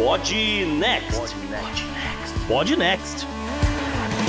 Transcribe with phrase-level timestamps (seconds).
[0.00, 0.32] Pod
[0.78, 1.36] Next.
[2.48, 3.26] Pod Next.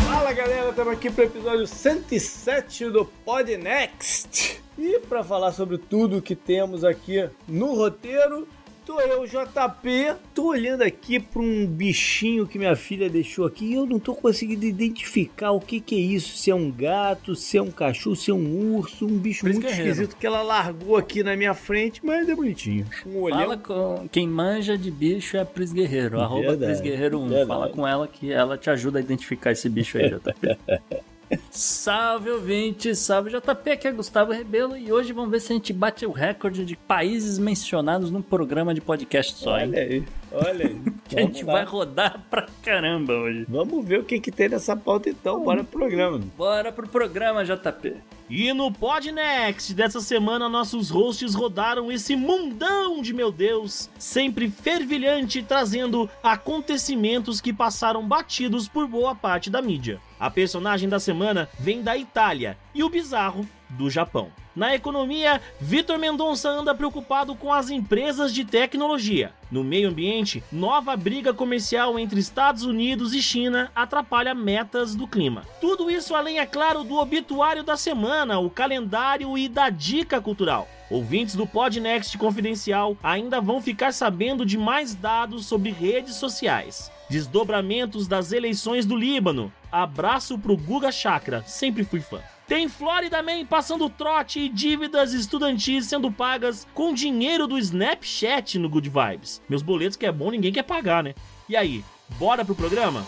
[0.06, 4.62] Fala galera, estamos aqui para o episódio 107 do Pod Next.
[4.78, 8.46] E para falar sobre tudo que temos aqui no roteiro,
[8.92, 13.76] Tô eu, JP, tô olhando aqui para um bichinho que minha filha deixou aqui e
[13.76, 17.58] eu não tô conseguindo identificar o que que é isso, se é um gato, se
[17.58, 21.24] é um cachorro, se é um urso, um bicho muito esquisito que ela largou aqui
[21.24, 22.86] na minha frente, mas é bonitinho.
[23.06, 23.40] Um olhão.
[23.40, 27.48] Fala com quem manja de bicho é a Pris Guerreiro, arroba Pris Guerreiro 1.
[27.48, 30.58] Fala com ela que ela te ajuda a identificar esse bicho aí, JP.
[31.50, 35.74] Salve ouvinte, salve JP, aqui é Gustavo Rebelo e hoje vamos ver se a gente
[35.74, 39.70] bate o recorde de países mencionados num programa de podcast só, hein?
[39.70, 40.82] Olha aí, olha aí.
[41.08, 41.54] que a gente lá.
[41.54, 43.46] vai rodar pra caramba hoje.
[43.48, 46.20] Vamos ver o que, que tem nessa pauta então, bora pro programa.
[46.38, 47.96] Bora pro programa, JP.
[48.30, 55.44] E no Podnext dessa semana, nossos hosts rodaram esse mundão de meu Deus, sempre fervilhante,
[55.44, 60.00] trazendo acontecimentos que passaram batidos por boa parte da mídia.
[60.22, 64.32] A personagem da semana vem da Itália e o bizarro do Japão.
[64.56, 69.34] Na economia, Vitor Mendonça anda preocupado com as empresas de tecnologia.
[69.50, 75.42] No meio ambiente, nova briga comercial entre Estados Unidos e China atrapalha metas do clima.
[75.60, 80.68] Tudo isso além, é claro, do obituário da semana, o calendário e da dica cultural.
[80.88, 86.92] Ouvintes do Podnext Confidencial ainda vão ficar sabendo de mais dados sobre redes sociais.
[87.12, 89.52] Desdobramentos das eleições do Líbano.
[89.70, 92.22] Abraço pro Guga Chakra, sempre fui fã.
[92.48, 98.70] Tem Florida Man passando trote e dívidas estudantis sendo pagas com dinheiro do Snapchat no
[98.70, 99.42] Good Vibes.
[99.50, 101.14] Meus boletos que é bom, ninguém quer pagar, né?
[101.50, 101.84] E aí,
[102.18, 103.06] bora pro programa?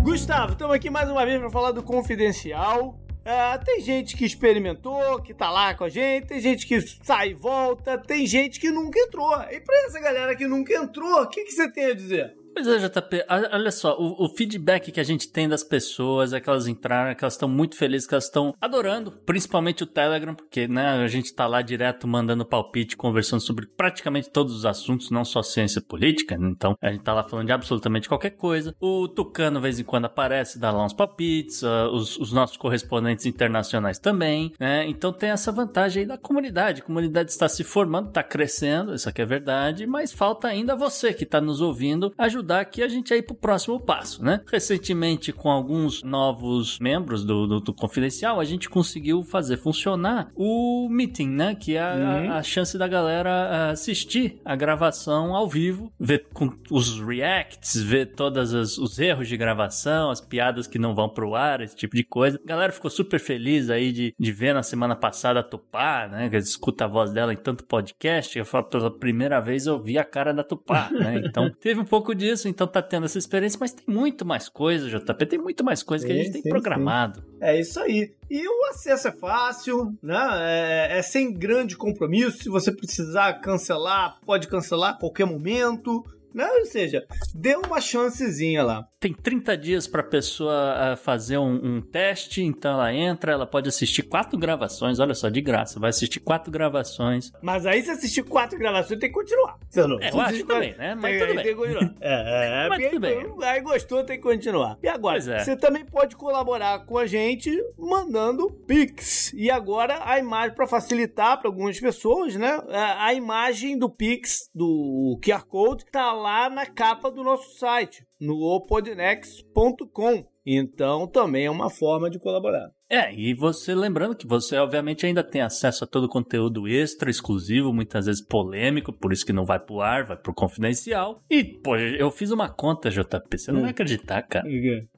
[0.00, 2.98] Gustavo, estamos aqui mais uma vez para falar do Confidencial.
[3.28, 7.32] Uh, tem gente que experimentou, que tá lá com a gente, tem gente que sai
[7.32, 9.34] e volta, tem gente que nunca entrou.
[9.50, 12.34] E pra essa galera que nunca entrou, o que, que você tem a dizer?
[12.58, 16.40] Pois é, JP, olha só, o, o, feedback que a gente tem das pessoas é
[16.40, 19.86] que elas entraram, é que elas estão muito felizes, que elas estão adorando, principalmente o
[19.86, 24.66] Telegram, porque né, a gente tá lá direto mandando palpite, conversando sobre praticamente todos os
[24.66, 26.48] assuntos, não só ciência política, né?
[26.48, 28.74] então a gente tá lá falando de absolutamente qualquer coisa.
[28.80, 32.56] O Tucano, de vez em quando, aparece, dá lá uns palpites, uh, os, os, nossos
[32.56, 34.84] correspondentes internacionais também, né?
[34.88, 36.80] Então tem essa vantagem aí da comunidade.
[36.80, 41.14] A comunidade está se formando, está crescendo, isso aqui é verdade, mas falta ainda você
[41.14, 44.40] que está nos ouvindo ajudar ajudar aqui a gente a ir pro próximo passo, né?
[44.50, 50.88] Recentemente, com alguns novos membros do, do, do Confidencial, a gente conseguiu fazer funcionar o
[50.90, 51.54] meeting, né?
[51.54, 52.32] Que é a, uhum.
[52.32, 58.14] a, a chance da galera assistir a gravação ao vivo, ver com os reacts, ver
[58.14, 62.04] todos os erros de gravação, as piadas que não vão pro ar, esse tipo de
[62.04, 62.40] coisa.
[62.42, 66.30] A galera ficou super feliz aí de, de ver na semana passada a Tupá, né?
[66.30, 68.38] Que escuta a voz dela em tanto podcast.
[68.38, 71.20] Eu falo, pela primeira vez eu vi a cara da Tupá, né?
[71.24, 74.48] Então teve um pouco disso isso, então tá tendo essa experiência, mas tem muito mais
[74.48, 77.20] coisa, JP, tem muito mais coisa sim, que a gente tem sim, programado.
[77.20, 77.26] Sim.
[77.40, 78.12] É isso aí.
[78.30, 80.18] E o acesso é fácil, né?
[80.40, 82.42] É, é, sem grande compromisso.
[82.42, 86.04] Se você precisar cancelar, pode cancelar a qualquer momento.
[86.38, 86.48] Né?
[86.60, 87.04] Ou seja,
[87.34, 88.88] dê uma chancezinha lá.
[89.00, 93.46] Tem 30 dias para a pessoa uh, fazer um, um, teste, então ela entra, ela
[93.46, 97.32] pode assistir quatro gravações, olha só, de graça, vai assistir quatro gravações.
[97.42, 99.58] Mas aí se assistir quatro gravações tem que continuar.
[99.68, 100.94] Você não, é, eu acho também, né?
[100.94, 101.44] Mas tem, tudo bem.
[101.44, 101.94] Tem que continuar.
[102.00, 103.34] É, é, Mas tudo bem.
[103.42, 104.78] Aí gostou, tem que continuar.
[104.82, 105.38] E agora, é.
[105.40, 109.32] você também pode colaborar com a gente mandando Pix.
[109.34, 112.60] E agora a imagem, para facilitar para algumas pessoas, né?
[112.98, 118.36] A imagem do Pix, do QR Code, tá lá na capa do nosso site, no
[118.40, 120.26] opodnex.com.
[120.44, 122.70] Então também é uma forma de colaborar.
[122.90, 127.10] É, e você lembrando que você obviamente ainda tem acesso a todo o conteúdo extra,
[127.10, 131.22] exclusivo, muitas vezes polêmico, por isso que não vai pro ar, vai pro confidencial.
[131.30, 133.62] E, pô, eu fiz uma conta, JP, você não Hum.
[133.62, 134.46] vai acreditar, cara.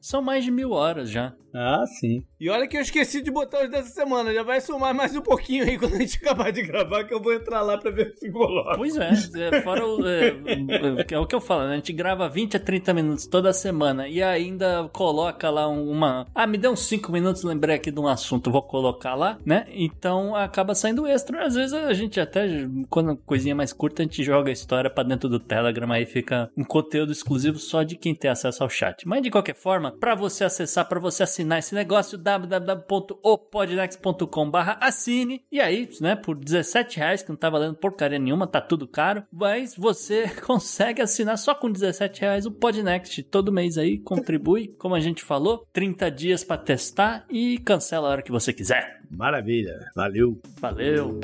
[0.00, 1.34] São mais de mil horas já.
[1.52, 2.22] Ah, sim.
[2.38, 4.32] E olha que eu esqueci de botar os dessa semana.
[4.32, 7.20] Já vai somar mais um pouquinho aí quando a gente acabar de gravar, que eu
[7.20, 8.76] vou entrar lá pra ver se coloca.
[8.76, 11.72] Pois é, é, fora o, é, é, é o que eu falo, né?
[11.72, 16.24] A gente grava 20 a 30 minutos toda semana e ainda coloca lá uma.
[16.32, 19.66] Ah, me deu uns 5 minutos, lembrei aqui de um assunto, vou colocar lá, né?
[19.72, 21.46] Então acaba saindo extra.
[21.46, 22.46] Às vezes a gente até,
[22.88, 26.50] quando coisinha mais curta, a gente joga a história pra dentro do Telegram, aí fica
[26.56, 29.08] um conteúdo exclusivo só de quem tem acesso ao chat.
[29.08, 34.50] Mas de qualquer forma, pra você acessar, pra você assinar esse negócio, www.opodnex.com
[34.80, 35.42] assine.
[35.50, 39.24] E aí, né, por 17 reais, que não tá valendo porcaria nenhuma, tá tudo caro,
[39.32, 44.94] mas você consegue assinar só com 17 reais o Podnext todo mês aí, contribui, como
[44.94, 49.00] a gente falou, 30 dias pra testar e cancela a hora que você quiser.
[49.08, 49.78] Maravilha.
[49.94, 50.42] Valeu.
[50.60, 51.20] Valeu!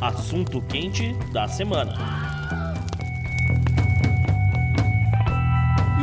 [0.00, 1.94] Assunto quente da semana.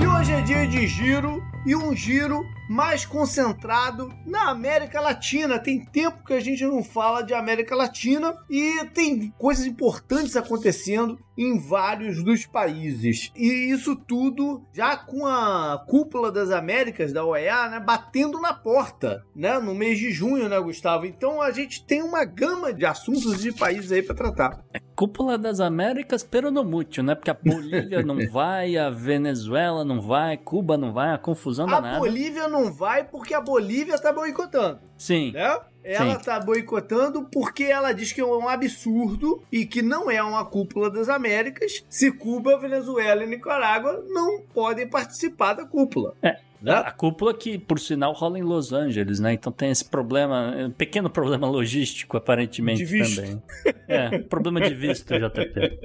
[0.01, 5.59] E hoje é dia de giro e um giro mais concentrado na América Latina.
[5.59, 11.17] Tem tempo que a gente não fala de América Latina e tem coisas importantes acontecendo
[11.37, 13.31] em vários dos países.
[13.35, 19.23] E isso tudo já com a cúpula das Américas da OEA, né, batendo na porta,
[19.35, 21.05] né, no mês de junho, né, Gustavo?
[21.05, 24.63] Então a gente tem uma gama de assuntos de países aí para tratar.
[24.95, 27.15] Cúpula das Américas, pero no mútil, né?
[27.15, 31.81] Porque a Bolívia não vai, a Venezuela não vai, Cuba não vai, a confusão A
[31.81, 31.99] danada.
[31.99, 34.79] Bolívia não vai porque a Bolívia tá boicotando.
[34.97, 35.33] Sim.
[35.33, 35.59] né?
[35.83, 36.23] Ela Sim.
[36.23, 40.89] tá boicotando porque ela diz que é um absurdo e que não é uma cúpula
[40.89, 46.15] das Américas se Cuba, Venezuela e Nicarágua não podem participar da cúpula.
[46.23, 46.39] É.
[46.65, 46.73] Né?
[46.73, 49.33] A cúpula que, por sinal, rola em Los Angeles, né?
[49.33, 53.21] Então tem esse problema, um pequeno problema logístico, aparentemente, De visto.
[53.21, 53.43] também.
[53.87, 55.79] É, problema de visto, JP.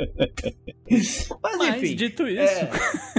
[0.91, 2.71] Mas, Mas, enfim, dito isso, é,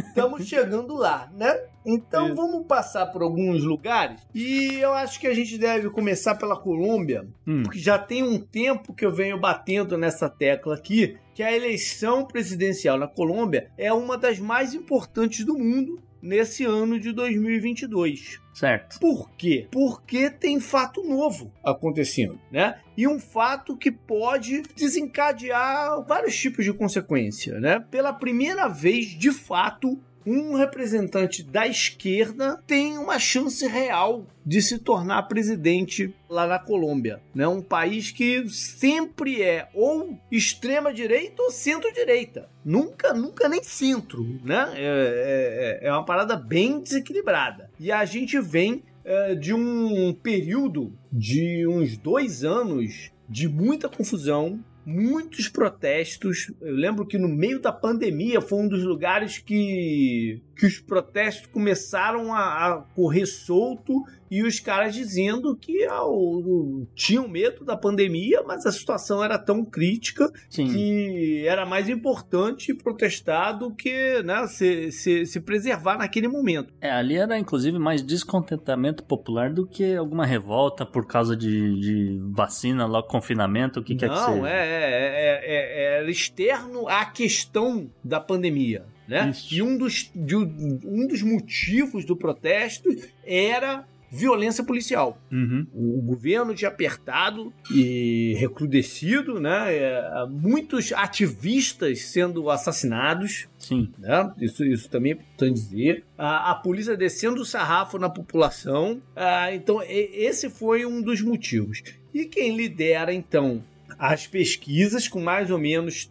[0.07, 1.55] estamos chegando lá, né?
[1.85, 2.35] Então Isso.
[2.35, 7.27] vamos passar por alguns lugares e eu acho que a gente deve começar pela Colômbia,
[7.47, 11.55] hum, porque já tem um tempo que eu venho batendo nessa tecla aqui, que a
[11.55, 18.39] eleição presidencial na Colômbia é uma das mais importantes do mundo nesse ano de 2022.
[18.53, 18.99] certo.
[18.99, 19.67] Por quê?
[19.71, 22.79] Porque tem fato novo acontecendo, né?
[22.95, 27.79] E um fato que pode desencadear vários tipos de consequência, né?
[27.89, 34.79] Pela primeira vez, de fato, um representante da esquerda tem uma chance real de se
[34.79, 37.47] tornar presidente lá na Colômbia, né?
[37.47, 44.71] Um país que sempre é ou extrema direita ou centro-direita, nunca, nunca nem centro, né?
[44.75, 47.69] É, é, é uma parada bem desequilibrada.
[47.79, 54.59] E a gente vem é, de um período de uns dois anos de muita confusão,
[54.85, 56.51] muitos protestos.
[56.61, 61.47] Eu lembro que no meio da pandemia foi um dos lugares que, que os protestos
[61.47, 67.75] começaram a, a correr solto e os caras dizendo que ah, o- tinham medo da
[67.75, 70.67] pandemia, mas a situação era tão crítica Sim.
[70.71, 76.71] que era mais importante protestar do que né, se, se, se preservar naquele momento.
[76.79, 82.19] É, ali era inclusive mais descontentamento popular do que alguma revolta por causa de, de
[82.31, 84.47] vacina, logo confinamento, o que quer que Não, seja.
[84.47, 88.85] é, é, é, é- era externo à questão da pandemia.
[89.07, 89.29] Né?
[89.29, 89.53] Isso.
[89.53, 92.89] E um dos, de- um dos motivos do protesto
[93.25, 95.17] era violência policial.
[95.31, 95.65] Uhum.
[95.73, 99.73] O governo tinha apertado e recrudescido, né?
[99.73, 103.89] É, muitos ativistas sendo assassinados, Sim.
[103.97, 104.31] né?
[104.39, 106.03] Isso, isso também é importante dizer.
[106.17, 109.01] A, a polícia descendo o sarrafo na população.
[109.15, 111.81] Ah, então, e- esse foi um dos motivos.
[112.13, 113.63] E quem lidera, então,
[113.97, 116.05] as pesquisas, com mais ou menos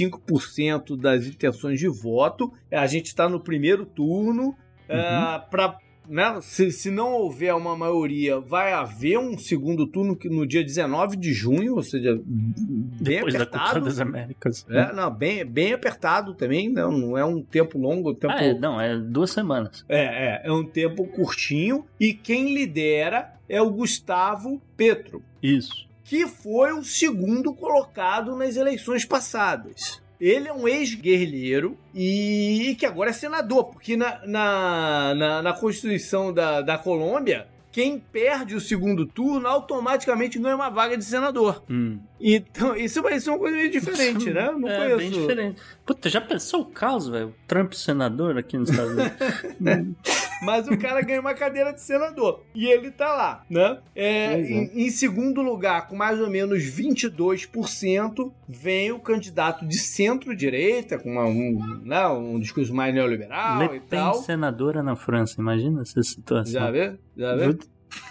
[0.00, 4.54] 35% das intenções de voto, a gente está no primeiro turno.
[4.88, 10.44] ah, pra- né, se, se não houver uma maioria, vai haver um segundo turno no
[10.46, 13.84] dia 19 de junho, ou seja, bem Depois da Copa apertado.
[13.86, 14.66] das Américas.
[14.68, 18.44] É, não, bem, bem apertado também, não, não é um tempo longo, um tempo, Ah,
[18.44, 19.84] é, não, é duas semanas.
[19.88, 25.86] é, é, é um tempo curtinho e quem lidera é o Gustavo Petro, Isso.
[26.04, 30.02] Que foi o segundo colocado nas eleições passadas.
[30.20, 36.32] Ele é um ex-guerrilheiro e que agora é senador, porque na, na, na, na Constituição
[36.32, 41.64] da, da Colômbia quem perde o segundo turno automaticamente ganha uma vaga de senador.
[41.68, 41.98] Hum.
[42.20, 44.52] Então, isso vai ser uma coisa meio diferente, né?
[44.56, 44.96] Não é, conheço.
[44.98, 45.62] bem diferente.
[45.94, 47.34] Puta, já pensou o caos, velho?
[47.46, 49.96] Trump senador aqui nos Estados Unidos?
[50.42, 52.42] Mas o cara ganha uma cadeira de senador.
[52.54, 53.78] E ele tá lá, né?
[53.94, 54.40] É, é.
[54.40, 61.10] em, em segundo lugar, com mais ou menos 22%, vem o candidato de centro-direita, com
[61.12, 64.14] uma- um, né, um discurso mais neoliberal Le e tal.
[64.14, 66.52] senadora na França, imagina essa situação.
[66.52, 66.94] Já vê?
[67.16, 67.56] Já vê?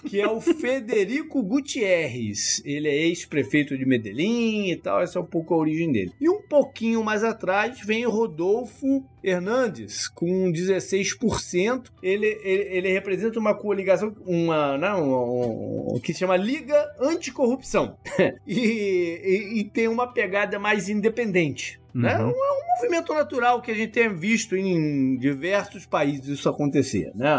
[0.06, 2.62] Que é o Federico Gutierrez.
[2.66, 6.12] Ele é ex-prefeito de Medellín e tal, essa é um pouco a origem dele.
[6.20, 11.86] E um pouquinho mais atrás vem Rodolfo Hernandes, com 16%.
[12.02, 17.96] Ele, ele, ele representa uma coligação, uma, não, um, um- que se chama Liga Anticorrupção.
[18.48, 21.80] e, e, e tem uma pegada mais independente.
[21.94, 22.18] Né?
[22.18, 22.30] Uhum.
[22.30, 27.30] É um movimento natural que a gente tem visto em diversos países isso acontecer, né?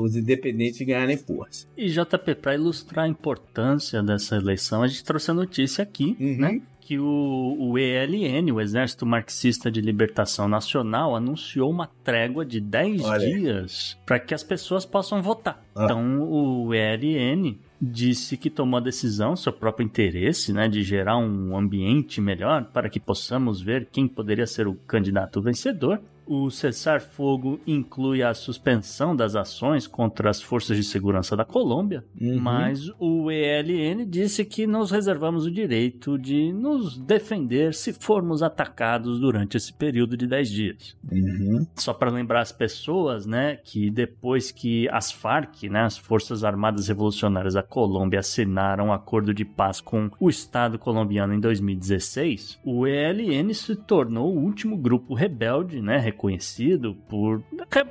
[0.00, 1.66] Os independentes ganharem força.
[1.76, 6.36] E JP, para ilustrar a importância dessa eleição, a gente trouxe a notícia aqui, Uhum.
[6.36, 6.60] né?
[6.86, 13.02] Que o, o ELN, o Exército Marxista de Libertação Nacional, anunciou uma trégua de 10
[13.02, 15.60] Olha dias para que as pessoas possam votar.
[15.74, 15.82] Ah.
[15.82, 21.58] Então, o ELN disse que tomou a decisão, seu próprio interesse, né, de gerar um
[21.58, 26.00] ambiente melhor para que possamos ver quem poderia ser o candidato vencedor.
[26.26, 32.38] O cessar-fogo inclui a suspensão das ações contra as forças de segurança da Colômbia, Uhum.
[32.40, 39.20] mas o ELN disse que nos reservamos o direito de nos defender se formos atacados
[39.20, 40.96] durante esse período de 10 dias.
[41.10, 41.66] Uhum.
[41.76, 46.88] Só para lembrar as pessoas, né, que depois que as FARC, né, as Forças Armadas
[46.88, 52.86] Revolucionárias da Colômbia, assinaram um acordo de paz com o Estado colombiano em 2016, o
[52.86, 57.44] ELN se tornou o último grupo rebelde, né, reconhecido por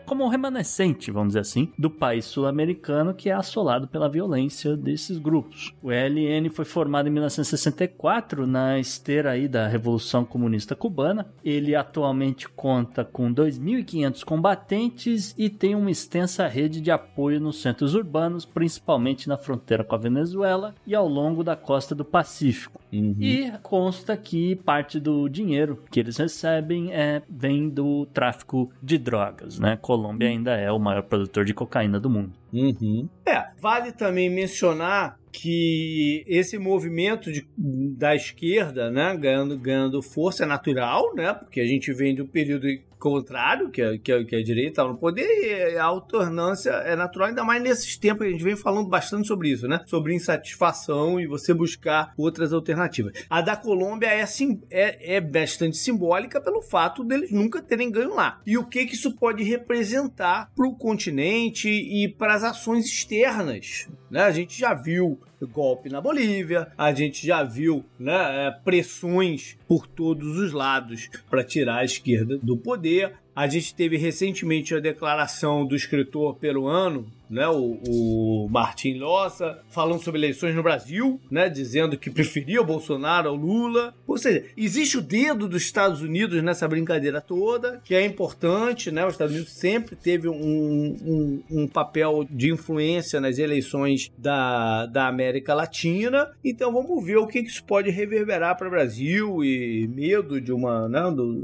[0.06, 5.74] como remanescente, vamos dizer assim, do país sul-americano que é assolado pela violência desses grupos.
[5.82, 11.28] O ELN foi formado em 1964 na esteira aí da Revolução Comunista Cubana.
[11.44, 17.94] Ele atualmente conta com 2.500 combatentes e tem uma extensa rede de apoio nos centros
[17.94, 22.82] urbanos, principalmente na fronteira com a Venezuela e ao longo da costa do Pacífico.
[22.92, 23.16] Uhum.
[23.20, 29.60] E consta que parte do dinheiro que eles recebem é, vem do tráfico de drogas,
[29.60, 29.78] né?
[29.82, 32.32] Colômbia ainda é o maior produtor de cocaína do mundo.
[32.54, 33.08] Uhum.
[33.28, 40.48] É, vale também mencionar que esse movimento de- da esquerda, né, ganhando, ganhando força é
[40.48, 42.66] natural, né, porque a gente vem do período
[43.06, 46.96] contrário, que a, que a, que a direita estava no poder, e a alternância é
[46.96, 51.20] natural, ainda mais nesses tempos, a gente vem falando bastante sobre isso, né, sobre insatisfação
[51.20, 53.14] e você buscar outras alternativas.
[53.30, 58.16] A da Colômbia é, sim, é, é bastante simbólica pelo fato deles nunca terem ganho
[58.16, 58.42] lá.
[58.46, 63.88] E o que, que isso pode representar para o continente e para as ações externas,
[64.10, 64.22] né?
[64.22, 69.88] A gente já viu golpe na Bolívia, a gente já viu né, é, pressões por
[69.88, 73.14] todos os lados para tirar a esquerda do poder.
[73.36, 78.50] A gente teve recentemente a declaração do escritor peruano, né, o, o
[78.98, 83.94] Lossa, falando sobre eleições no Brasil, né, dizendo que preferia o Bolsonaro ao Lula.
[84.08, 89.06] Ou seja, existe o dedo dos Estados Unidos nessa brincadeira toda, que é importante, né?
[89.06, 95.08] Os Estados Unidos sempre teve um, um, um papel de influência nas eleições da, da
[95.08, 96.32] América Latina.
[96.44, 100.52] Então vamos ver o que que isso pode reverberar para o Brasil e medo de
[100.52, 101.36] uma, né, do,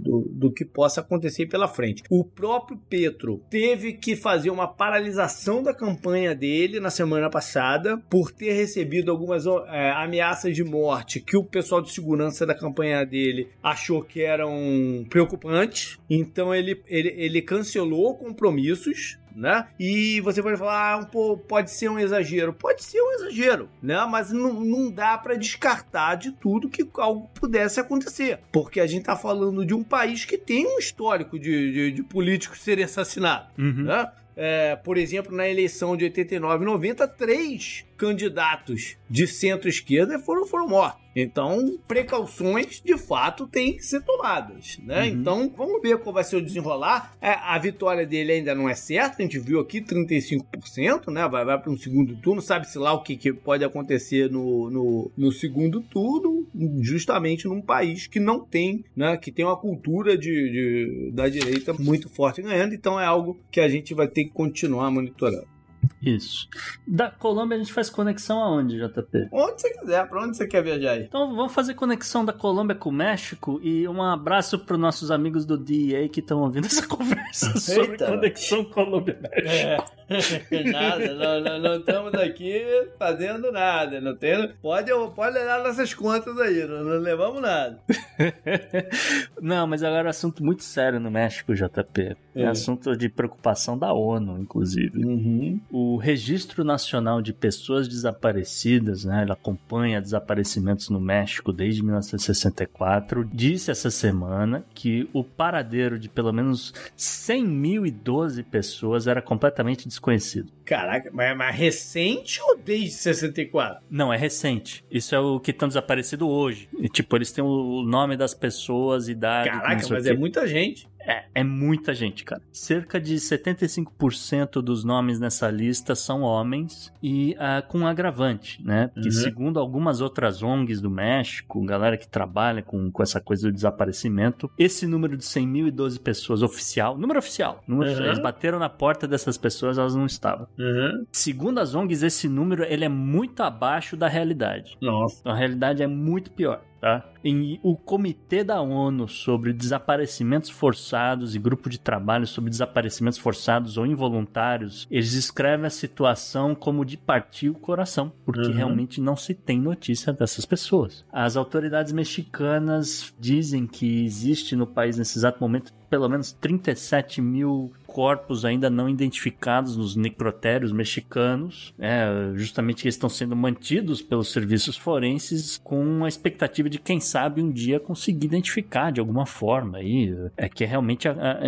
[0.00, 2.02] do, do que possa acontecer pela frente.
[2.10, 5.23] O próprio Petro teve que fazer uma paralisação
[5.62, 11.36] da campanha dele na semana passada por ter recebido algumas é, ameaças de morte que
[11.36, 15.98] o pessoal de segurança da campanha dele achou que eram preocupantes.
[16.08, 19.66] Então ele, ele, ele cancelou compromissos né?
[19.78, 22.52] E você pode falar, ah, um pô, pode ser um exagero.
[22.52, 24.06] Pode ser um exagero, né?
[24.08, 28.38] Mas não, não dá para descartar de tudo que algo pudesse acontecer.
[28.52, 32.02] Porque a gente tá falando de um país que tem um histórico de, de, de
[32.02, 33.84] políticos serem assassinados, Uhum.
[33.84, 34.08] né?
[34.36, 40.68] É, por exemplo, na eleição de 89 e 90, três candidatos de centro-esquerda foram, foram
[40.68, 41.02] mortos.
[41.16, 45.02] Então, precauções de fato têm que ser tomadas, né?
[45.02, 45.06] Uhum.
[45.06, 47.14] Então, vamos ver qual vai ser o desenrolar.
[47.20, 51.28] É, a vitória dele ainda não é certa, a gente viu aqui 35%, né?
[51.28, 55.10] Vai, vai para um segundo turno, sabe-se lá o que, que pode acontecer no, no,
[55.16, 56.48] no segundo turno,
[56.80, 59.16] justamente num país que não tem, né?
[59.16, 63.60] Que tem uma cultura de, de- da direita muito forte ganhando, então é algo que
[63.60, 65.53] a gente vai ter que continuar monitorando.
[66.02, 66.48] Isso.
[66.86, 69.28] Da Colômbia a gente faz conexão aonde, JP?
[69.32, 71.02] Onde você quiser, pra onde você quer viajar aí?
[71.04, 75.44] Então vamos fazer conexão da Colômbia com o México e um abraço para nossos amigos
[75.44, 78.06] do DEA que estão ouvindo essa conversa sobre Eita.
[78.06, 79.92] conexão Colômbia-México.
[80.08, 82.62] É, nada, não, não, não estamos aqui
[82.98, 84.00] fazendo nada.
[84.00, 87.80] Não tem, pode, pode olhar nossas contas aí, não, não levamos nada.
[89.40, 92.16] Não, mas agora é um assunto muito sério no México, JP.
[92.34, 92.46] É, É.
[92.46, 95.04] assunto de preocupação da ONU, inclusive.
[95.04, 95.60] Uhum.
[95.76, 103.72] O Registro Nacional de Pessoas Desaparecidas, né, ele acompanha desaparecimentos no México desde 1964, disse
[103.72, 110.52] essa semana que o paradeiro de pelo menos 100.012 pessoas era completamente desconhecido.
[110.64, 113.82] Caraca, mas é recente ou desde 64?
[113.90, 114.84] Não, é recente.
[114.88, 116.68] Isso é o que estão desaparecido hoje.
[116.78, 119.50] E, tipo, eles têm o nome das pessoas, idade.
[119.50, 120.88] Caraca, mas é muita gente.
[121.06, 122.40] É, é muita gente, cara.
[122.52, 128.88] Cerca de 75% dos nomes nessa lista são homens e ah, com um agravante, né?
[128.94, 129.14] Porque Uhum.
[129.14, 134.50] segundo algumas outras ONGs do México, galera que trabalha com, com essa coisa do desaparecimento,
[134.58, 138.04] esse número de 100.012 pessoas oficial, número oficial, número Uhum.
[138.06, 140.46] eles bateram na porta dessas pessoas, elas não estavam.
[140.58, 141.04] Uhum.
[141.12, 144.76] Segundo as ONGs, esse número ele é muito abaixo da realidade.
[144.80, 145.18] Nossa.
[145.20, 147.02] Então, a realidade é muito pior, tá?
[147.24, 153.78] E o Comitê da ONU sobre Desaparecimentos Forçados e Grupo de Trabalho sobre Desaparecimentos Forçados
[153.78, 158.52] ou Involuntários, eles descrevem a situação como de partir o coração, porque Uhum.
[158.52, 161.06] realmente não se tem notícia dessas pessoas.
[161.10, 167.72] As autoridades mexicanas dizem que existe no país nesse exato momento pelo menos 37 mil
[167.94, 174.76] corpos ainda não identificados nos necrotérios mexicanos, né, justamente que estão sendo mantidos pelos serviços
[174.76, 180.12] forenses com a expectativa de quem sabe um dia conseguir identificar de alguma forma aí
[180.36, 181.38] é que realmente a, a-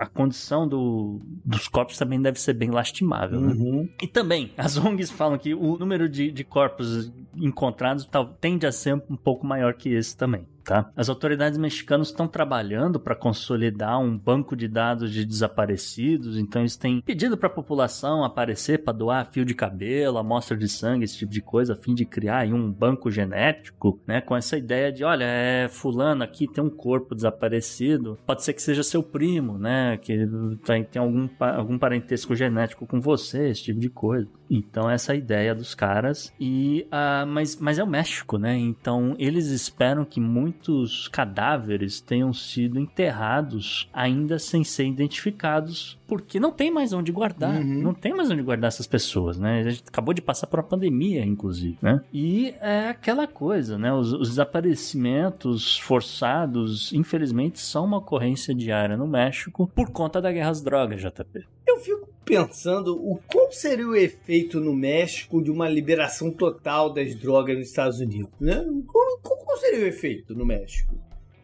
[0.00, 3.52] a condição do- dos corpos também deve ser bem lastimável, né?
[3.52, 3.88] Uhum.
[4.02, 8.72] E também, as ONGs falam que o número de, de corpos encontrados tal, tende a
[8.72, 10.46] ser um pouco maior que esse também.
[10.64, 10.90] Tá?
[10.96, 16.76] As autoridades mexicanas estão trabalhando para consolidar um banco de dados de desaparecidos, então eles
[16.76, 21.18] têm pedido para a população aparecer para doar fio de cabelo, amostra de sangue, esse
[21.18, 25.04] tipo de coisa, a fim de criar um banco genético, né, com essa ideia de,
[25.04, 29.96] olha, é fulano aqui tem um corpo desaparecido, pode ser que seja seu primo, né,
[29.96, 30.26] que
[30.64, 34.28] tem, tem algum, algum parentesco genético com você, esse tipo de coisa.
[34.48, 38.54] Então essa é a ideia dos caras e ah, mas, mas é o México, né?
[38.54, 40.20] Então eles esperam que
[40.52, 47.60] muitos cadáveres tenham sido enterrados ainda sem ser identificados, porque não tem mais onde guardar,
[47.60, 47.82] Uhum.
[47.82, 49.60] não tem mais onde guardar essas pessoas, né?
[49.60, 52.02] A gente acabou de passar por uma pandemia, inclusive, né?
[52.12, 53.92] E é aquela coisa, né?
[53.92, 60.50] Os, os desaparecimentos forçados, infelizmente, são uma ocorrência diária no México por conta da guerra
[60.50, 61.44] às drogas, JP.
[61.66, 67.14] Eu fico pensando o qual seria o efeito no México de uma liberação total das
[67.14, 68.64] drogas nos Estados Unidos, né?
[68.86, 70.92] Qual, qual- seria o efeito no México?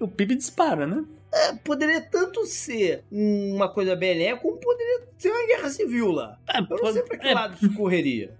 [0.01, 1.05] O PIB dispara, né?
[1.33, 6.37] É, poderia tanto ser uma coisa benéfica, como poderia ser uma guerra civil lá.
[6.49, 8.35] É, Eu não sei pra que é, lado isso correria.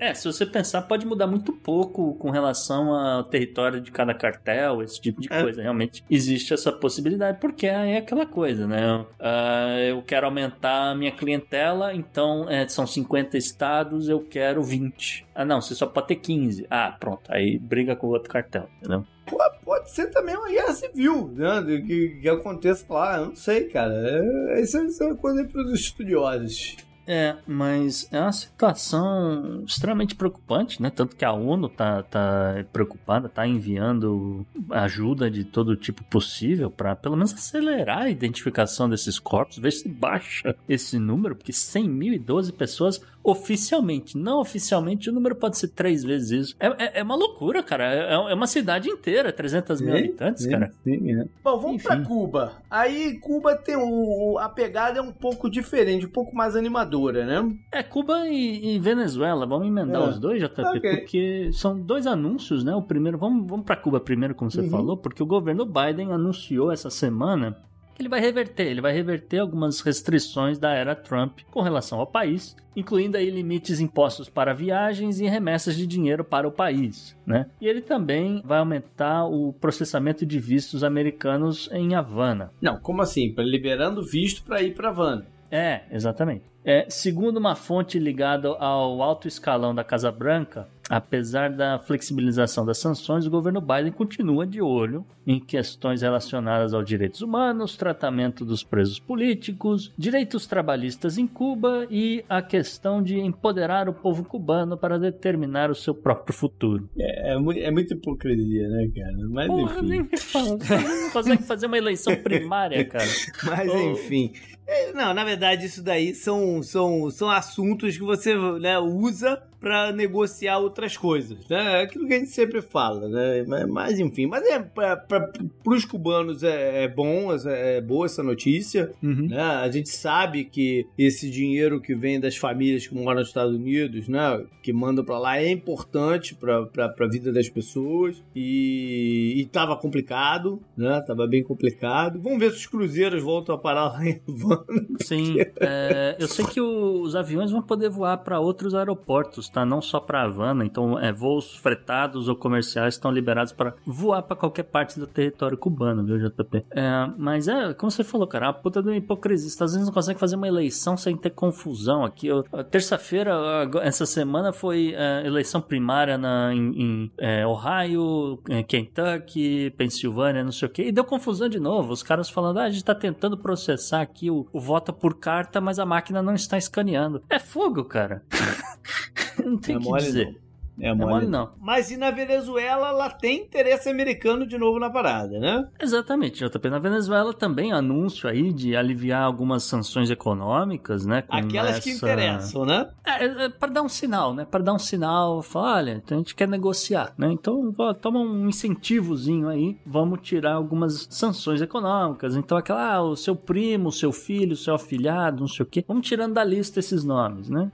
[0.00, 4.82] É, se você pensar, pode mudar muito pouco com relação ao território de cada cartel,
[4.82, 5.40] esse tipo de É.
[5.42, 5.62] coisa.
[5.62, 9.04] Realmente existe essa possibilidade, porque é aquela coisa, né?
[9.18, 15.26] Ah, eu quero aumentar a minha clientela, então é, são 50 estados, eu quero 20.
[15.34, 16.66] Ah, não, você só pode ter 15.
[16.70, 19.04] Ah, pronto, aí briga com o outro cartel, entendeu?
[19.26, 21.62] Pô, Pode ser também uma guerra civil, né?
[21.86, 23.94] Que, que aconteça lá, eu não sei, cara.
[23.94, 26.76] É, isso, é- isso é uma coisa para os estudiosos.
[27.06, 30.90] É, mas é uma situação extremamente preocupante, né?
[30.90, 36.96] Tanto que a ONU tá, tá preocupada, tá enviando ajuda de todo tipo possível para
[36.96, 43.00] pelo menos acelerar a identificação desses corpos, ver se baixa esse número, porque 100.012 pessoas
[43.24, 46.56] oficialmente, não oficialmente, o número pode ser três vezes isso.
[46.60, 47.84] É, é, é uma loucura, cara.
[47.84, 50.70] É, é uma cidade inteira, 300 mil habitantes, cara.
[50.84, 51.24] Sim, é.
[51.42, 51.86] Bom, vamos Enfim.
[51.86, 52.52] pra Cuba.
[52.70, 57.54] Aí Cuba tem o, a pegada é um pouco diferente, um pouco mais animadora, né?
[57.72, 60.08] É, Cuba e, e Venezuela, vamos emendar É.
[60.08, 60.96] os dois, JP, Ok.
[60.98, 62.74] porque são dois anúncios, né?
[62.74, 64.70] O primeiro, vamos, vamos para Cuba primeiro, como você Uhum.
[64.70, 67.56] falou, porque o governo Biden anunciou essa semana
[67.94, 72.06] que ele vai reverter, ele vai reverter algumas restrições da era Trump com relação ao
[72.08, 77.46] país, incluindo aí limites impostos para viagens e remessas de dinheiro para o país, né?
[77.60, 82.50] E ele também vai aumentar o processamento de vistos americanos em Havana.
[82.60, 83.32] Não, como assim?
[83.38, 85.26] Liberando visto pra ir pra Havana.
[85.50, 86.44] É, exatamente.
[86.64, 92.76] É, segundo uma fonte ligada ao alto escalão da Casa Branca, Apesar da flexibilização das
[92.76, 98.62] sanções, o governo Biden continua de olho em questões relacionadas aos direitos humanos, tratamento dos
[98.62, 104.98] presos políticos, direitos trabalhistas em Cuba e a questão de empoderar o povo cubano para
[104.98, 106.86] determinar o seu próprio futuro.
[106.98, 109.28] É, é, é muita hipocrisia, né, cara?
[109.30, 109.88] Mas Porra, enfim.
[109.88, 110.58] nem me fala.
[110.60, 113.08] Você não consegue fazer uma eleição primária, cara.
[113.44, 113.78] Mas Oh.
[113.92, 114.32] enfim.
[114.66, 119.92] É, Não, na verdade, isso daí são, são, são assuntos que você né, usa para
[119.92, 121.48] negociar outras coisas.
[121.48, 121.80] Né?
[121.80, 123.44] É aquilo que a gente sempre fala, né?
[123.48, 125.26] Mas, mas, enfim, mas é para
[125.66, 128.92] os cubanos é, é bom, é, boa essa notícia.
[129.02, 129.28] Uhum.
[129.28, 129.40] né?
[129.40, 134.06] A gente sabe que esse dinheiro que vem das famílias que moram nos Estados Unidos,
[134.06, 140.60] né, que mandam para lá, é importante para a vida das pessoas e estava complicado,
[140.76, 141.02] né?
[141.06, 142.20] Tava bem complicado.
[142.20, 144.53] Vamos ver se os cruzeiros voltam a parar lá em Havana.
[145.02, 149.64] Sim, é, eu sei que os aviões vão poder voar para outros aeroportos, tá?
[149.64, 150.64] Não só para Havana.
[150.64, 155.56] Então, é, voos fretados ou comerciais estão liberados para voar para qualquer parte do território
[155.56, 156.64] cubano, viu, JP?
[156.70, 159.46] É, mas é, como você falou, cara, a puta do hipocrisia.
[159.46, 162.28] Os Estados Unidos não consegue fazer uma eleição sem ter confusão aqui.
[162.70, 163.34] Terça-feira,
[163.82, 170.52] essa semana, foi é, eleição primária na, em, em, é, Ohio, é, Kentucky, Pensilvânia, não
[170.52, 171.92] sei o que, e deu confusão de novo.
[171.92, 175.60] Os caras falando, ah, a gente tá tentando processar aqui o, o voto por carta,
[175.60, 177.22] mas a máquina não está escaneando.
[177.30, 178.24] É fogo, cara.
[179.44, 180.26] não tem É o que mole, dizer.
[180.26, 180.43] não.
[180.80, 181.50] É É mole não.
[181.60, 185.66] Mas e na Venezuela, ela tem interesse americano de novo na parada, né?
[185.80, 186.68] Exatamente, JP.
[186.70, 191.24] Na Venezuela também anúncio aí de aliviar algumas sanções econômicas, né?
[191.28, 192.88] Aquelas que essa- interessam, né?
[193.04, 194.44] É, é, para dar um sinal, né?
[194.44, 197.30] Para dar um sinal, falar, olha, então a gente quer negociar, né?
[197.32, 202.36] Então, toma um incentivozinho aí, vamos tirar algumas sanções econômicas.
[202.36, 205.68] Então, aquela, ah, o seu primo, o seu filho, o seu afilhado, não sei o
[205.68, 205.84] quê.
[205.86, 207.70] Vamos tirando da lista esses nomes, né?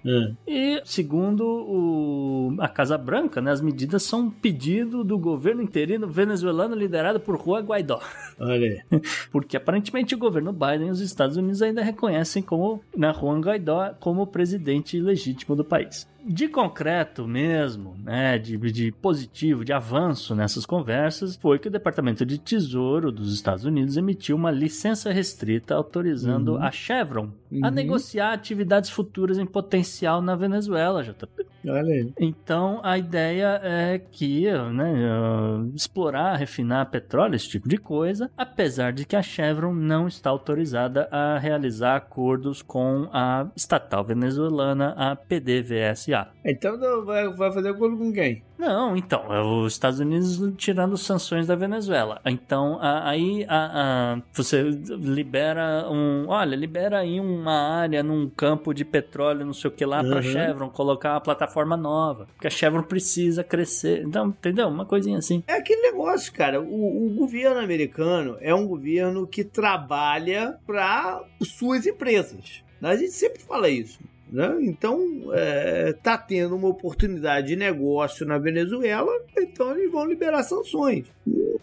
[0.47, 6.09] E, segundo o, a Casa Branca, né, as medidas são um pedido do governo interino
[6.09, 8.01] venezuelano liderado por Juan Guaidó.
[8.39, 9.01] Olha aí.
[9.31, 13.95] Porque aparentemente o governo Biden e os Estados Unidos ainda reconhecem como né, Juan Guaidó
[14.01, 16.09] como presidente legítimo do país.
[16.25, 22.25] De concreto mesmo, né, de, de positivo, de avanço nessas conversas, foi que o Departamento
[22.27, 26.63] de Tesouro dos Estados Unidos emitiu uma licença restrita autorizando Uhum.
[26.63, 27.31] a Chevron
[27.63, 27.75] a Uhum.
[27.75, 31.47] negociar atividades futuras em potencial na Venezuela, JP.
[31.67, 32.13] Olha aí.
[32.19, 38.93] Então a ideia é que né, uh, explorar, refinar petróleo, esse tipo de coisa, apesar
[38.93, 45.15] de que a Chevron não está autorizada a realizar acordos com a estatal venezuelana, a
[45.17, 46.10] PDVSA.
[46.45, 48.43] Então vai, fazer acordo com quem?
[48.59, 52.21] Não, então, é os Estados Unidos tirando sanções da Venezuela.
[52.27, 56.27] Então, aí a- a- você libera um.
[56.29, 60.17] Olha, libera aí uma área num campo de petróleo, não sei o que lá, pra
[60.17, 60.23] Uhum.
[60.23, 62.27] Chevron colocar uma plataforma nova.
[62.35, 64.03] Porque a Chevron precisa crescer.
[64.03, 64.69] Então, entendeu?
[64.69, 65.43] Uma coisinha assim.
[65.47, 66.61] É aquele negócio, cara.
[66.61, 72.63] O, o governo americano é um governo que trabalha para suas empresas.
[72.83, 73.99] A gente sempre fala isso.
[74.31, 74.59] Né?
[74.63, 81.07] Então, é, tá tendo uma oportunidade de negócio na Venezuela, então eles vão liberar sanções.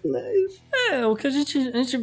[0.05, 0.61] É isso.
[0.91, 1.97] É, o que a gente, a gente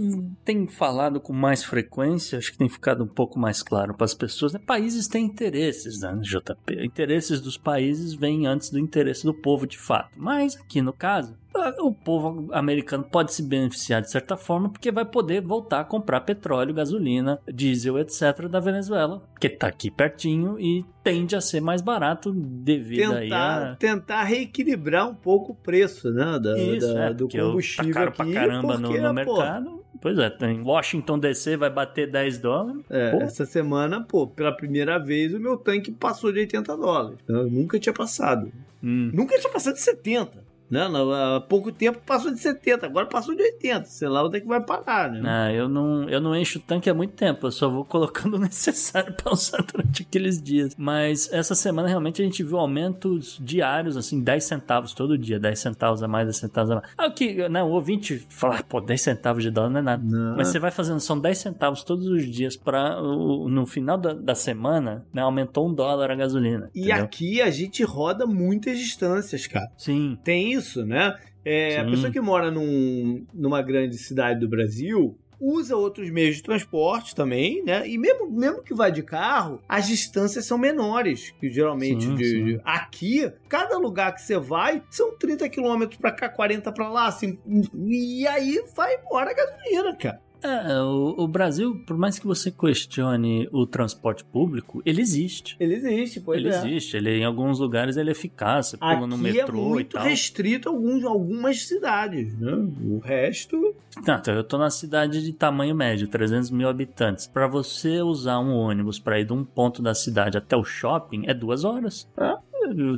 [0.44, 4.14] tem falado com mais frequência, acho que tem ficado um pouco mais claro para as
[4.14, 4.60] pessoas, né?
[4.64, 6.84] Países têm interesses, né, JP?
[6.84, 10.10] Interesses dos países vêm antes do interesse do povo, de fato.
[10.16, 11.36] Mas aqui no caso,
[11.80, 16.20] o povo americano pode se beneficiar de certa forma porque vai poder voltar a comprar
[16.22, 18.48] petróleo, gasolina, diesel, etc.
[18.48, 23.76] da Venezuela, que tá aqui pertinho e tende a ser mais barato devido Tentar, a...
[23.76, 28.00] tentar reequilibrar um pouco o preço né, da, Isso, da- é, do o- combustível tá
[28.00, 28.32] caro aqui.
[28.32, 29.84] pra caramba no, porque, no pô, mercado.
[30.00, 32.82] Pois é, em Washington DC vai bater 10 dólares.
[32.90, 33.22] É, Pô.
[33.22, 37.18] essa semana, pô, pela primeira vez o meu tanque passou de 80 dólares.
[37.26, 38.52] Eu nunca tinha passado.
[38.82, 39.10] Hum.
[39.14, 40.43] Nunca tinha passado de 70.
[40.70, 40.88] Né?
[40.88, 43.84] Não, Há pouco tempo passou de 70, agora passou de 80.
[43.84, 45.20] Sei lá onde é que vai parar, né?
[45.24, 48.34] Ah, eu não, eu não encho o tanque há muito tempo, eu só vou colocando
[48.36, 50.74] o necessário pra usar durante aqueles dias.
[50.76, 55.58] Mas essa semana realmente a gente viu aumentos diários, assim, 10 centavos todo dia, 10
[55.58, 56.88] centavos a mais, 10 centavos a mais.
[56.96, 60.02] Ah, o que, né, o ouvinte fala, pô, 10 centavos de dólar não é nada.
[60.04, 60.36] Não.
[60.36, 64.34] Mas você vai fazendo, são 10 centavos todos os dias para no final da, da
[64.34, 66.70] semana, né, aumentou um dólar a gasolina.
[66.74, 67.04] E entendeu?
[67.04, 69.70] aqui a gente roda muitas distâncias, cara.
[69.76, 71.16] Sim, Tem isso, né?
[71.44, 76.42] É, a pessoa que mora num- numa grande cidade do Brasil usa outros meios de
[76.42, 77.86] transporte também, né?
[77.86, 82.24] E mesmo, mesmo que vá de carro, as distâncias são menores que geralmente Sim, de,
[82.24, 82.44] sim.
[82.44, 87.08] de- aqui, cada lugar que você vai são 30 quilômetros pra cá, 40 pra lá,
[87.08, 87.38] assim,
[87.86, 90.23] e aí vai embora a gasolina, cara.
[90.44, 95.56] É, o, o, Brasil, por mais que você questione o transporte público, ele existe.
[95.58, 96.58] Ele existe, pois ele é.
[96.58, 99.94] Ele existe, ele em alguns lugares ele é eficaz, você pula no metrô é muito
[99.96, 100.04] e tal.
[100.04, 102.52] restrito a alguns, algumas cidades, né?
[102.52, 103.74] O resto...
[104.06, 107.26] Não, então eu tô na cidade de tamanho médio, 300 mil habitantes.
[107.26, 111.24] Para você usar um ônibus para ir de um ponto da cidade até o shopping,
[111.26, 112.06] é duas horas.
[112.18, 112.38] Ah,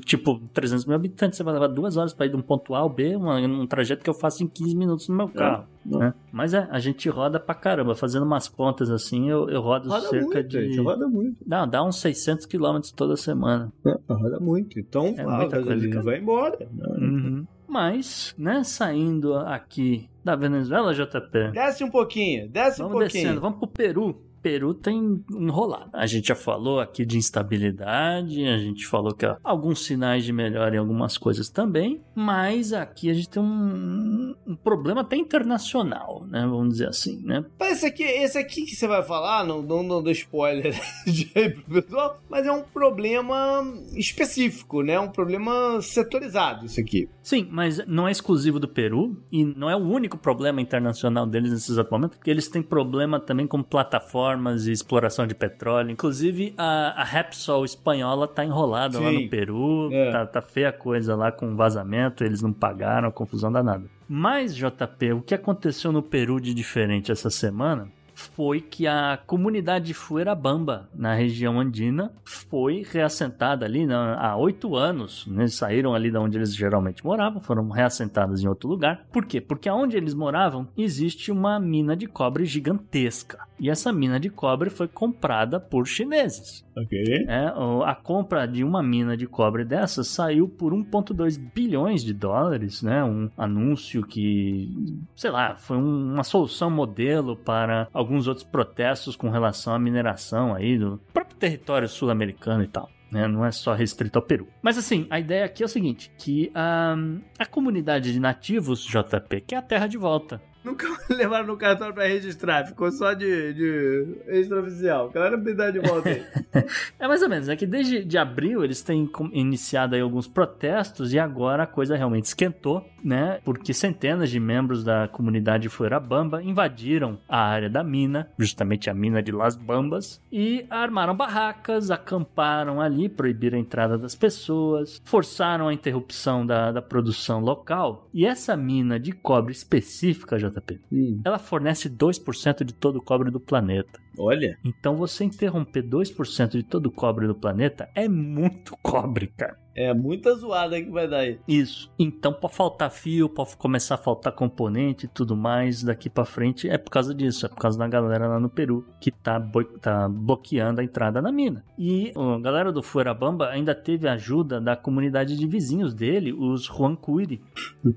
[0.05, 2.79] tipo, 300 mil habitantes, você vai levar duas horas para ir de um ponto A
[2.79, 5.67] ao B, uma, um trajeto que eu faço em 15 minutos no meu carro.
[5.93, 5.97] É.
[5.97, 6.15] Né?
[6.33, 10.09] Mas é, a gente roda pra caramba, fazendo umas contas assim, eu, eu rodo roda
[10.09, 10.69] cerca muito, de.
[10.69, 11.45] Gente, roda muito.
[11.47, 13.73] Não, dá uns 600 quilômetros toda semana.
[13.87, 14.79] É, roda muito.
[14.79, 16.69] Então, é ah, muita coisa, vai embora.
[16.99, 17.47] Uhum.
[17.69, 21.53] Mas, né, saindo aqui da Venezuela, JP.
[21.53, 23.23] Desce um pouquinho, desce vamos um pouquinho.
[23.23, 24.26] Descendo, vamos pro Peru.
[24.47, 25.91] Peru tem enrolado.
[25.93, 30.33] A gente já falou aqui de instabilidade, a gente falou que há alguns sinais de
[30.33, 36.25] melhora em algumas coisas também, mas aqui a gente tem um, um problema até internacional,
[36.29, 36.43] né?
[36.43, 37.45] Vamos dizer assim, né?
[37.59, 41.51] Esse aqui, esse aqui que você vai falar, não, não, não dou spoiler de aí
[41.51, 43.65] pro pessoal, mas é um problema
[43.97, 45.01] específico, né?
[45.01, 47.09] Um problema setorizado, isso aqui.
[47.27, 51.51] Sim, mas não é exclusivo do Peru e não é o único problema internacional deles
[51.51, 55.91] nesse exato momento, porque eles têm problema também com plataformas e exploração de petróleo.
[55.91, 59.05] Inclusive, a, a Repsol espanhola tá enrolada Sim.
[59.05, 59.89] lá no Peru.
[59.91, 60.13] É.
[60.13, 63.91] Tá, tá feia a coisa lá com vazamento, eles não pagaram, confusão danada.
[64.09, 69.87] Mas, JP, o que aconteceu no Peru de diferente essa semana foi que a comunidade
[69.87, 75.27] de Fuerabamba, na região andina, foi reassentada ali né, há oito anos.
[75.27, 75.47] Né?
[75.49, 79.07] Saíram ali de onde eles geralmente moravam, foram reassentadas em outro lugar.
[79.13, 79.39] Por quê?
[79.39, 83.46] Porque onde eles moravam existe uma mina de cobre gigantesca.
[83.59, 86.65] E essa mina de cobre foi comprada por chineses.
[86.77, 87.27] Ok.
[87.27, 87.53] É,
[87.85, 93.03] a compra de uma mina de cobre dessa saiu por 1,2 bilhões de dólares, né?
[93.03, 94.71] Um anúncio que,
[95.15, 100.55] sei lá, foi um, uma solução modelo para alguns outros protestos com relação à mineração
[100.55, 102.91] aí do próprio território sul-americano e tal.
[103.11, 103.27] Né?
[103.29, 104.49] Não é só restrito ao Peru.
[104.61, 106.97] Mas assim, a ideia aqui é o seguinte: que a,
[107.39, 111.95] a comunidade de nativos, JP, que é a terra de volta, Nunca levaram no cartório
[111.95, 115.11] pra registrar, ficou só de, de extraoficial.
[115.11, 116.27] Galera, me dá de volta aí.
[116.99, 121.15] é mais ou menos, é que desde de abril eles têm iniciado aí alguns protestos
[121.15, 123.39] e agora a coisa realmente esquentou, né?
[123.45, 129.23] Porque centenas de membros da comunidade Fuerabamba invadiram a área da mina, justamente a mina
[129.23, 135.73] de Las Bambas, e armaram barracas, acamparam ali, proibiram a entrada das pessoas, forçaram a
[135.73, 138.09] interrupção da, da produção local.
[138.13, 140.56] E essa mina de cobre específica, já
[140.93, 141.21] Hum.
[141.25, 144.01] ela fornece 2% de todo o cobre do planeta.
[144.19, 144.59] Olha.
[144.65, 149.66] Então você interromper 2% de todo o cobre do planeta é muito cobre, cara.
[149.77, 151.39] É muita zoada que vai dar aí.
[151.47, 151.91] Isso.
[151.99, 156.69] Então pode faltar fio, pode começar a faltar componente e tudo mais daqui para frente.
[156.69, 159.39] É por causa disso, é por causa da galera lá no Peru que tá,
[159.81, 161.63] tá bloqueando a entrada na mina.
[161.79, 167.43] E a galera do Fuerabamba ainda teve ajuda da comunidade de vizinhos dele, os Huancuiri,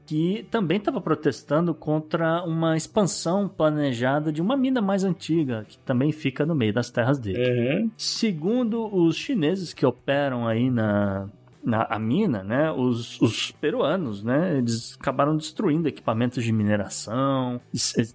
[0.05, 6.11] que também estava protestando contra uma expansão planejada de uma mina mais antiga, que também
[6.11, 7.39] fica no meio das terras dele.
[7.39, 7.91] Uhum.
[7.97, 11.29] Segundo os chineses que operam aí na,
[11.63, 17.59] na a mina, né, os, os, peruanos, né, eles acabaram destruindo equipamentos de mineração.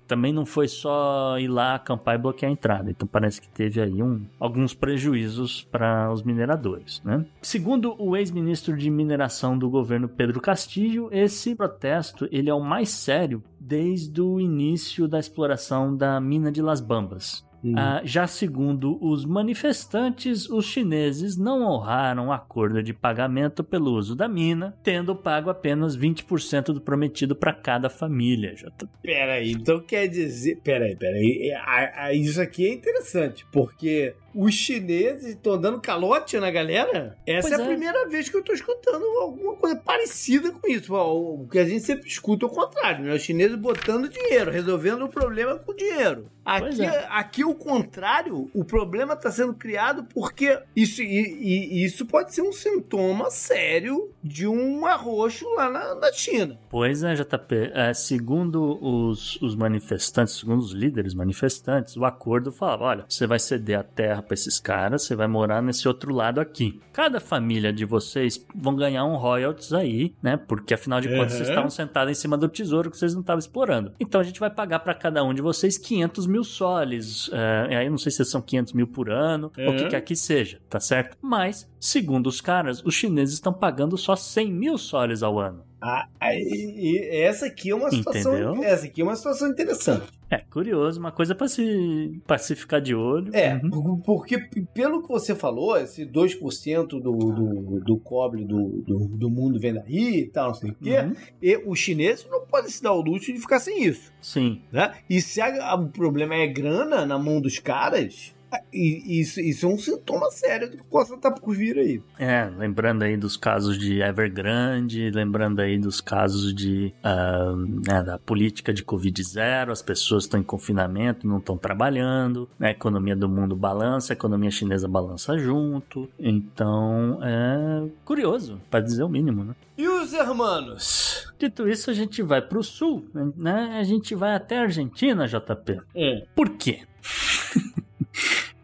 [0.06, 2.90] Também não foi só ir lá acampar e bloquear a entrada.
[2.90, 7.24] Então parece que teve aí um, alguns prejuízos para os mineradores, né?
[7.42, 12.90] Segundo o ex-ministro de mineração do governo Pedro Castillo, esse protesto ele é o mais
[12.90, 17.44] sério desde o início da exploração da mina de Las Bambas.
[17.64, 17.74] Uhum.
[17.78, 24.14] Ah, já segundo os manifestantes, os chineses não honraram o acordo de pagamento pelo uso
[24.14, 28.54] da mina, tendo pago apenas 20% do prometido para cada família.
[28.54, 28.86] Já tô...
[29.02, 30.60] Peraí, então quer dizer.
[30.62, 31.50] Peraí, peraí.
[31.50, 37.16] É, Isso aqui é interessante, porque os chineses estão dando calote na galera?
[37.26, 37.68] Essa Pois é a é.
[37.68, 40.94] primeira vez que eu tô escutando alguma coisa parecida com isso.
[40.94, 43.14] O que a gente sempre escuta é o contrário, né?
[43.14, 46.28] Os chineses botando dinheiro, resolvendo o problema com dinheiro.
[46.44, 47.06] Aqui, é.
[47.08, 52.34] aqui o contrário, o problema está sendo criado porque isso, e, e- e isso pode
[52.34, 56.58] ser um sintoma sério de um arroxo lá na, na China.
[56.68, 57.70] Pois é, JP.
[57.74, 63.38] É, segundo os, os manifestantes, segundo os líderes manifestantes, o acordo falava: olha, você vai
[63.38, 66.80] ceder a terra para esses caras, você vai morar nesse outro lado aqui.
[66.92, 70.36] Cada família de vocês vão ganhar um royalties aí, né?
[70.36, 71.38] Porque afinal de contas Uhum.
[71.38, 73.92] vocês estavam sentados em cima do tesouro que vocês não estavam explorando.
[74.00, 77.30] Então a gente vai pagar para cada um de vocês 500 mil soles.
[77.32, 79.76] É, aí eu não sei se são 500 mil por ano, ou o Uhum.
[79.76, 81.16] que quer que seja, tá certo?
[81.20, 85.62] Mas, segundo os caras, os chineses estão pagando só 100 mil soles ao ano.
[85.86, 88.32] Ah, aí, essa aqui é uma situação.
[88.34, 88.64] Entendeu?
[88.64, 90.06] Essa aqui é uma situação interessante.
[90.30, 93.30] É, curioso, uma coisa pra se, pra se ficar de olho.
[93.36, 93.70] É, Uhum.
[93.70, 94.38] por- porque
[94.72, 99.74] pelo que você falou, esse 2% do, do, do cobre do, do, do mundo vem
[99.74, 101.14] daí e tal, não sei o quê, Uhum.
[101.42, 104.10] e os chineses não podem se dar o luxo de ficar sem isso.
[104.22, 104.62] Sim.
[104.72, 104.92] Né?
[105.08, 108.34] E se a- a- o problema é grana na mão dos caras,
[108.72, 112.02] e- isso, isso é um sintoma sério do que possa estar por vir aí.
[112.18, 117.54] É, lembrando aí dos casos de Evergrande, lembrando aí dos casos de ah,
[117.86, 122.70] né, da política de Covid-0, as pessoas estão em confinamento, não estão trabalhando, né, a
[122.70, 126.08] economia do mundo balança, a economia chinesa balança junto.
[126.18, 129.54] Então, é curioso, para dizer o mínimo, né?
[129.76, 131.32] E os hermanos?
[131.38, 133.04] Dito isso, a gente vai pro sul,
[133.36, 133.76] né?
[133.78, 135.80] A gente vai até a Argentina, JP.
[135.94, 136.22] É.
[136.34, 136.82] Por quê?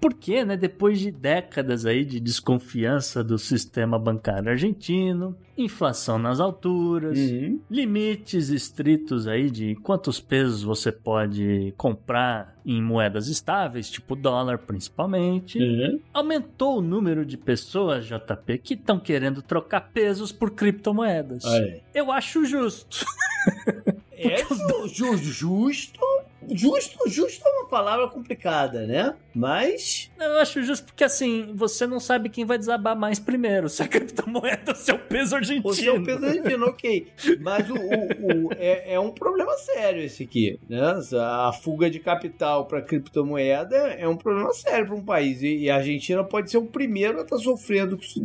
[0.00, 7.18] Porque, né, depois de décadas aí de desconfiança do sistema bancário argentino, inflação nas alturas,
[7.18, 7.60] Uhum.
[7.70, 15.58] limites estritos aí de quantos pesos você pode comprar em moedas estáveis, tipo dólar principalmente,
[15.58, 16.00] Uhum.
[16.14, 21.44] aumentou o número de pessoas, JP, que estão querendo trocar pesos por criptomoedas.
[21.44, 21.82] Olha.
[21.94, 23.04] Eu acho justo.
[24.22, 25.98] É ju- ju- justo.
[26.52, 29.14] Justo, justo é uma palavra complicada, né?
[29.34, 30.10] Mas.
[30.18, 33.88] Eu acho justo porque assim, você não sabe quem vai desabar mais primeiro, se a
[33.88, 35.62] criptomoeda ou se é o peso argentino.
[35.74, 37.06] Você é um peso argentino, ok.
[37.40, 40.80] Mas o, o- o- é, é um problema sério esse aqui, né?
[41.20, 45.42] A fuga de capital para criptomoeda é um problema sério para um país.
[45.42, 48.20] E, e a Argentina pode ser o primeiro a estar sofrendo com isso.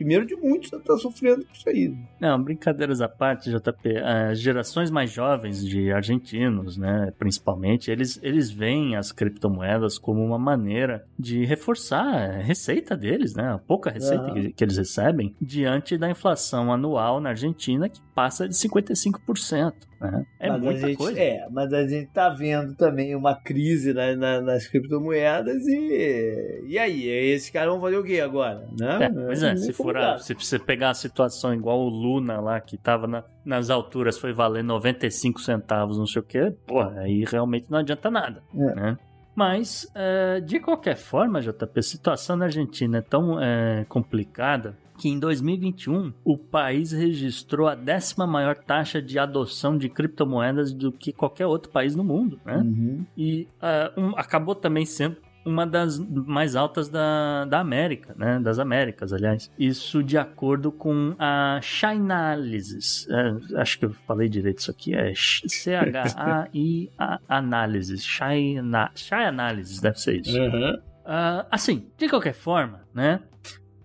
[0.00, 1.94] Primeiro de muitos a estar sofrendo com isso aí.
[2.18, 3.98] Não, brincadeiras à parte, JP.
[3.98, 10.38] As gerações mais jovens de argentinos, né, principalmente, eles, eles veem as criptomoedas como uma
[10.38, 15.98] maneira de reforçar a receita deles, né, a pouca receita que, que eles recebem, diante
[15.98, 19.89] da inflação anual na Argentina, que passa de 55%.
[20.00, 20.24] Né?
[20.38, 21.20] É mas muita a gente, coisa.
[21.20, 26.62] É, mas a gente tá vendo também uma crise na- na- nas criptomoedas e.
[26.66, 27.06] E aí?
[27.06, 28.66] Esses caras vão fazer o quê agora?
[28.78, 28.98] Né?
[29.04, 32.60] É, pois é, se, for a- se você pegar a situação igual o Luna lá,
[32.60, 37.24] que tava na- nas alturas, foi valer 95 centavos, não sei o que, porra, aí
[37.26, 38.74] realmente não adianta nada, É.
[38.74, 38.98] né?
[39.34, 45.08] Mas, é, de qualquer forma, JP, a situação na Argentina é tão é, complicada que
[45.08, 51.10] em 2021 o país registrou a décima maior taxa de adoção de criptomoedas do que
[51.10, 52.58] qualquer outro país no mundo, né?
[52.58, 53.06] Uhum.
[53.16, 58.38] e ah, um- acabou também sendo uma das mais altas da, da América, né?
[58.38, 59.50] Das Américas, aliás.
[59.58, 63.08] Isso de acordo com a Chainalysis.
[63.08, 64.94] É, acho que eu falei direito isso aqui.
[64.94, 66.90] É C-H-A-I
[67.26, 68.04] Análises.
[68.04, 70.38] Chainalysis, deve ser isso.
[70.38, 70.78] Uhum.
[71.06, 73.20] Ah, assim, de qualquer forma, né?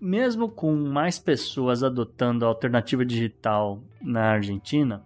[0.00, 5.02] Mesmo com mais pessoas adotando a alternativa digital na Argentina,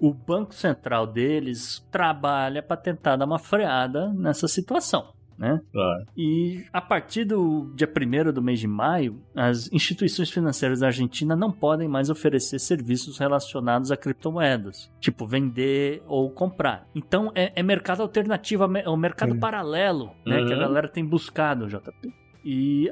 [0.00, 5.12] o Banco Central deles trabalha para tentar dar uma freada nessa situação.
[5.36, 5.60] Né?
[5.72, 6.06] Claro.
[6.16, 11.34] E a partir do dia 1 do mês de maio, as instituições financeiras da Argentina
[11.34, 16.86] não podem mais oferecer serviços relacionados a criptomoedas, tipo vender ou comprar.
[16.94, 19.40] Então é, é mercado alternativo, é o mercado Uhum.
[19.40, 20.60] paralelo né, que a Uhum.
[20.62, 22.14] galera tem buscado, JP.
[22.44, 22.90] E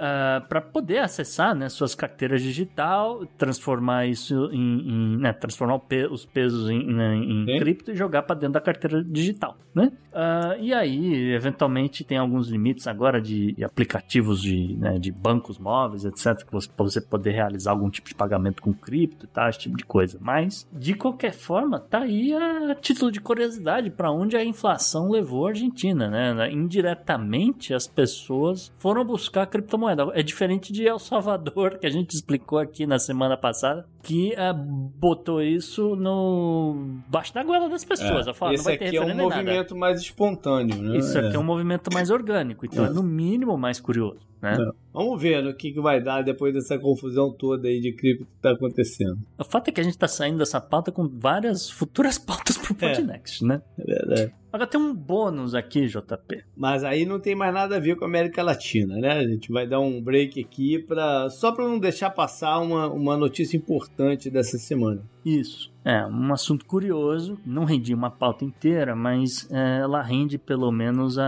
[0.48, 6.70] para poder acessar né, suas carteiras digital, transformar isso em, em, né, transformar os pesos
[6.70, 9.92] em, né, em cripto e jogar para dentro da carteira digital, né?
[10.14, 16.04] Ah, e aí, eventualmente, tem alguns limites agora de aplicativos de, né, de bancos móveis,
[16.04, 19.60] etc, que você, você poder realizar algum tipo de pagamento com cripto e tal, esse
[19.60, 20.18] tipo de coisa.
[20.20, 25.46] Mas, de qualquer forma, tá aí a título de curiosidade para onde a inflação levou
[25.46, 26.50] a Argentina, né?
[26.52, 30.10] Indiretamente, as pessoas foram buscar criptomoeda.
[30.14, 34.52] É diferente de El Salvador, que a gente explicou aqui na semana passada, que ah,
[34.52, 38.26] botou isso no baixo da goela das pessoas.
[38.36, 39.28] Fala, não Esse vai ter aqui é um nem nada.
[39.36, 40.96] movimento mais espontâneo, né?
[40.98, 42.90] Isso aqui é um movimento mais orgânico, então é, É.
[42.90, 44.56] no mínimo mais curioso, né?
[44.58, 44.72] É.
[44.92, 48.42] Vamos ver no que, que vai dar depois dessa confusão toda aí de cripto que
[48.42, 49.18] tá acontecendo.
[49.38, 52.76] O fato é que a gente tá saindo dessa pauta com várias futuras pautas pro
[52.80, 52.94] É.
[52.94, 53.62] Podnext, né?
[53.78, 54.34] É verdade.
[54.52, 56.44] Agora tem um bônus aqui, JP.
[56.54, 59.12] Mas aí não tem mais nada a ver com a América Latina, né?
[59.12, 63.16] A gente vai dar um break aqui pra, só para não deixar passar uma, uma
[63.16, 63.91] notícia importante
[64.30, 65.00] dessa semana.
[65.24, 65.70] Isso.
[65.84, 67.38] É, um assunto curioso.
[67.44, 71.24] Não rendi uma pauta inteira, mas é, ela rende pelo menos a,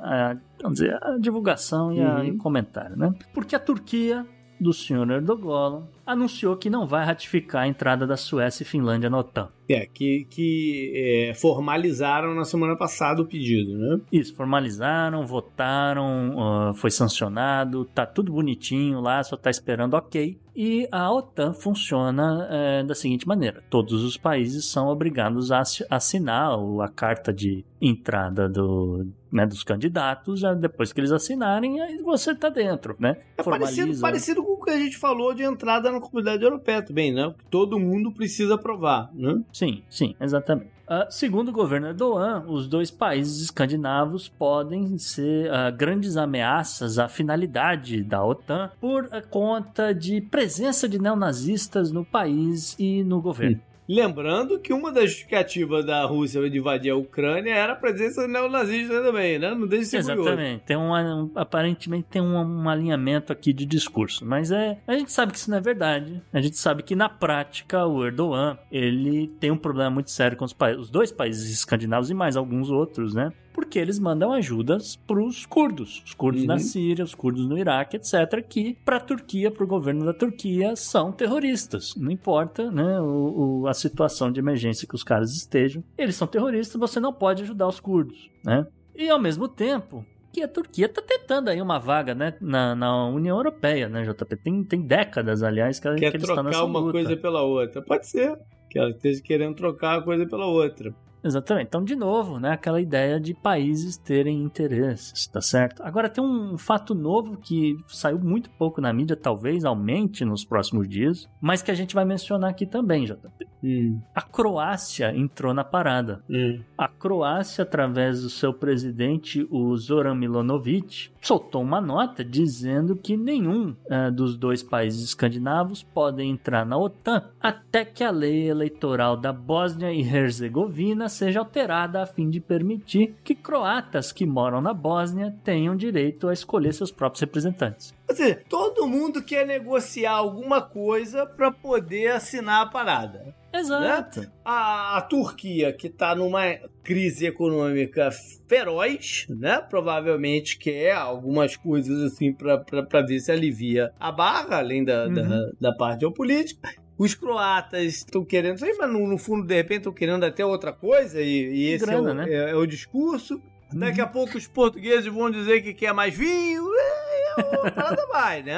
[0.00, 2.24] a, vamos dizer, a divulgação e, a- Uhum.
[2.24, 3.12] e o comentário, né?
[3.34, 4.24] Porque a Turquia
[4.60, 9.18] do senhor Erdogan anunciou que não vai ratificar a entrada da Suécia e Finlândia na
[9.18, 9.48] OTAN.
[9.68, 14.00] É, que, que é, formalizaram na semana passada o pedido, né?
[14.12, 20.38] Isso, formalizaram, votaram, uh, foi sancionado, tá tudo bonitinho lá, só tá esperando ok.
[20.54, 26.52] E a OTAN funciona é, da seguinte maneira: todos os países são obrigados a assinar
[26.82, 29.06] a carta de entrada do,
[29.36, 33.18] né, dos candidatos, depois que eles assinarem, aí você tá dentro, né?
[33.36, 37.12] É parecido, parecido com o que a gente falou de entrada na comunidade europeia também,
[37.12, 37.34] né?
[37.50, 39.42] Todo mundo precisa aprovar, né?
[39.52, 40.70] Sim, sim, exatamente.
[40.86, 47.08] Uh, segundo o governo Erdogan, os dois países escandinavos podem ser uh, grandes ameaças à
[47.08, 53.56] finalidade da OTAN por uh, conta de presença de neonazistas no país e no governo.
[53.56, 53.75] Hum.
[53.88, 59.02] Lembrando que uma das justificativas da Rússia de invadir a Ucrânia era a presença neonazista
[59.02, 59.54] também, né?
[59.54, 60.64] Não deixe de ser Exatamente.
[60.64, 64.24] Tem um, aparentemente tem um, um, alinhamento aqui de discurso.
[64.24, 66.22] Mas é, a gente sabe que isso não é verdade.
[66.32, 70.44] A gente sabe que na prática o Erdogan ele tem um problema muito sério com
[70.44, 73.32] os, os dois países escandinavos e mais alguns outros, né?
[73.56, 76.48] Porque eles mandam ajudas para os curdos, os curdos uhum.
[76.48, 80.12] na Síria, os curdos no Iraque, etc., que para a Turquia, para o governo da
[80.12, 81.96] Turquia, são terroristas.
[81.96, 86.28] Não importa né, o, o, a situação de emergência que os caras estejam, eles são
[86.28, 88.30] terroristas, você não pode ajudar os curdos.
[88.44, 88.66] Né?
[88.94, 93.08] E ao mesmo tempo, que a Turquia está tentando aí uma vaga né, na, na
[93.08, 94.36] União Europeia, né, JP?
[94.36, 96.92] Tem, tem décadas, aliás, que, Quer que eles estão nessa uma luta.
[96.92, 97.80] coisa pela outra.
[97.80, 98.38] Pode ser
[98.68, 100.94] que ela esteja querendo trocar uma coisa pela outra.
[101.26, 101.66] Exatamente.
[101.66, 105.82] Então, de novo, né, aquela ideia de países terem interesses, tá certo?
[105.82, 110.88] Agora tem um fato novo que saiu muito pouco na mídia, talvez aumente nos próximos
[110.88, 113.46] dias, mas que a gente vai mencionar aqui também, JP.
[113.62, 114.00] Hum.
[114.14, 116.22] A Croácia entrou na parada.
[116.30, 116.60] Hum.
[116.78, 123.70] A Croácia, através do seu presidente, o Zoran Milanovic, soltou uma nota dizendo que nenhum
[123.70, 129.32] uh, dos dois países escandinavos podem entrar na OTAN até que a lei eleitoral da
[129.32, 135.34] Bósnia e Herzegovina seja alterada a fim de permitir que croatas que moram na Bósnia
[135.42, 137.94] tenham direito a escolher seus próprios representantes.
[138.08, 143.34] Ou seja, todo mundo quer negociar alguma coisa para poder assinar a parada.
[143.52, 144.20] Exato.
[144.20, 144.30] Né?
[144.44, 148.10] A, a, Turquia, que está numa crise econômica
[148.46, 149.60] feroz, né?
[149.60, 155.14] Provavelmente quer algumas coisas assim para ver se alivia a barra, além da, uhum.
[155.14, 156.85] da, da parte geopolítica.
[156.98, 160.72] Os croatas estão querendo aí, mas no, no, fundo, de repente, estão querendo até outra
[160.72, 162.26] coisa, e, e esse Grana, é, o, né?
[162.28, 163.34] é, é, o discurso.
[163.72, 163.80] Uhum.
[163.80, 166.64] Daqui a pouco os portugueses vão dizer que quer mais vinho.
[166.74, 168.56] É, nada vai, né?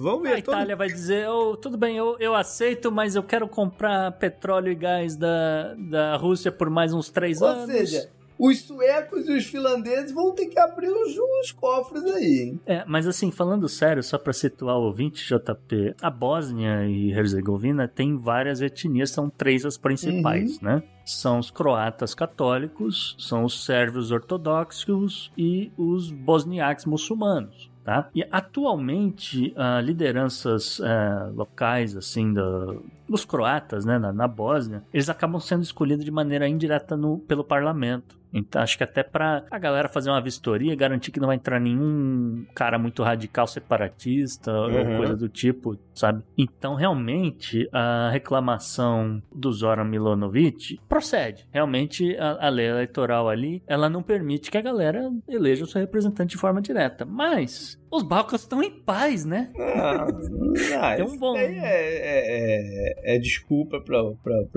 [0.00, 0.34] Vamos ver.
[0.34, 0.78] A Itália todo...
[0.78, 5.16] vai dizer: oh, tudo bem, eu, eu aceito, mas eu quero comprar petróleo e gás
[5.16, 7.68] da, da Rússia por mais uns três Ou anos.
[7.68, 12.42] Ou seja, os suecos e os finlandeses vão ter que abrir os, os cofres aí.
[12.42, 12.60] Hein?
[12.64, 17.88] É, mas assim, falando sério, só para situar o ouvinte, JP, a Bósnia e Herzegovina
[17.88, 20.68] tem várias etnias, são três as principais, uhum.
[20.68, 20.82] né?
[21.04, 27.70] São os croatas católicos, são os sérvios ortodoxos e os bosniaques muçulmanos.
[27.88, 28.10] Tá?
[28.14, 35.08] E atualmente, uh, lideranças uh, locais, assim, do, dos croatas, né, na, na Bósnia, eles
[35.08, 38.17] acabam sendo escolhidos de maneira indireta no, pelo parlamento.
[38.32, 41.60] Então acho que até para a galera fazer uma vistoria, garantir que não vai entrar
[41.60, 44.92] nenhum cara muito radical separatista uhum.
[44.92, 46.22] ou coisa do tipo, sabe?
[46.36, 51.46] Então realmente a reclamação do Zoran Milanovic procede.
[51.50, 55.80] Realmente a, a, lei eleitoral ali, ela não permite que a galera eleja o seu
[55.80, 57.04] representante de forma direta.
[57.04, 59.50] Mas os Balcãs estão em paz, né?
[59.58, 61.36] Ah, não, é um bom...
[61.36, 63.98] é, é, é desculpa para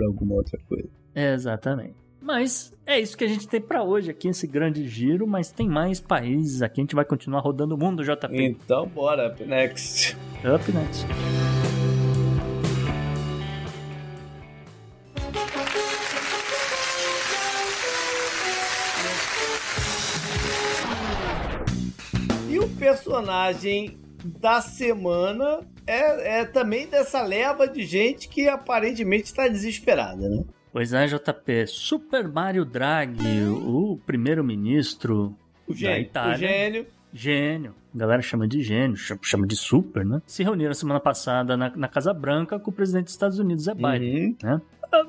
[0.05, 0.89] alguma outra coisa.
[1.15, 2.00] exatamente.
[2.21, 5.67] Mas é isso que a gente tem para hoje aqui, esse grande giro, mas tem
[5.67, 8.27] mais países aqui, a gente vai continuar rodando o mundo, JP.
[8.31, 10.15] Então bora, up next.
[10.45, 11.07] Up next.
[22.47, 29.47] E o personagem da semana é, é também dessa leva de gente que aparentemente está
[29.47, 30.43] desesperada, né?
[30.71, 31.67] Pois é, JP.
[31.67, 35.35] Super Mario Draghi, o primeiro-ministro
[35.67, 36.35] da Itália.
[36.35, 36.85] O gênio.
[37.13, 37.75] Gênio.
[37.93, 40.21] A galera chama de gênio, chama de super, né?
[40.25, 43.73] Se reuniram semana passada na, na Casa Branca com o presidente dos Estados Unidos, Zé
[43.73, 44.35] Biden, uhum.
[44.41, 44.61] né?
[44.93, 45.05] Ah,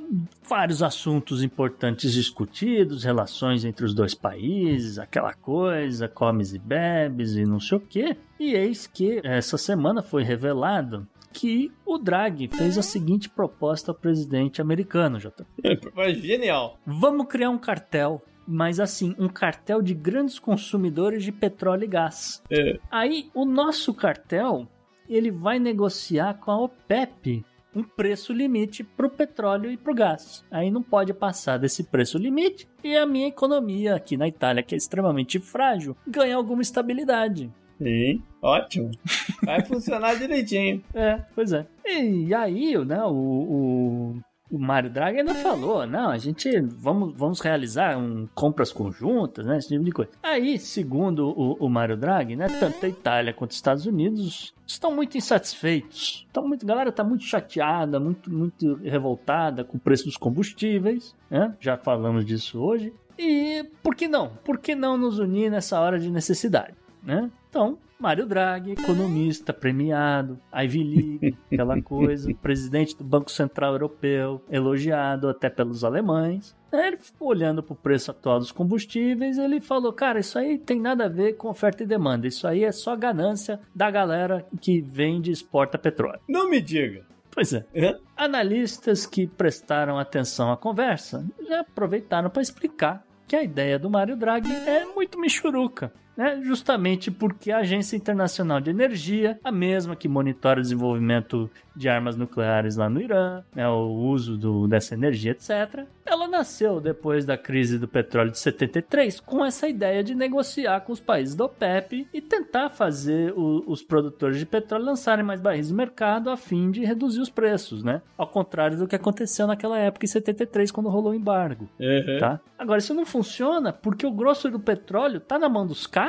[0.48, 7.44] vários assuntos importantes discutidos, relações entre os dois países, aquela coisa, comes e bebes e
[7.44, 8.16] não sei o quê.
[8.38, 13.95] E eis que essa semana foi revelado que o Draghi fez a seguinte proposta ao
[13.95, 15.45] presidente americano, JP.
[16.20, 16.78] Genial.
[16.87, 22.43] Vamos criar um cartel mas assim, um cartel de grandes consumidores de petróleo e gás.
[22.51, 22.76] É.
[22.91, 24.66] Aí, o nosso cartel
[25.09, 29.95] ele vai negociar com a OPEP um preço limite para o petróleo e para o
[29.95, 30.45] gás.
[30.51, 34.74] Aí não pode passar desse preço limite e a minha economia aqui na Itália, que
[34.74, 37.51] é extremamente frágil, ganha alguma estabilidade.
[37.78, 38.90] Sim, ótimo.
[39.44, 40.82] Vai funcionar direitinho.
[40.94, 41.66] É, pois é.
[41.84, 44.20] E aí, né, o, o,
[44.50, 49.58] o Mário Draghi ainda falou, não, a gente vamos, vamos realizar um, compras conjuntas, né,
[49.58, 50.10] esse tipo de coisa.
[50.22, 54.94] Aí, segundo o, o Mário Draghi, né, tanto a Itália quanto os Estados Unidos estão
[54.94, 56.24] muito insatisfeitos.
[56.26, 61.14] Estão muito, a galera está muito chateada, muito, muito revoltada com o preço dos combustíveis,
[61.30, 61.54] né?
[61.60, 62.92] Já falamos disso hoje.
[63.18, 64.30] E por que não?
[64.44, 67.30] Por que não nos unir nessa hora de necessidade, né?
[67.53, 75.28] Então, Mário Draghi, economista premiado, Ivy League, aquela coisa, presidente do Banco Central Europeu, elogiado
[75.28, 76.57] até pelos alemães.
[76.72, 81.05] Ele olhando para o preço atual dos combustíveis, ele falou: Cara, isso aí tem nada
[81.05, 82.26] a ver com oferta e demanda.
[82.26, 86.20] Isso aí é só ganância da galera que vende e exporta petróleo.
[86.26, 87.05] Não me diga.
[87.30, 87.66] Pois é.
[87.74, 87.98] É?
[88.16, 94.16] Analistas que prestaram atenção à conversa já aproveitaram para explicar que a ideia do Mário
[94.16, 96.40] Draghi é muito michuruca né?
[96.42, 102.16] justamente porque a Agência Internacional de Energia, a mesma que monitora o desenvolvimento de armas
[102.16, 103.66] nucleares lá no Irã, né?
[103.68, 109.20] o uso do, dessa energia, etc., ela nasceu depois da crise do petróleo de 73
[109.20, 113.82] com essa ideia de negociar com os países da OPEP e tentar fazer o, os
[113.82, 118.02] produtores de petróleo lançarem mais barris no mercado a fim de reduzir os preços, né?
[118.18, 122.18] Ao contrário do que aconteceu naquela época em 73 quando rolou o embargo, Uhum.
[122.18, 122.40] tá?
[122.58, 126.01] Agora isso não funciona porque o grosso do petróleo tá na mão dos caras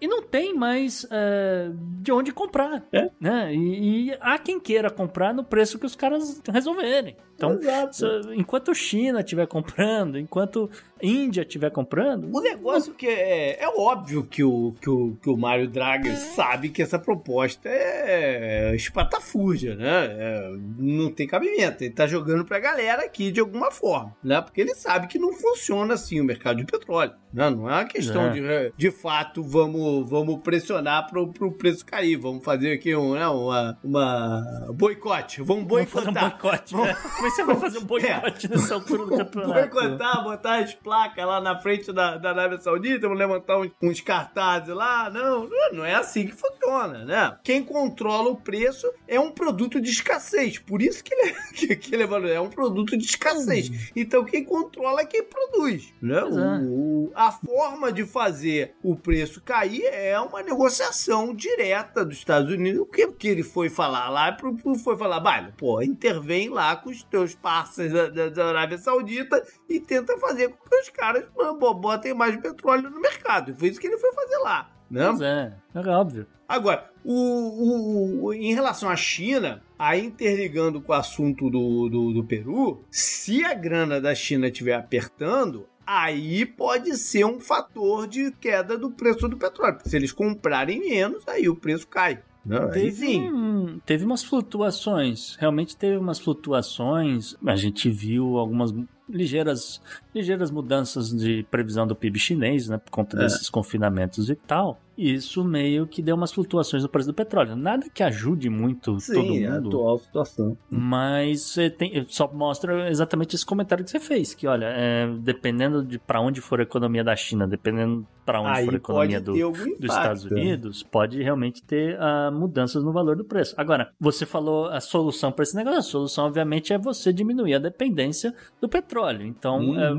[0.00, 1.70] e não tem mais é,
[2.00, 3.10] de onde comprar, É.
[3.20, 3.54] né?
[3.54, 7.16] E, e há quem queira comprar no preço que os caras resolverem.
[7.34, 7.58] Então,
[7.92, 10.70] se- enquanto China estiver comprando, enquanto
[11.02, 15.36] Índia estiver comprando, O negócio que é, é óbvio que o, que, o, que o
[15.36, 20.06] Mário Draghi sabe que essa proposta é espatafúrdia, né?
[20.18, 21.84] É, não tem cabimento.
[21.84, 24.40] Ele tá jogando pra galera aqui de alguma forma, né?
[24.40, 27.50] Porque ele sabe que não funciona assim o mercado de petróleo, né?
[27.50, 28.30] Não é uma questão É.
[28.30, 33.26] de, de fato, vamos, vamos pressionar pro, pro preço cair, vamos fazer aqui um, né,
[33.28, 36.30] uma, uma boicote, vamos vamos um boicotar.
[36.30, 36.76] boicote.
[36.76, 36.94] né?
[36.94, 39.52] Como é que você vai fazer um boicote nessa altura do campeonato?
[39.74, 44.00] Boicotar, botar as placas lá na frente da, da Arábia Saudita, vão levantar uns, uns
[44.00, 45.10] cartazes lá.
[45.10, 47.36] Não, não é assim que funciona, né?
[47.42, 50.58] Quem controla o preço é um produto de escassez.
[50.58, 53.90] Por isso que ele, que, que ele é é um produto de escassez.
[53.94, 56.18] Então quem controla é quem produz, né?
[56.18, 56.24] É.
[56.24, 62.80] O- a forma de fazer o preço cair é uma negociação direta dos Estados Unidos.
[62.80, 64.36] O que, que ele foi falar lá?
[64.82, 69.42] Foi falar, vale, pô, intervém lá com os teus parceiros da, da- da Arábia Saudita
[69.68, 73.50] e tenta fazer com que os caras pô, botem mais petróleo no mercado.
[73.50, 74.70] E foi isso que ele foi fazer lá.
[74.90, 75.06] Né?
[75.08, 76.26] Pois é, é óbvio.
[76.48, 82.12] Agora, o, o- o- em relação à China, aí interligando com o assunto do, do,
[82.12, 88.30] do Peru, se a grana da China estiver apertando, aí pode ser um fator de
[88.32, 89.74] queda do preço do petróleo.
[89.76, 92.22] Porque se eles comprarem menos, aí o preço cai.
[92.48, 97.34] Aí Teve, um- teve umas flutuações, realmente teve umas flutuações.
[97.44, 98.72] A gente viu algumas
[99.08, 99.80] ligeiras,
[100.14, 103.20] ligeiras mudanças de previsão do PIB chinês, né, por conta É.
[103.20, 104.80] desses confinamentos e tal.
[104.96, 107.54] Isso meio que deu umas flutuações no preço do petróleo.
[107.54, 109.68] Nada que ajude muito todo Sim, é a mundo.
[109.68, 110.56] atual situação.
[110.70, 115.98] Mas tem- só mostra exatamente esse comentário que você fez, que olha, é, dependendo de
[115.98, 119.32] para onde for a economia da China, dependendo para onde for a Aí economia do,
[119.32, 123.54] dos Estados Unidos, pode realmente ter ah, mudanças no valor do preço.
[123.56, 125.78] Agora, você falou a solução para esse negócio.
[125.78, 129.24] A solução, obviamente, é você diminuir a dependência do petróleo.
[129.26, 129.78] Então, Uhum.
[129.78, 129.90] é,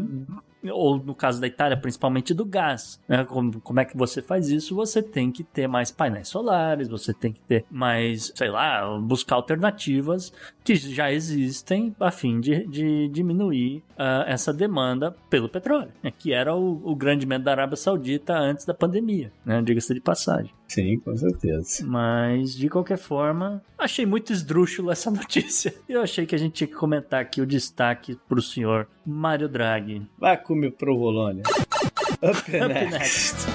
[0.71, 2.99] ou no caso da Itália, principalmente do gás.
[3.07, 3.23] né?
[3.23, 4.75] Como, como é que você faz isso?
[4.75, 9.35] Você tem que ter mais painéis solares, você tem que ter mais, sei lá, buscar
[9.35, 10.33] alternativas
[10.63, 16.11] que já existem a fim de, de diminuir ah, essa demanda pelo petróleo, né?
[16.11, 19.61] que era o, o grande medo da Arábia Saudita antes da pandemia, né?
[19.61, 20.51] diga-se de passagem.
[20.67, 21.85] Sim, com certeza.
[21.85, 25.73] Mas, de qualquer forma, achei muito esdrúxulo essa notícia.
[25.87, 30.05] Eu achei que a gente tinha que comentar aqui o destaque pro senhor Mário Draghi.
[30.17, 31.41] Vai comer provolone.
[31.41, 32.91] Up Up next.
[32.91, 33.47] next.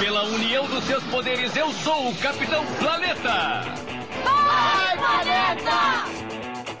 [0.00, 3.62] Pela união dos seus poderes, eu sou o Capitão Planeta!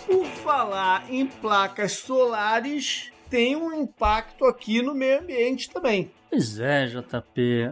[0.06, 6.10] Por falar em placas solares, tem um impacto aqui no meio ambiente também.
[6.30, 7.70] Pois é, JP.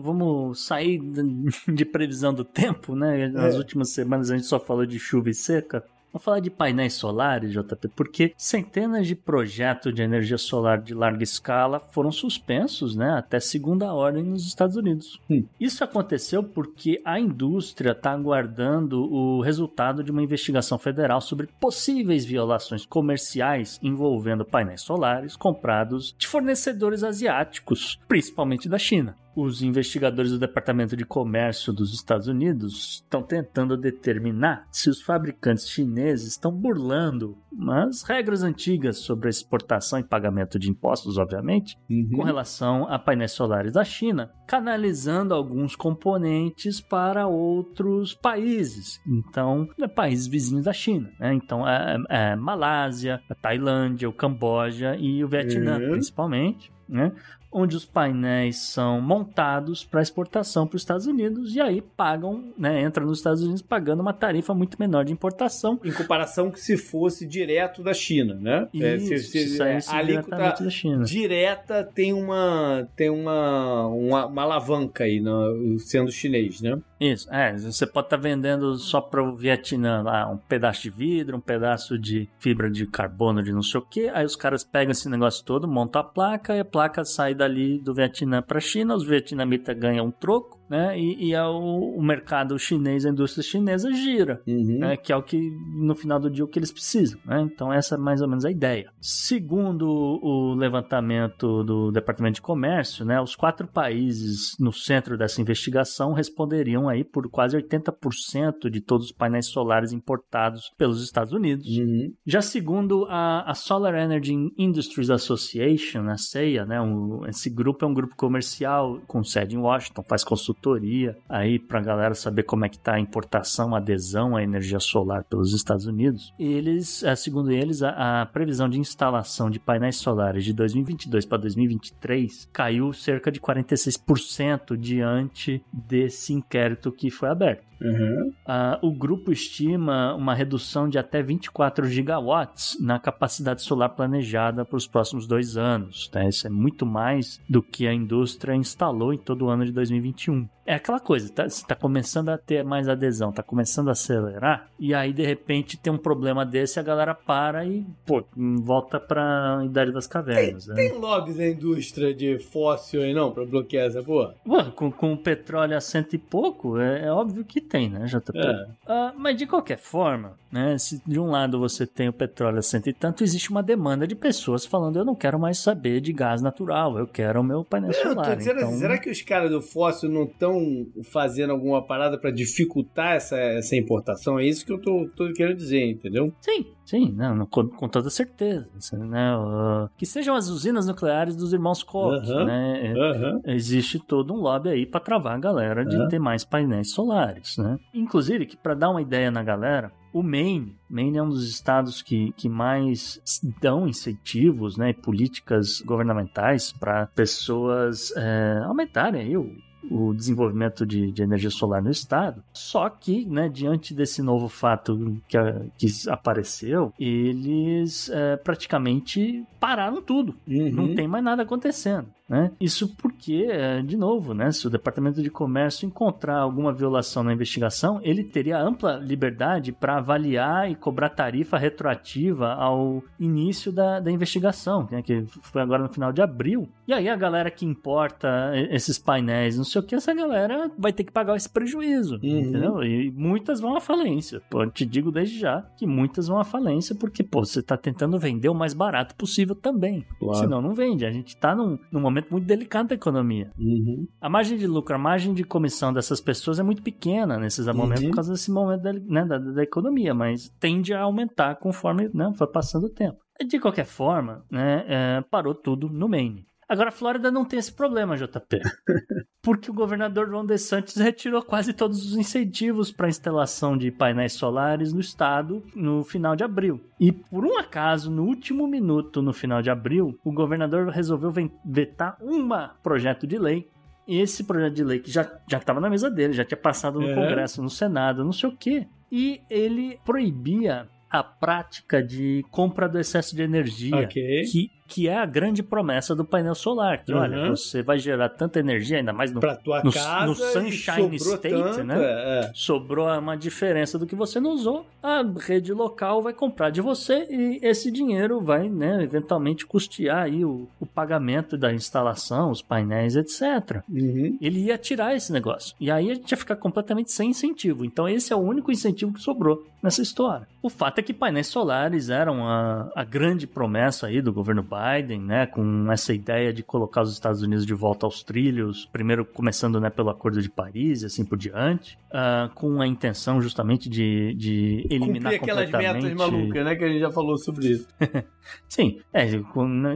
[0.00, 3.28] Vamos sair de- de previsão do tempo, né?
[3.28, 3.58] Nas É.
[3.58, 5.84] últimas semanas a gente só falou de chuva e seca.
[6.12, 11.22] Vamos falar de painéis solares, JP, porque centenas de projetos de energia solar de larga
[11.22, 15.20] escala foram suspensos, né, até segunda ordem nos Estados Unidos.
[15.28, 15.44] Hum.
[15.60, 22.24] Isso aconteceu porque a indústria está aguardando o resultado de uma investigação federal sobre possíveis
[22.24, 30.38] violações comerciais envolvendo painéis solares comprados de fornecedores asiáticos, principalmente da China os investigadores do
[30.38, 37.38] Departamento de Comércio dos Estados Unidos estão tentando determinar se os fabricantes chineses estão burlando
[37.68, 42.10] as regras antigas sobre a exportação e pagamento de impostos, obviamente, uhum.
[42.16, 49.00] com relação a painéis solares da China, canalizando alguns componentes para outros países.
[49.06, 51.10] Então, é países vizinhos da China.
[51.20, 51.34] Né?
[51.34, 55.90] Então, é, é, Malásia, a Tailândia, o Camboja e o Vietnã, uhum.
[55.92, 56.72] principalmente.
[56.88, 57.12] Né?
[57.50, 62.82] Onde os painéis são montados para exportação para os Estados Unidos e aí pagam, né,
[62.82, 65.80] entra nos Estados Unidos pagando uma tarifa muito menor de importação.
[65.84, 68.68] Em comparação que se fosse direto da China, né?
[68.72, 71.04] Isso, é, se, se, se é, a alíquota da China.
[71.04, 76.78] direta tem uma tem uma, uma, uma alavanca aí no, sendo chinês, né?
[77.00, 80.90] Isso, é, você pode estar tá vendendo só para o Vietnã lá um pedaço de
[80.90, 84.64] vidro, um pedaço de fibra de carbono de não sei o que, aí os caras
[84.64, 88.58] pegam esse negócio todo, montam a placa e a placa sai dali do Vietnã para
[88.58, 90.98] a China, os vietnamitas ganham um troco, né?
[90.98, 94.78] E, e é o, o, mercado chinês, a indústria chinesa gira, uhum.
[94.80, 94.96] né?
[94.96, 97.40] Que é o que, no final do dia, o que eles precisam, né?
[97.40, 98.90] Então essa é mais ou menos a ideia.
[99.00, 103.20] Segundo o levantamento do Departamento de Comércio, né?
[103.20, 109.12] Os quatro países no centro dessa investigação responderiam aí por quase 80% de todos os
[109.12, 111.66] painéis solares importados pelos Estados Unidos.
[111.66, 112.12] Uhum.
[112.26, 116.80] Já segundo a, a, Solar Energy Industries Association, a CEIA, né?
[116.80, 121.58] Um, esse grupo é um grupo comercial com sede em Washington, faz consultoria consultoria aí
[121.58, 125.24] para a galera saber como é que está a importação, a adesão à energia solar
[125.24, 126.34] pelos Estados Unidos.
[126.38, 131.38] Eles, eh, segundo eles, a, a previsão de instalação de painéis solares de 2022 para
[131.38, 137.67] 2023 caiu cerca de 46% diante desse inquérito que foi aberto.
[137.80, 138.32] Uhum.
[138.46, 144.76] Uh, o grupo estima uma redução de até 24 gigawatts na capacidade solar planejada para
[144.76, 146.08] os próximos dois anos.
[146.08, 146.24] Tá?
[146.24, 150.48] Isso é muito mais do que a indústria instalou em todo o ano de 2021
[150.68, 154.68] é aquela coisa, tá, você tá começando a ter mais adesão, tá começando a acelerar,
[154.78, 159.62] e aí de repente tem um problema desse, a galera para e, pô, volta pra
[159.64, 160.66] Idade das Cavernas.
[160.66, 160.88] Tem, né?
[160.90, 164.34] tem lobbies na indústria de fóssil aí não, pra bloquear essa porra?
[164.44, 168.38] Pô, com, com petróleo a cento e pouco, é, é óbvio que tem, né, JP?
[168.38, 168.66] É.
[168.86, 172.62] Uh, mas de qualquer forma, né, se de um lado você tem o petróleo a
[172.62, 176.12] cento e tanto, existe uma demanda de pessoas falando, eu não quero mais saber de
[176.12, 178.36] gás natural, eu quero o meu painel solar.
[178.36, 178.72] Dizendo, então...
[178.76, 180.57] Será que os caras do fóssil não estão
[181.04, 184.38] fazendo alguma parada para dificultar essa, essa importação.
[184.38, 186.32] É isso que eu tô, tô querendo dizer, entendeu?
[186.40, 188.68] Sim, sim, não, com, com toda certeza.
[188.92, 189.36] Né?
[189.36, 192.92] Uh, que sejam as usinas nucleares dos irmãos Koch, uh -huh, né?
[192.92, 193.40] Uh -huh.
[193.46, 196.08] Existe todo um lobby aí para travar a galera de -huh.
[196.08, 197.78] ter mais painéis solares, né?
[197.94, 202.02] Inclusive, que para dar uma ideia na galera, o Maine, Maine é um dos estados
[202.02, 203.20] que, que mais
[203.60, 209.54] dão incentivos, né, políticas governamentais para pessoas é, aumentarem aí o
[209.90, 212.42] o desenvolvimento de, de, energia solar no estado.
[212.52, 215.38] Só que, né, diante desse novo fato que,
[215.76, 220.34] que apareceu, eles é, praticamente pararam tudo.
[220.46, 220.70] Uhum.
[220.70, 222.08] Não tem mais nada acontecendo.
[222.28, 222.50] Né?
[222.60, 227.32] Isso porque, é, de novo, né, se o Departamento de Comércio encontrar alguma violação na
[227.32, 234.10] investigação, ele teria ampla liberdade para avaliar e cobrar tarifa retroativa ao início da, da
[234.10, 236.68] investigação, né, que foi agora no final de abril.
[236.86, 240.92] E aí a galera que importa esses painéis, não sei o que, essa galera vai
[240.92, 242.38] ter que pagar esse prejuízo, uhum.
[242.38, 242.82] entendeu?
[242.82, 244.42] E muitas vão à falência.
[244.50, 248.18] Pô, te digo desde já que muitas vão à falência porque, pô, você está tentando
[248.18, 250.04] vender o mais barato possível também.
[250.18, 250.38] Claro.
[250.38, 251.06] Senão não vende.
[251.06, 253.50] A gente está num, num momento momento muito delicado da economia.
[253.58, 254.06] Uhum.
[254.20, 258.02] A margem de lucro, a margem de comissão dessas pessoas é muito pequena nesses momentos
[258.02, 258.10] uhum.
[258.10, 262.32] por causa desse momento da, né, da, da, economia, mas tende a aumentar conforme né,
[262.36, 263.18] for passando o tempo.
[263.46, 266.47] De qualquer forma, né, é, parou tudo no Maine.
[266.68, 268.60] Agora, a Flórida não tem esse problema, JP.
[269.42, 274.34] Porque o governador Ron DeSantis retirou quase todos os incentivos para a instalação de painéis
[274.34, 276.78] solares no estado no final de abril.
[277.00, 281.32] E por um acaso, no último minuto, no final de abril, o governador resolveu
[281.64, 282.46] vetar um
[282.82, 283.66] projeto de lei
[284.06, 287.10] e esse projeto de lei que já estava na mesa dele, já tinha passado no
[287.10, 287.14] é.
[287.14, 288.86] Congresso, no Senado, não sei o quê.
[289.12, 294.44] E ele proibia a prática de compra do excesso de energia, okay.
[294.44, 297.04] que que é a grande promessa do painel solar.
[297.04, 297.20] Que, uhum.
[297.20, 301.16] olha, você vai gerar tanta energia, ainda mais no, pra tua no, casa no Sunshine
[301.16, 301.96] State, tanto, né?
[301.98, 302.50] É, é.
[302.54, 307.26] Sobrou uma diferença do que você não usou, a rede local vai comprar de você
[307.30, 313.14] e esse dinheiro vai, né, eventualmente custear aí o, o pagamento da instalação, os painéis,
[313.14, 313.82] etc.
[313.88, 314.38] Uhum.
[314.40, 315.76] Ele ia tirar esse negócio.
[315.78, 317.84] E aí a gente ia ficar completamente sem incentivo.
[317.84, 320.48] Então esse é o único incentivo que sobrou nessa história.
[320.62, 324.77] O fato é que painéis solares eram a, a grande promessa aí do governo Biden,
[325.18, 329.80] né, com essa ideia de colocar os Estados Unidos de volta aos trilhos, primeiro começando,
[329.80, 334.34] né, pelo Acordo de Paris e assim por diante, uh, com a intenção justamente de,
[334.34, 336.02] de eliminar Cumprir aquelas completamente...
[336.02, 337.88] metas malucas, né, que a gente já falou sobre isso.
[338.68, 339.26] Sim, é,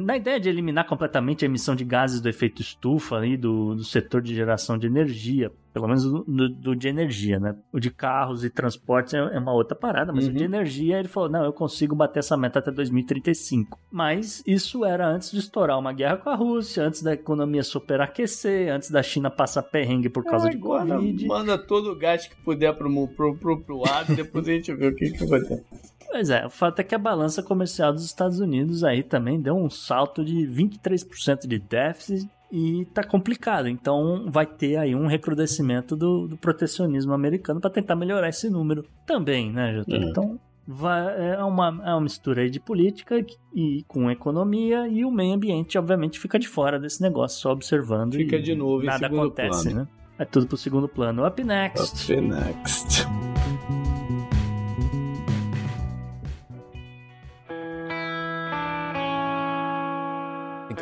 [0.01, 3.85] na ideia de eliminar completamente a emissão de gases do efeito estufa aí do, do
[3.85, 7.56] setor de geração de energia, pelo menos do, do, de energia, né?
[7.72, 10.30] O de carros e transportes é, é uma outra parada, mas uhum.
[10.30, 10.44] o de uhum.
[10.44, 13.78] energia ele falou: não, eu consigo bater essa meta até 2035.
[13.90, 18.72] Mas isso era antes de estourar uma guerra com a Rússia, antes da economia superaquecer,
[18.72, 21.26] antes da China passar perrengue por causa de Covid.
[21.26, 24.74] Manda todo o gás que puder pro, pro, pro, pro lado e depois a gente
[24.74, 25.64] vê o que, que vai ter.
[26.10, 29.56] Pois é, o fato é que a balança comercial dos Estados Unidos aí também deu
[29.56, 33.66] um salto de 23% de déficit e tá complicado.
[33.66, 38.84] Então vai ter aí um recrudescimento do, do protecionismo americano para tentar melhorar esse número
[39.07, 39.96] também, né, Jota?
[39.96, 40.09] Uhum.
[40.11, 43.24] Então vai, é, uma, é uma mistura aí de política
[43.55, 48.14] e com economia e o meio ambiente, obviamente, fica de fora desse negócio, só observando.
[48.14, 49.80] Fica de novo nada acontece, plano.
[49.80, 49.88] né?
[50.18, 51.26] É tudo pro segundo plano.
[51.26, 52.12] Up next.
[52.12, 53.32] Up next.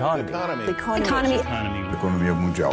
[0.00, 0.30] Economy.
[0.30, 1.34] Economy.
[1.34, 1.94] Economy.
[1.94, 2.72] Economia mundial.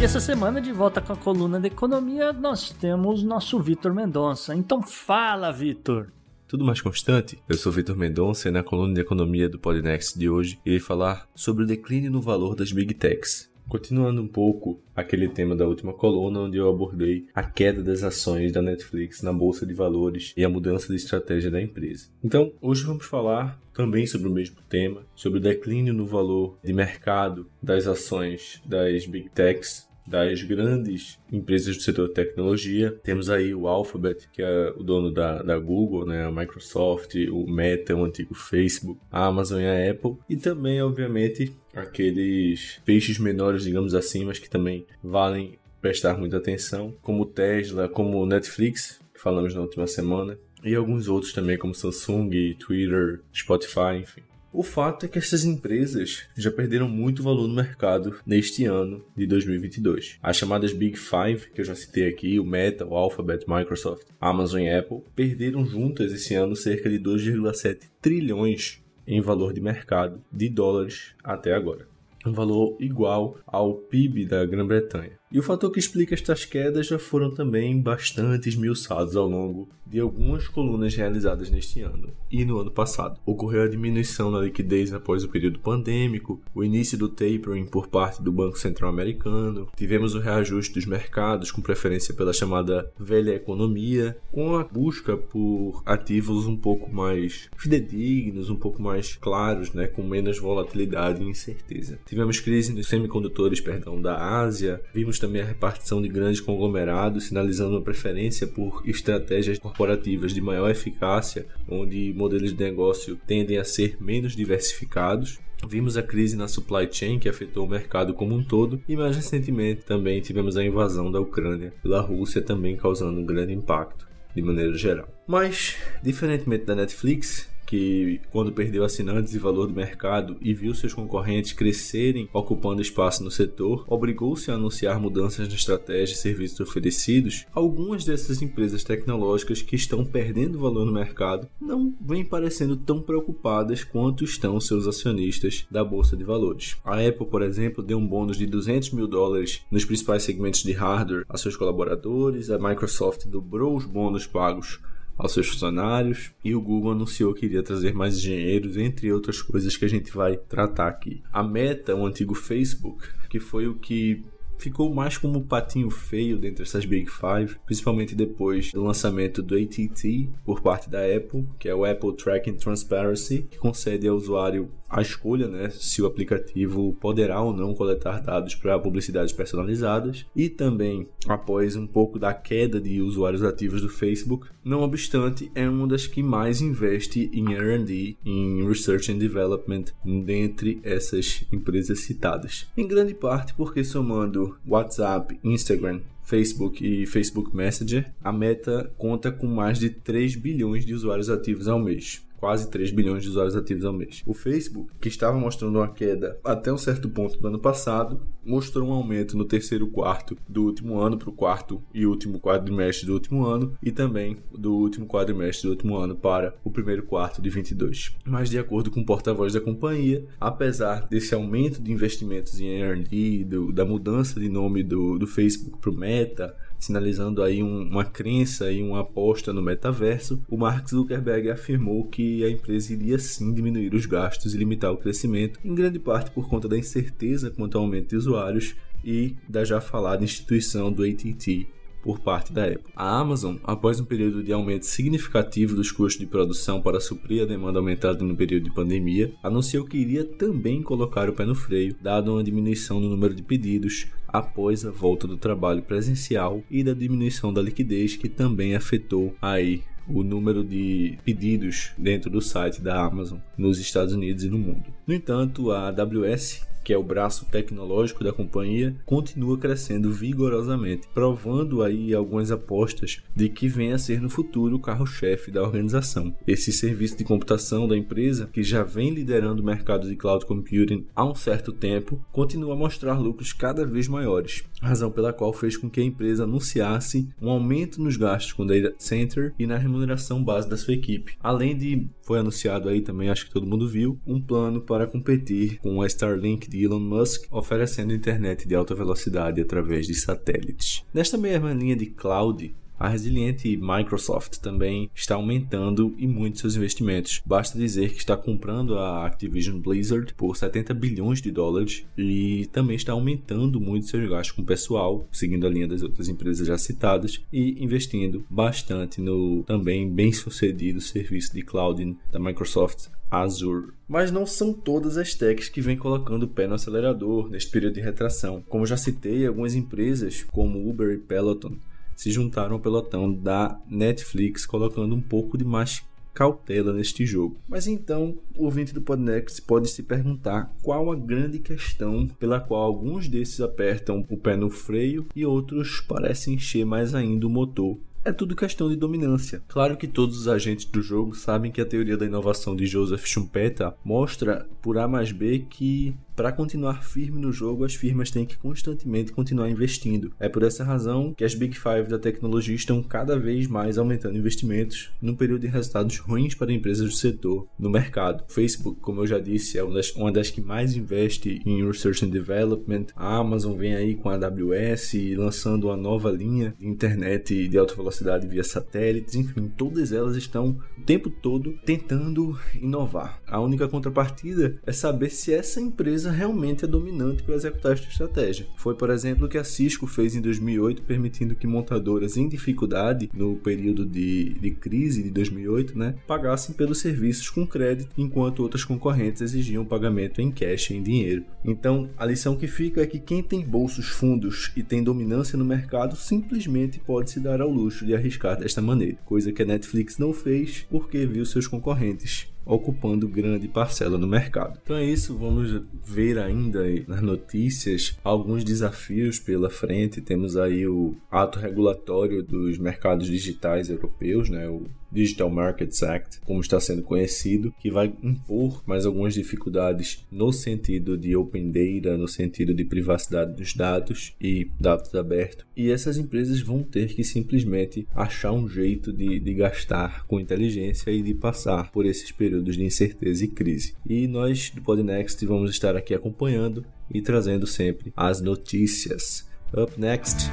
[0.00, 4.56] E essa semana, de volta com a coluna de economia, nós temos nosso Vitor Mendonça.
[4.56, 6.08] Então fala, Vitor.
[6.48, 7.40] Tudo mais constante?
[7.48, 11.28] Eu sou Vitor Mendonça e na coluna de economia do Podnext de hoje irei falar
[11.32, 13.47] sobre o declínio no valor das Big Techs.
[13.68, 18.50] Continuando um pouco aquele tema da última coluna, onde eu abordei a queda das ações
[18.50, 22.08] da Netflix na bolsa de valores e a mudança de estratégia da empresa.
[22.24, 26.72] Então, hoje vamos falar também sobre o mesmo tema, sobre o declínio no valor de
[26.72, 32.98] mercado das ações das Big Techs das grandes empresas do setor de tecnologia.
[33.02, 36.24] Temos aí o Alphabet, que é o dono da, da Google, né?
[36.24, 40.16] a Microsoft, o Meta, o antigo Facebook, a Amazon e a Apple.
[40.28, 46.94] E também, obviamente, aqueles peixes menores, digamos assim, mas que também valem prestar muita atenção,
[47.02, 52.54] como Tesla, como Netflix, que falamos na última semana, e alguns outros também, como Samsung,
[52.58, 54.22] Twitter, Spotify, enfim.
[54.50, 59.26] O fato é que essas empresas já perderam muito valor no mercado neste ano de
[59.26, 60.18] 2022.
[60.22, 64.62] As chamadas Big Five, que eu já citei aqui, o Meta, o Alphabet, Microsoft, Amazon
[64.62, 70.48] e Apple, perderam juntas esse ano cerca de 2,7 trilhões em valor de mercado de
[70.48, 71.86] dólares até agora.
[72.26, 75.18] Um valor igual ao PIB da Grã-Bretanha.
[75.30, 80.00] E o fator que explica estas quedas já foram também bastante esmiuçados ao longo de
[80.00, 83.20] algumas colunas realizadas neste ano e no ano passado.
[83.26, 88.22] Ocorreu a diminuição na liquidez após o período pandêmico, o início do tapering por parte
[88.22, 94.16] do Banco Central Americano, tivemos o reajuste dos mercados com preferência pela chamada velha economia,
[94.32, 100.02] com a busca por ativos um pouco mais fidedignos, um pouco mais claros, né, com
[100.02, 101.98] menos volatilidade e incerteza.
[102.08, 107.72] Tivemos crise nos semicondutores, perdão, da Ásia, vimos também a repartição de grandes conglomerados, sinalizando
[107.72, 113.98] uma preferência por estratégias corporativas de maior eficácia, onde modelos de negócio tendem a ser
[114.00, 115.38] menos diversificados.
[115.68, 119.14] Vimos a crise na supply chain que afetou o mercado como um todo, e mais
[119.14, 124.40] recentemente também tivemos a invasão da Ucrânia pela Rússia, também causando um grande impacto de
[124.40, 125.08] maneira geral.
[125.26, 130.94] Mas, diferentemente da Netflix, que quando perdeu assinantes e valor do mercado e viu seus
[130.94, 137.44] concorrentes crescerem ocupando espaço no setor, obrigou-se a anunciar mudanças na estratégia e serviços oferecidos,
[137.52, 143.84] algumas dessas empresas tecnológicas que estão perdendo valor no mercado não vêm parecendo tão preocupadas
[143.84, 146.78] quanto estão seus acionistas da bolsa de valores.
[146.82, 150.72] A Apple, por exemplo, deu um bônus de 200 mil dólares nos principais segmentos de
[150.72, 154.80] hardware a seus colaboradores, a Microsoft dobrou os bônus pagos
[155.18, 159.76] aos seus funcionários e o Google anunciou que iria trazer mais engenheiros, entre outras coisas
[159.76, 161.22] que a gente vai tratar aqui.
[161.32, 164.22] A Meta, o antigo Facebook, que foi o que
[164.58, 170.28] ficou mais como patinho feio dentre essas Big Five, principalmente depois do lançamento do ATT
[170.44, 175.02] por parte da Apple, que é o Apple Tracking Transparency, que concede ao usuário a
[175.02, 181.06] escolha, né, se o aplicativo poderá ou não coletar dados para publicidades personalizadas e também
[181.26, 186.06] após um pouco da queda de usuários ativos do Facebook, não obstante, é uma das
[186.06, 192.66] que mais investe em R&D, em Research and Development dentre essas empresas citadas.
[192.76, 199.46] Em grande parte porque somando WhatsApp, Instagram, Facebook e Facebook Messenger, a Meta conta com
[199.46, 203.84] mais de 3 bilhões de usuários ativos ao mês quase 3 bilhões de usuários ativos
[203.84, 204.22] ao mês.
[204.26, 208.88] O Facebook, que estava mostrando uma queda até um certo ponto do ano passado, mostrou
[208.88, 213.12] um aumento no terceiro quarto do último ano para o quarto e último quadrimestre do
[213.12, 217.50] último ano e também do último quadrimestre do último ano para o primeiro quarto de
[217.50, 218.16] 22.
[218.24, 223.44] Mas de acordo com o porta-voz da companhia, apesar desse aumento de investimentos em R&D,
[223.72, 228.70] da mudança de nome do, do Facebook para o Meta, sinalizando aí um, uma crença
[228.70, 233.94] e uma aposta no metaverso, o Mark Zuckerberg afirmou que a empresa iria sim diminuir
[233.94, 237.84] os gastos e limitar o crescimento, em grande parte por conta da incerteza quanto ao
[237.84, 238.74] aumento de usuários
[239.04, 241.77] e da já falada instituição do AT&T
[242.08, 242.90] por parte da Apple.
[242.96, 247.44] A Amazon, após um período de aumento significativo dos custos de produção para suprir a
[247.44, 251.94] demanda aumentada no período de pandemia, anunciou que iria também colocar o pé no freio,
[252.00, 256.94] dado uma diminuição no número de pedidos após a volta do trabalho presencial e da
[256.94, 263.04] diminuição da liquidez que também afetou aí o número de pedidos dentro do site da
[263.04, 264.86] Amazon nos Estados Unidos e no mundo.
[265.06, 271.82] No entanto, a AWS que é o braço tecnológico da companhia, continua crescendo vigorosamente, provando
[271.82, 276.34] aí algumas apostas de que venha a ser no futuro o carro-chefe da organização.
[276.46, 281.04] Esse serviço de computação da empresa, que já vem liderando o mercado de cloud computing
[281.14, 285.76] há um certo tempo, continua a mostrar lucros cada vez maiores, razão pela qual fez
[285.76, 290.42] com que a empresa anunciasse um aumento nos gastos com data center e na remuneração
[290.42, 291.36] base da sua equipe.
[291.38, 295.78] Além de, foi anunciado aí também, acho que todo mundo viu, um plano para competir
[295.80, 301.04] com a Starlink de Elon Musk, oferecendo internet de alta velocidade através de satélites.
[301.12, 307.40] Nesta mesma linha de cloud, a resiliente Microsoft também está aumentando e muito seus investimentos.
[307.46, 312.96] Basta dizer que está comprando a Activision Blizzard por 70 bilhões de dólares e também
[312.96, 317.42] está aumentando muito seus gastos com pessoal, seguindo a linha das outras empresas já citadas,
[317.52, 323.92] e investindo bastante no também bem sucedido serviço de cloud da Microsoft Azure.
[324.08, 327.94] Mas não são todas as techs que vêm colocando o pé no acelerador neste período
[327.94, 328.64] de retração.
[328.68, 331.76] Como já citei, algumas empresas como Uber e Peloton
[332.18, 336.04] se juntaram ao pelotão da Netflix, colocando um pouco de mais
[336.34, 337.56] cautela neste jogo.
[337.68, 342.82] Mas então, o ouvinte do Podnext pode se perguntar qual a grande questão pela qual
[342.82, 347.96] alguns desses apertam o pé no freio e outros parecem encher mais ainda o motor
[348.24, 349.62] é tudo questão de dominância.
[349.68, 353.24] Claro que todos os agentes do jogo sabem que a teoria da inovação de Joseph
[353.24, 358.46] Schumpeter mostra por A mais B que para continuar firme no jogo, as firmas têm
[358.46, 360.32] que constantemente continuar investindo.
[360.38, 364.38] É por essa razão que as Big Five da tecnologia estão cada vez mais aumentando
[364.38, 368.44] investimentos num período de resultados ruins para empresas do setor no mercado.
[368.46, 372.24] Facebook, como eu já disse, é uma das, uma das que mais investe em Research
[372.24, 373.06] and Development.
[373.16, 377.96] A Amazon vem aí com a AWS lançando uma nova linha de internet de alta
[377.96, 379.34] velocidade via satélites.
[379.34, 383.42] Enfim, todas elas estão o tempo todo tentando inovar.
[383.44, 388.08] A única contrapartida é saber se essa empresa empresa realmente é dominante para executar esta
[388.08, 388.66] estratégia.
[388.76, 393.30] Foi, por exemplo, o que a Cisco fez em 2008, permitindo que montadoras em dificuldade
[393.32, 398.84] no período de, de crise de 2008 né, pagassem pelos serviços com crédito, enquanto outras
[398.84, 401.44] concorrentes exigiam pagamento em cash, em dinheiro.
[401.64, 405.64] Então, a lição que fica é que quem tem bolsos fundos e tem dominância no
[405.64, 410.18] mercado simplesmente pode se dar ao luxo de arriscar desta maneira, coisa que a Netflix
[410.18, 414.78] não fez porque viu seus concorrentes ocupando grande parcela no mercado.
[414.82, 420.20] Então é isso, vamos ver ainda nas notícias alguns desafios pela frente.
[420.20, 426.60] Temos aí o ato regulatório dos mercados digitais europeus, né, o Digital Markets Act, como
[426.60, 432.28] está sendo conhecido, que vai impor mais algumas dificuldades no sentido de open data, no
[432.28, 435.66] sentido de privacidade dos dados e dados abertos.
[435.76, 441.10] E essas empresas vão ter que simplesmente achar um jeito de, de gastar com inteligência
[441.10, 443.94] e de passar por esses períodos de incerteza e crise.
[444.08, 449.48] E nós do Podnext vamos estar aqui acompanhando e trazendo sempre as notícias.
[449.72, 450.50] Up next.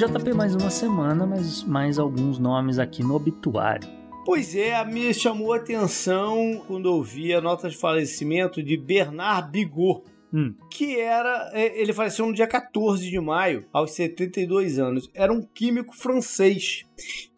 [0.00, 3.86] JP mais uma semana, mas mais alguns nomes aqui no obituário.
[4.24, 10.02] Pois é, me chamou a atenção quando ouvi a nota de falecimento de Bernard Bigot,
[10.32, 10.54] hum.
[10.70, 11.50] que era.
[11.52, 15.10] É, ele faleceu no dia 14 de maio, aos 72 anos.
[15.12, 16.86] Era um químico francês.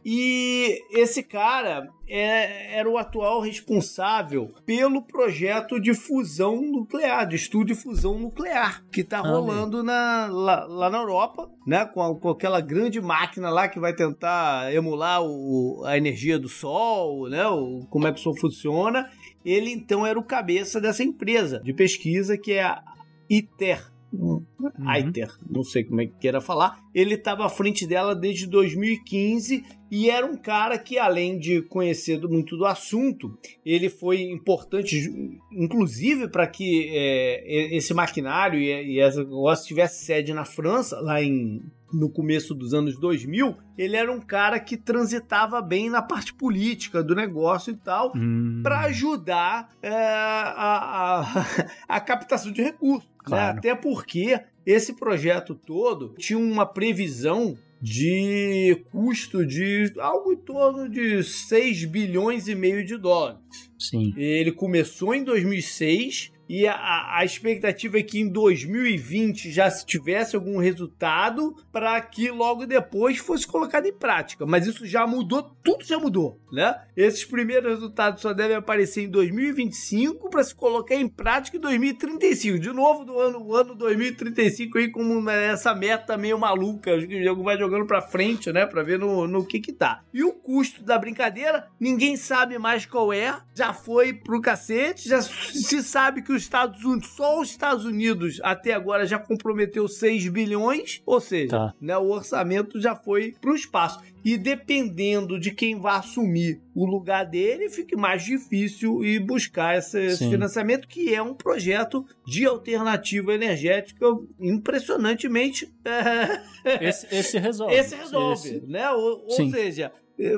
[0.04, 7.66] E esse cara é, era o atual responsável pelo projeto de fusão nuclear, de estudo
[7.66, 11.86] de fusão nuclear, que está rolando na, lá, lá, na Europa, né?
[11.86, 16.48] Com, a, com, aquela grande máquina lá que vai tentar emular o, a energia do
[16.48, 17.46] Sol, né?
[17.46, 19.08] O, como é que isso funciona.
[19.44, 22.82] Ele então era o cabeça dessa empresa de pesquisa que é a
[23.30, 24.44] ITER, Uhum.
[24.86, 26.78] Aiter, não sei como é que queira falar.
[26.94, 32.20] Ele estava à frente dela desde 2015 e era um cara que, além de conhecer
[32.28, 35.10] muito do assunto, ele foi importante,
[35.50, 41.22] inclusive, para que é, esse maquinário e, e essa negócio tivesse sede na França, lá
[41.22, 41.62] em
[41.92, 47.02] no começo dos anos 2000, ele era um cara que transitava bem na parte política
[47.02, 48.60] do negócio e tal, hum.
[48.62, 51.66] para ajudar é, a, a,
[51.96, 53.08] a, captação de recursos.
[53.08, 53.16] Né?
[53.18, 53.52] Claro.
[53.54, 53.58] Né?
[53.58, 61.22] Até porque esse projeto todo tinha uma previsão de custo de algo em torno de
[61.24, 63.40] 6 bilhões e meio de dólares.
[63.76, 64.14] Sim.
[64.16, 70.36] Ele começou em 2006 e a, a, expectativa é que em 2020 já se tivesse
[70.36, 74.44] algum resultado para que logo depois fosse colocado em prática.
[74.44, 76.78] Mas isso já mudou, tudo já mudou, né?
[76.94, 82.58] Esses primeiros resultados só devem aparecer em 2025 para se colocar em prática em 2035.
[82.58, 87.44] De novo, do ano, o ano 2035 aí como essa meta meio maluca, o jogo
[87.44, 90.02] vai jogando para frente, né, para ver no, no que que tá.
[90.12, 95.22] E o custo da brincadeira, ninguém sabe mais qual é, já foi pro cacete, já
[95.22, 100.28] se sabe que os Estados Unidos, só os Estados Unidos até agora já comprometeu 6
[100.28, 101.74] bilhões, ou seja, tá.
[101.80, 104.00] né, o orçamento já foi para o espaço.
[104.24, 109.98] E dependendo de quem vai assumir o lugar dele, fica mais difícil ir buscar esse,
[109.98, 114.06] esse financiamento, que é um projeto de alternativa energética
[114.38, 115.72] impressionantemente.
[115.84, 116.52] É...
[116.80, 117.74] Esse, esse, resolve.
[117.74, 118.66] Esse resolve, esse...
[118.66, 118.88] né?
[118.92, 119.90] Ou, ou seja,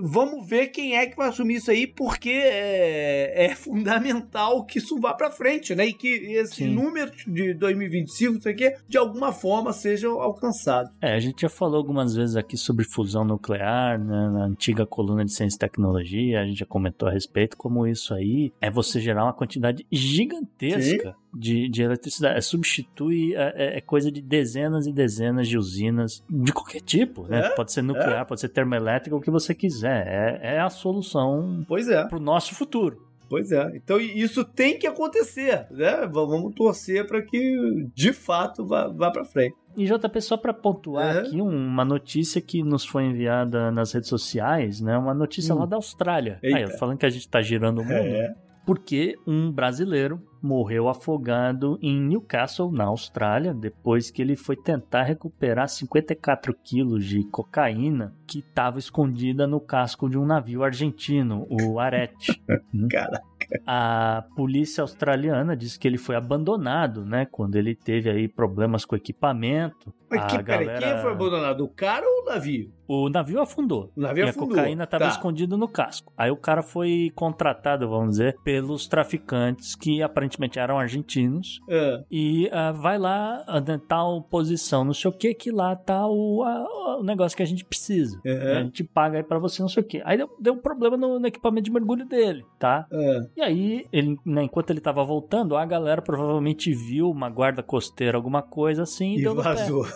[0.03, 4.99] vamos ver quem é que vai assumir isso aí, porque é, é fundamental que isso
[4.99, 5.87] vá para frente, né?
[5.87, 6.75] E que esse Sim.
[6.75, 10.91] número de 2025, isso aqui, de alguma forma seja alcançado.
[11.01, 14.31] É, a gente já falou algumas vezes aqui sobre fusão nuclear, né?
[14.31, 18.15] na antiga coluna de ciência e tecnologia, a gente já comentou a respeito como isso
[18.15, 22.39] aí é você gerar uma quantidade gigantesca Sim de, de eletricidade.
[22.39, 27.27] É, substitui, é, é, é, coisa de dezenas e dezenas de usinas de qualquer tipo,
[27.27, 27.47] né?
[27.47, 28.25] É, pode ser nuclear, é.
[28.25, 30.07] pode ser termoelétrica, o que você quiser.
[30.07, 32.05] É, é a solução pois é.
[32.07, 33.05] pro nosso futuro.
[33.29, 33.73] Pois é.
[33.75, 36.07] Então isso tem que acontecer, né?
[36.11, 39.57] Vamos torcer para que de fato vá, vá para frente.
[39.77, 44.81] E JP, só para pontuar aqui uma notícia que nos foi enviada nas redes sociais,
[44.81, 44.97] né?
[44.97, 45.59] Uma notícia hum.
[45.59, 46.39] lá da Austrália.
[46.45, 47.93] Aí, falando que a gente tá girando o mundo.
[47.93, 48.35] É.
[48.65, 55.67] Porque um brasileiro morreu afogado em Newcastle, na Austrália, depois que ele foi tentar recuperar
[55.69, 62.43] 54 quilos de cocaína que estava escondida no casco de um navio argentino, o Arete.
[62.91, 63.23] Cara.
[63.67, 67.27] A polícia australiana disse que ele foi abandonado, né?
[67.31, 69.93] Quando ele teve aí problemas com equipamento.
[70.11, 70.79] Mas que, galera...
[70.79, 71.65] quem foi abandonado?
[71.65, 72.73] O cara ou o navio?
[72.89, 73.93] O navio afundou.
[73.95, 74.53] O navio e afundou.
[74.53, 75.11] a cocaína estava tá.
[75.11, 76.13] escondida no casco.
[76.17, 81.61] Aí o cara foi contratado, vamos dizer, pelos traficantes que aparentemente eram argentinos.
[81.69, 82.05] É.
[82.11, 86.45] E uh, vai lá, uh, tal posição, não sei o que, que lá tá o,
[86.45, 88.21] uh, o negócio que a gente precisa.
[88.25, 90.03] A gente paga aí pra você, não sei o que.
[90.05, 92.87] Aí deu, deu um problema no, no, equipamento de mergulho dele, tá?
[92.91, 93.27] É.
[93.37, 98.17] E aí, ele, né, enquanto ele tava voltando, a galera provavelmente viu uma guarda costeira,
[98.17, 99.87] alguma coisa assim, e, e deu vazou.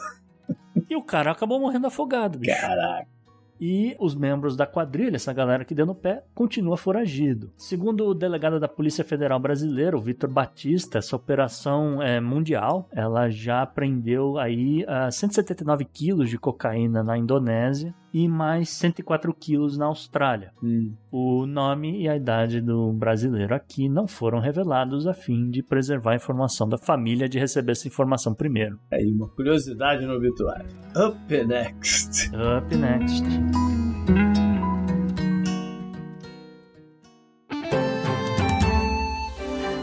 [0.89, 2.59] E o cara acabou morrendo afogado, bicho.
[2.59, 3.18] Caraca
[3.61, 7.51] e os membros da quadrilha, essa galera que deu no pé, continua foragido.
[7.57, 12.89] Segundo o delegado da Polícia Federal Brasileira, o Vitor Batista, essa operação é mundial.
[12.93, 19.79] Ela já prendeu aí uh, 179 quilos de cocaína na Indonésia e mais 104 quilos
[19.79, 20.53] na Austrália.
[20.61, 20.93] Hum.
[21.09, 26.13] O nome e a idade do brasileiro aqui não foram revelados a fim de preservar
[26.13, 28.77] a informação da família de receber essa informação primeiro.
[28.93, 30.67] Aí, uma curiosidade no obituário.
[30.97, 32.29] Up next.
[32.35, 33.25] Up next.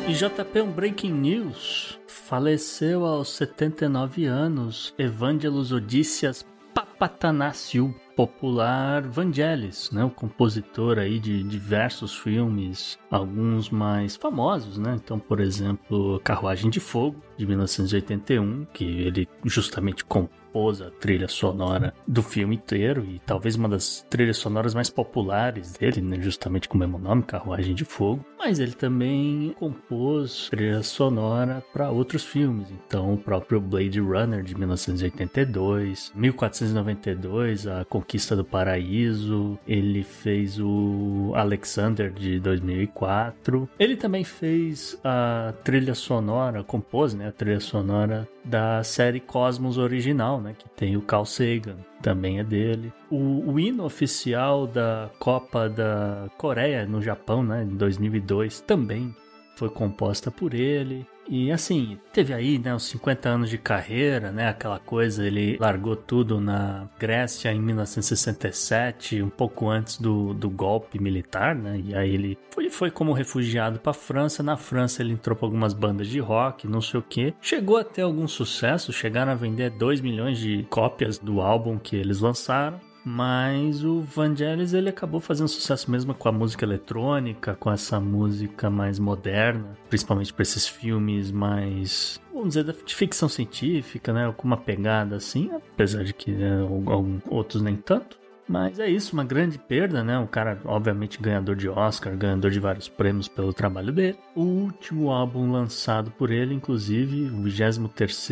[0.09, 1.97] E JP, um breaking news.
[2.05, 12.15] Faleceu aos 79 anos Evangelos Odíssias Papatanasiu, popular Vangelis, né, o compositor aí de diversos
[12.15, 14.95] filmes, alguns mais famosos, né?
[14.95, 20.35] Então, por exemplo, Carruagem de Fogo, de 1981, que ele justamente compôs
[20.81, 25.99] a trilha sonora do filme inteiro e talvez uma das trilhas sonoras mais populares dele,
[25.99, 28.25] né, justamente com o mesmo nome, Carruagem de Fogo.
[28.39, 34.55] Mas ele também compôs trilha sonora para outros filmes, então o próprio Blade Runner de
[34.57, 43.67] 1982, 1492, A Conquista do Paraíso, ele fez o Alexander de 2004.
[43.77, 50.39] Ele também fez a trilha sonora, compôs, né, a trilha sonora da série Cosmos original,
[50.41, 52.93] né, que tem o Carl Sagan, também é dele.
[53.09, 59.15] O, o hino oficial da Copa da Coreia no Japão, né, em 2002, também
[59.55, 61.05] foi composta por ele.
[61.27, 65.95] E assim, teve aí, né, os 50 anos de carreira, né, aquela coisa, ele largou
[65.95, 72.13] tudo na Grécia em 1967, um pouco antes do, do golpe militar, né, e aí
[72.13, 76.19] ele foi, foi como refugiado para França, na França ele entrou para algumas bandas de
[76.19, 80.37] rock, não sei o que, chegou a ter algum sucesso, chegaram a vender 2 milhões
[80.37, 86.15] de cópias do álbum que eles lançaram, mas o Vangelis ele acabou fazendo sucesso mesmo
[86.15, 92.55] com a música eletrônica, com essa música mais moderna, principalmente para esses filmes mais, vamos
[92.55, 94.33] dizer, de ficção científica, né?
[94.35, 98.17] Com uma pegada assim, apesar de que né, alguns outros nem tanto.
[98.47, 100.17] Mas é isso, uma grande perda, né?
[100.17, 104.17] Um cara, obviamente, ganhador de Oscar, ganhador de vários prêmios pelo trabalho dele.
[104.35, 108.29] O último álbum lançado por ele, inclusive, o 23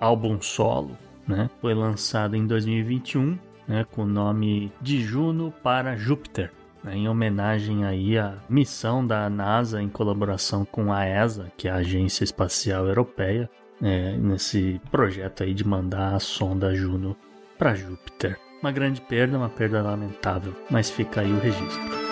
[0.00, 1.50] álbum solo, né?
[1.60, 6.52] Foi lançado em 2021 né, com o nome de Juno para Júpiter,
[6.82, 11.70] né, em homenagem aí à missão da NASA em colaboração com a ESA, que é
[11.70, 13.50] a Agência Espacial Europeia,
[13.80, 17.16] né, nesse projeto aí de mandar a sonda Juno
[17.58, 18.38] para Júpiter.
[18.62, 22.06] Uma grande perda, uma perda lamentável, mas fica aí o registro.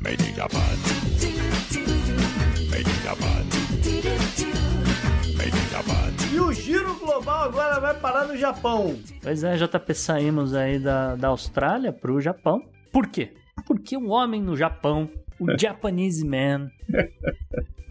[0.00, 0.99] Made in Japan.
[6.32, 8.96] E o giro global agora vai parar no Japão.
[9.20, 12.62] Pois é, JP, saímos aí da, da Austrália pro Japão.
[12.92, 13.32] Por quê?
[13.66, 15.10] Porque um homem no Japão,
[15.40, 16.70] o Japanese Man.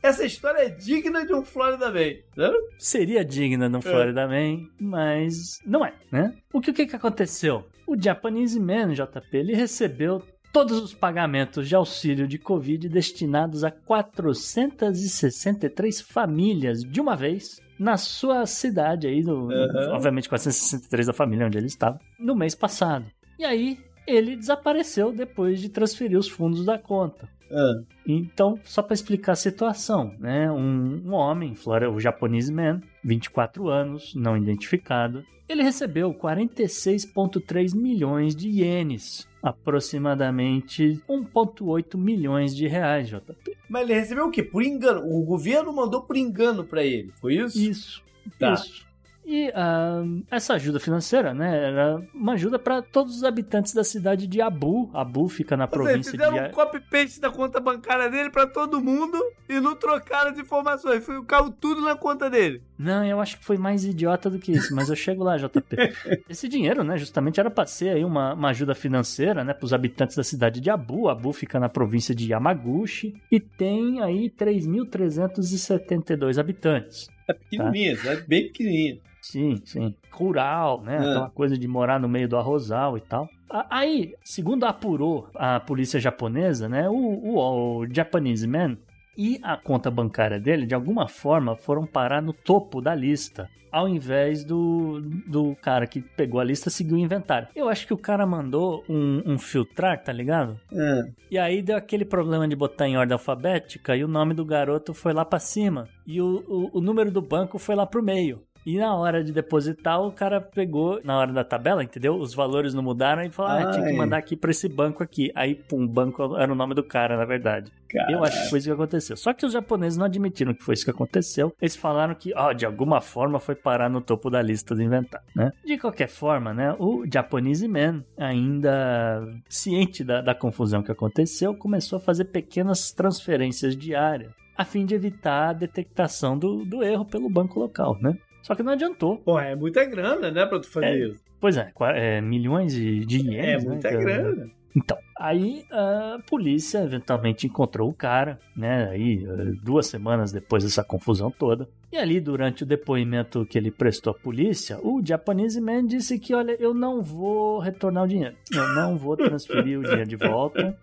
[0.02, 2.50] Essa história é digna de um Florida Man, né?
[2.78, 3.82] Seria digna de um é.
[3.82, 4.28] Florida é.
[4.28, 6.34] Man, mas não é, né?
[6.54, 7.66] O que, o que, que aconteceu?
[7.86, 10.24] O Japanese Man, JP, ele recebeu
[10.54, 17.98] todos os pagamentos de auxílio de Covid destinados a 463 famílias de uma vez na
[17.98, 19.94] sua cidade aí, no, uhum.
[19.94, 23.06] obviamente 463 da família onde ele estava, no mês passado.
[23.38, 27.30] E aí ele desapareceu depois de transferir os fundos da conta.
[27.52, 27.86] Uhum.
[28.06, 30.52] Então, só para explicar a situação, né?
[30.52, 31.54] Um, um homem,
[31.93, 41.97] o Japanese Man, 24 anos, não identificado, ele recebeu 46,3 milhões de ienes, aproximadamente 1,8
[41.97, 43.58] milhões de reais, JP.
[43.68, 44.43] Mas ele recebeu o quê?
[44.43, 45.02] Por engano?
[45.08, 47.60] O governo mandou por engano para ele, foi isso?
[47.60, 48.04] Isso.
[48.38, 48.54] Tá.
[48.54, 48.89] Isso.
[49.32, 54.26] E uh, essa ajuda financeira, né, era uma ajuda para todos os habitantes da cidade
[54.26, 54.90] de Abu.
[54.92, 56.40] Abu fica na Ou província seja, de...
[56.40, 61.06] um copy-paste da conta bancária dele para todo mundo e não trocaram as informações.
[61.06, 62.64] Foi, caiu tudo na conta dele.
[62.76, 65.76] Não, eu acho que foi mais idiota do que isso, mas eu chego lá, JP.
[66.28, 69.74] Esse dinheiro, né, justamente era para ser aí uma, uma ajuda financeira, né, para os
[69.74, 71.08] habitantes da cidade de Abu.
[71.08, 77.08] Abu fica na província de Yamaguchi e tem aí 3.372 habitantes.
[77.28, 78.14] É pequenininha, tá?
[78.14, 78.98] é bem pequenininha.
[79.32, 79.96] Sim, sim.
[80.12, 80.96] Rural, né?
[80.96, 81.00] É.
[81.00, 83.30] Aquela coisa de morar no meio do arrozal e tal.
[83.70, 86.90] Aí, segundo apurou a polícia japonesa, né?
[86.90, 88.78] O, o, o Japanese Man
[89.18, 93.50] e a conta bancária dele, de alguma forma, foram parar no topo da lista.
[93.72, 97.50] Ao invés do, do cara que pegou a lista seguiu o inventário.
[97.56, 100.60] Eu acho que o cara mandou um, um filtrar, tá ligado?
[100.74, 101.02] É.
[101.30, 104.94] E aí deu aquele problema de botar em ordem alfabética e o nome do garoto
[104.94, 105.88] foi lá para cima.
[106.08, 108.42] E o, o, o número do banco foi lá pro meio.
[108.66, 112.16] E na hora de depositar, o cara pegou, na hora da tabela, entendeu?
[112.16, 115.32] Os valores não mudaram e falou: ah, tinha que mandar aqui pra esse banco aqui.
[115.36, 117.72] Aí, pum, banco era o nome do cara, na verdade.
[117.89, 118.18] Caralho.
[118.18, 119.18] Eu acho que foi isso que aconteceu.
[119.18, 121.53] Só que os japoneses não admitiram que foi isso que aconteceu.
[121.60, 125.26] Eles falaram que, ó, de alguma forma foi parar no topo da lista do inventário,
[125.36, 125.51] né?
[125.66, 126.76] De qualquer forma, né?
[126.78, 133.76] O Japanese Man, ainda ciente da, da confusão que aconteceu, começou a fazer pequenas transferências
[133.76, 138.18] diárias a fim de evitar a detectação do, do erro pelo banco local, né?
[138.42, 139.18] Só que não adiantou.
[139.18, 141.20] Pô, é muita grana, né, pra tu fazer é, isso.
[141.40, 144.50] Pois é, é milhões de, de ienes, É né, muita né, grana.
[144.76, 148.90] Então, Aí a polícia eventualmente encontrou o cara, né?
[148.90, 149.28] Aí
[149.62, 151.68] duas semanas depois dessa confusão toda.
[151.92, 156.36] E ali, durante o depoimento que ele prestou à polícia, o Japanese Man disse que,
[156.36, 158.36] olha, eu não vou retornar o dinheiro.
[158.54, 160.78] Eu não vou transferir o dinheiro de volta.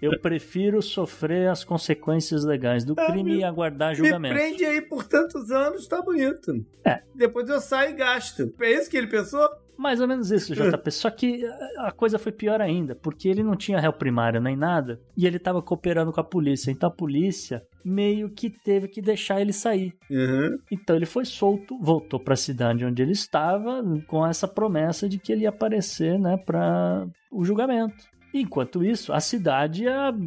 [0.00, 4.34] Eu prefiro sofrer as consequências legais do crime ah, e aguardar julgamento.
[4.34, 6.52] Me prende aí por tantos anos, tá bonito.
[6.84, 7.02] É.
[7.14, 8.52] Depois eu saio e gasto.
[8.58, 9.46] É isso que ele pensou?
[9.76, 10.90] Mais ou menos isso, JP.
[10.90, 11.44] Só que
[11.76, 15.36] a coisa foi pior ainda, porque ele não tinha réu primário nem nada, e ele
[15.36, 16.70] estava cooperando com a polícia.
[16.70, 19.92] Então a polícia meio que teve que deixar ele sair.
[20.10, 20.56] Uhum.
[20.70, 25.18] Então ele foi solto, voltou para a cidade onde ele estava, com essa promessa de
[25.18, 28.15] que ele ia aparecer, né, para o julgamento.
[28.40, 29.84] Enquanto isso, a cidade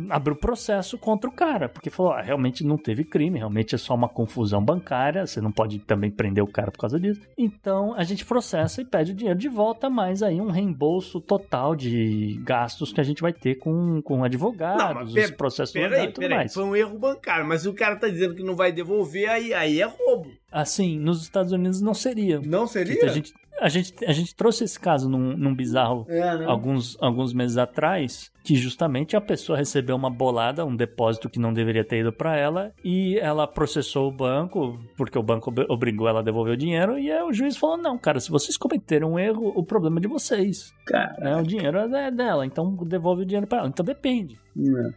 [0.10, 3.94] abriu processo contra o cara, porque falou: ah, realmente não teve crime, realmente é só
[3.94, 7.22] uma confusão bancária, você não pode também prender o cara por causa disso.
[7.38, 11.76] Então a gente processa e pede o dinheiro de volta, mas aí um reembolso total
[11.76, 16.12] de gastos que a gente vai ter com, com advogados, não, os processos pera aí,
[16.12, 19.30] pera aí, Foi um erro bancário, mas o cara tá dizendo que não vai devolver,
[19.30, 20.32] aí, aí é roubo.
[20.52, 22.40] Assim, nos Estados Unidos não seria.
[22.40, 23.06] Não seria?
[23.06, 26.46] A gente, a gente, a gente trouxe esse caso num, num bizarro é, né?
[26.46, 31.54] alguns, alguns meses atrás, que justamente a pessoa recebeu uma bolada, um depósito que não
[31.54, 36.22] deveria ter ido para ela, e ela processou o banco, porque o banco obrigou ela
[36.22, 39.54] a devolver o dinheiro, e o juiz falou: não, cara, se vocês cometeram um erro,
[39.56, 40.74] o problema é de vocês.
[41.20, 41.36] Né?
[41.36, 43.68] O dinheiro é dela, então devolve o dinheiro para ela.
[43.68, 44.40] Então depende.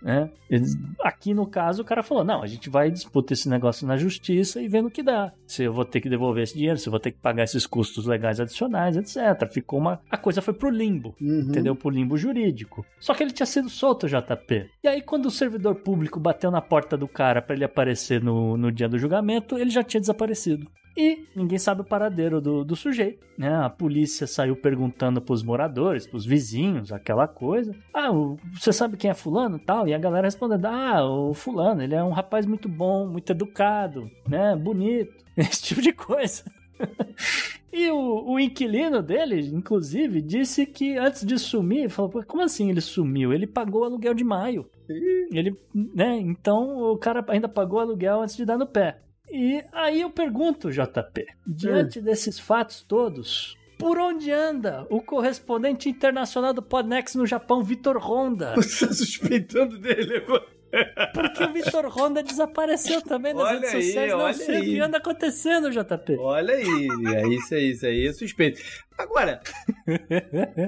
[0.03, 0.31] Né?
[1.03, 4.61] Aqui no caso, o cara falou: não, a gente vai disputar esse negócio na justiça
[4.61, 5.33] e vendo o que dá.
[5.47, 7.67] Se eu vou ter que devolver esse dinheiro, se eu vou ter que pagar esses
[7.67, 9.49] custos legais adicionais, etc.
[9.51, 10.01] Ficou uma.
[10.11, 11.47] A coisa foi pro limbo, uhum.
[11.49, 11.77] entendeu?
[11.77, 12.85] Pro limbo jurídico.
[12.99, 14.71] Só que ele tinha sido solto, JP.
[14.83, 18.57] E aí, quando o servidor público bateu na porta do cara para ele aparecer no,
[18.57, 20.67] no dia do julgamento, ele já tinha desaparecido.
[20.97, 23.55] E ninguém sabe o paradeiro do, do sujeito, né?
[23.65, 27.75] A polícia saiu perguntando pros moradores, pros vizinhos, aquela coisa.
[27.95, 29.89] Ah, o, você sabe quem é fulano tal?
[29.89, 34.11] E a galera respondendo, ah, o fulano, ele é um rapaz muito bom, muito educado,
[34.29, 34.55] né?
[34.55, 36.45] Bonito, esse tipo de coisa.
[37.73, 42.83] E o, o, inquilino dele, inclusive, disse que antes de sumir, falou: como assim ele
[42.83, 43.33] sumiu?
[43.33, 44.69] Ele pagou o aluguel de maio.
[44.89, 46.19] Ele, né?
[46.19, 48.99] Então o cara ainda pagou o aluguel antes de dar no pé.
[49.31, 52.03] E aí eu pergunto, JP, diante hum.
[52.03, 58.55] desses fatos todos, por onde anda o correspondente internacional do Podnext no Japão, Vitor Honda?
[58.57, 60.47] Você tá suspeitando dele agora?
[61.13, 64.13] Porque o Vitor Honda desapareceu também nas olha redes aí, sociais.
[64.13, 66.17] Olha sei o que anda acontecendo, JP.
[66.19, 68.63] Olha aí, é isso aí, isso aí é suspeito.
[68.97, 69.41] Agora,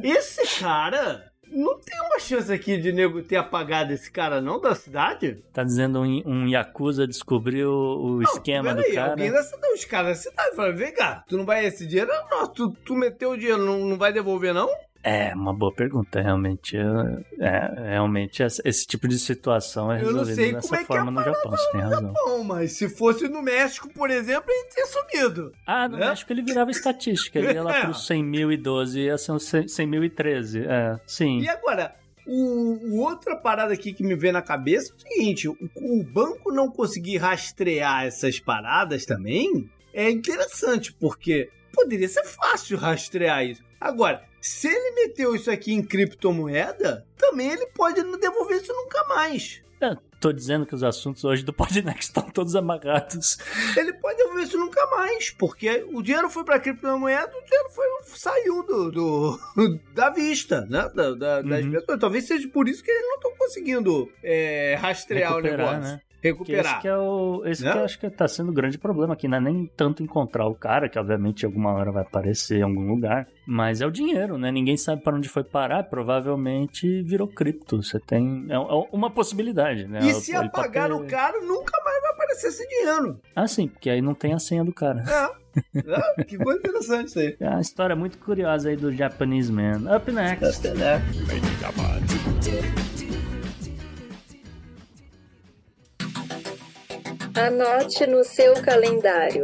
[0.03, 4.75] esse cara não tem uma chance aqui de nego ter apagado esse cara, não, da
[4.75, 5.43] cidade?
[5.53, 9.13] Tá dizendo um, um Yakuza descobriu o não, esquema do aí, cara.
[9.13, 12.11] Alguém dessa, não, os caras da cidade falaram: vem cá, tu não vai esse dinheiro?
[12.31, 14.69] Não, tu, tu meteu o dinheiro, não, não vai devolver, não?
[15.05, 16.79] É, uma boa pergunta, realmente.
[16.79, 21.71] É, realmente, esse tipo de situação é resolvido dessa é forma é no Japão, você
[21.73, 22.01] tem razão.
[22.01, 25.53] Japão, mas se fosse no México, por exemplo, ele teria sumido.
[25.67, 26.09] Ah, no né?
[26.09, 27.81] México ele virava estatística, ele ia lá é.
[27.83, 31.41] pro 100.012, ia ser um 100.013, é, sim.
[31.41, 31.95] E agora,
[32.27, 36.03] o, o, outra parada aqui que me vem na cabeça é o seguinte: o, o,
[36.03, 43.63] banco não conseguir rastrear essas paradas também é interessante, porque poderia ser fácil rastrear isso.
[43.79, 49.03] Agora, se ele meteu isso aqui em criptomoeda, também ele pode não devolver isso nunca
[49.05, 49.63] mais.
[49.81, 53.39] É, tô dizendo que os assuntos hoje do Podnext estão todos amarrados.
[53.75, 57.87] Ele pode devolver isso nunca mais, porque o dinheiro foi para criptomoeda, o dinheiro foi,
[58.05, 59.41] saiu do, do
[59.95, 60.91] da vista, né?
[60.95, 61.49] Da, da, uhum.
[61.49, 61.99] das pessoas.
[61.99, 65.95] Talvez seja por isso que eles não estão conseguindo é, rastrear Recuperar, o negócio.
[65.95, 66.03] Né?
[66.29, 66.65] Recuperar.
[66.65, 69.29] esse que é o, esse que eu acho que tá sendo o grande problema aqui,
[69.29, 72.89] não é nem tanto encontrar o cara, que obviamente alguma hora vai aparecer em algum
[72.89, 74.51] lugar, mas é o dinheiro, né?
[74.51, 77.83] Ninguém sabe para onde foi parar, provavelmente virou cripto.
[77.83, 78.59] Você tem é, é
[78.93, 80.01] uma possibilidade, né?
[80.03, 80.95] E se apagar ter...
[80.95, 83.21] o cara, nunca mais vai aparecer esse dinheiro.
[83.35, 85.05] Ah, sim, porque aí não tem a senha do cara.
[85.07, 85.45] É.
[85.89, 87.37] Ah, que coisa interessante isso aí.
[87.39, 89.83] É uma história muito curiosa aí do Japanese Man.
[89.95, 90.69] Up next.
[90.69, 92.84] Up next.
[97.37, 99.43] Anote no seu calendário.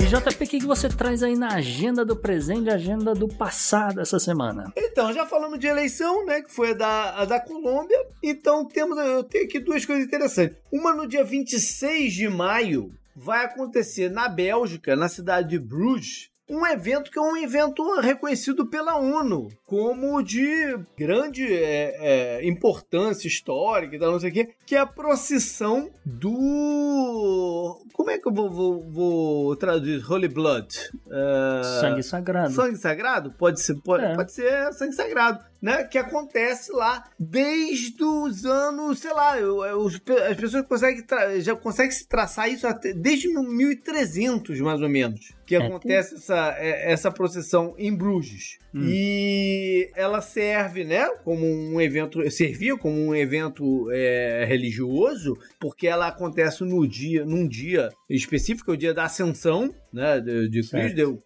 [0.00, 4.00] E JP, o que você traz aí na agenda do presente e agenda do passado
[4.00, 4.72] essa semana?
[4.74, 6.40] Então, já falamos de eleição, né?
[6.40, 7.98] Que foi a da, a da Colômbia.
[8.22, 10.56] Então, temos, eu tenho aqui duas coisas interessantes.
[10.72, 16.66] Uma no dia 26 de maio vai acontecer na Bélgica, na cidade de Bruges, um
[16.66, 23.96] evento que é um evento reconhecido pela ONU como de grande é, é, importância histórica
[23.96, 27.80] e tal, não sei o quê, que é a procissão do.
[27.92, 30.04] Como é que eu vou, vou, vou traduzir?
[30.10, 30.68] Holy Blood?
[31.06, 31.64] Uh...
[31.80, 32.52] Sangue sagrado.
[32.52, 33.30] Sangue sagrado?
[33.32, 34.14] Pode ser, pode, é.
[34.14, 35.42] pode ser sangue sagrado.
[35.64, 35.82] Né?
[35.82, 39.38] Que acontece lá desde os anos, sei lá,
[39.78, 41.02] os, as pessoas conseguem
[41.40, 46.54] já conseguem se traçar isso até, desde 1300, mais ou menos que é, acontece essa,
[46.58, 48.58] é, essa procissão em Bruges.
[48.74, 48.82] Hum.
[48.88, 56.08] E ela serve, né, como um evento, servia como um evento é, religioso, porque ela
[56.08, 61.22] acontece no dia, num dia específico, o dia da Ascensão, né, de, de deu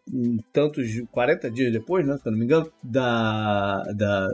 [0.52, 4.28] tantos 40 dias depois, né, se eu não me engano, da, da,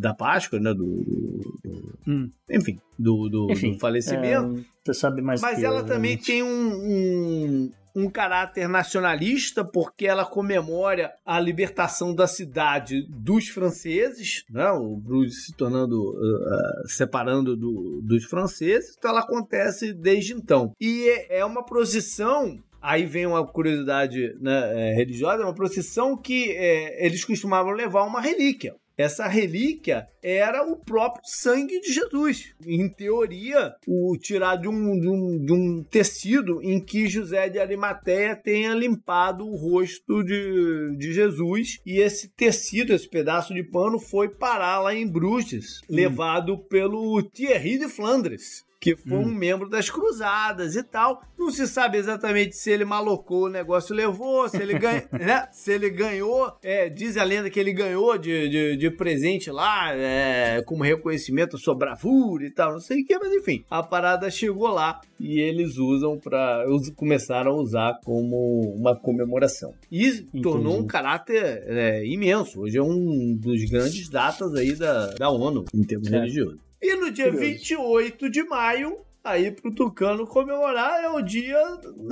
[0.00, 2.30] da Páscoa, né, do, do hum.
[2.50, 4.58] enfim, do, do, enfim, do falecimento.
[4.58, 10.06] É, você sabe mais Mas ela eu, também tem um, um um caráter nacionalista, porque
[10.06, 14.70] ela comemora a libertação da cidade dos franceses, né?
[14.72, 20.72] o Bruges se tornando, uh, separando do, dos franceses, então ela acontece desde então.
[20.78, 27.24] E é uma procissão Aí vem uma curiosidade né, religiosa, uma procissão que é, eles
[27.24, 28.74] costumavam levar uma relíquia.
[28.96, 32.54] Essa relíquia era o próprio sangue de Jesus.
[32.66, 37.58] Em teoria, o tirado de um, de um, de um tecido em que José de
[37.58, 41.78] Arimateia tenha limpado o rosto de, de Jesus.
[41.84, 45.94] E esse tecido, esse pedaço de pano, foi parar lá em Bruges, hum.
[45.94, 49.22] levado pelo Thierry de Flandres que foi hum.
[49.22, 51.22] um membro das cruzadas e tal.
[51.38, 55.48] Não se sabe exatamente se ele malocou o negócio levou, se ele, ganha, né?
[55.52, 56.52] se ele ganhou.
[56.62, 61.56] É, diz a lenda que ele ganhou de, de, de presente lá, é, como reconhecimento
[61.56, 65.00] à sua bravura e tal, não sei o que, mas enfim, a parada chegou lá
[65.18, 69.74] e eles usam para começaram a usar como uma comemoração.
[69.90, 70.42] E Entendi.
[70.42, 72.60] tornou um caráter é, imenso.
[72.60, 76.65] Hoje é um dos grandes datas aí da, da ONU em termos religiosos.
[76.80, 77.46] E no dia Curioso.
[77.46, 81.58] 28 de maio, aí pro Tucano comemorar é o dia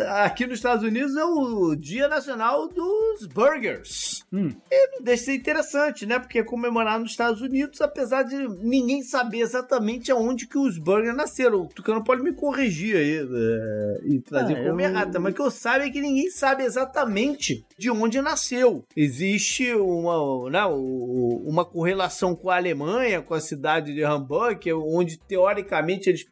[0.08, 4.24] aqui nos Estados Unidos é o Dia Nacional dos Burgers.
[4.32, 4.50] Hum.
[4.70, 6.18] E não deixa de ser interessante, né?
[6.18, 11.62] Porque comemorar nos Estados Unidos, apesar de ninguém saber exatamente aonde que os burgers nasceram.
[11.62, 14.90] O Tucano pode me corrigir aí é, e trazer ah, como eu...
[14.90, 18.84] errado, mas o que eu saiba é que ninguém sabe exatamente de onde nasceu.
[18.96, 26.08] Existe uma, né, uma correlação com a Alemanha, com a cidade de Hamburg, onde teoricamente
[26.08, 26.24] eles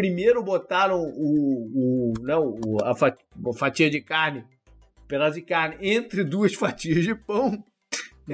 [0.00, 4.46] primeiro botaram o, o, não, o, a fatia de carne,
[5.06, 7.50] pedaço de carne, entre duas fatias de pão.
[7.50, 7.62] Uhum.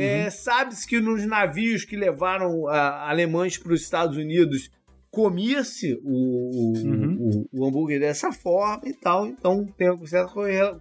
[0.01, 4.71] É, Sabe-se que nos navios que levaram a, alemães para os Estados Unidos
[5.11, 7.47] comia-se o, o, uhum.
[7.53, 9.27] o, o, hambúrguer dessa forma e tal.
[9.27, 10.33] Então tem uma certa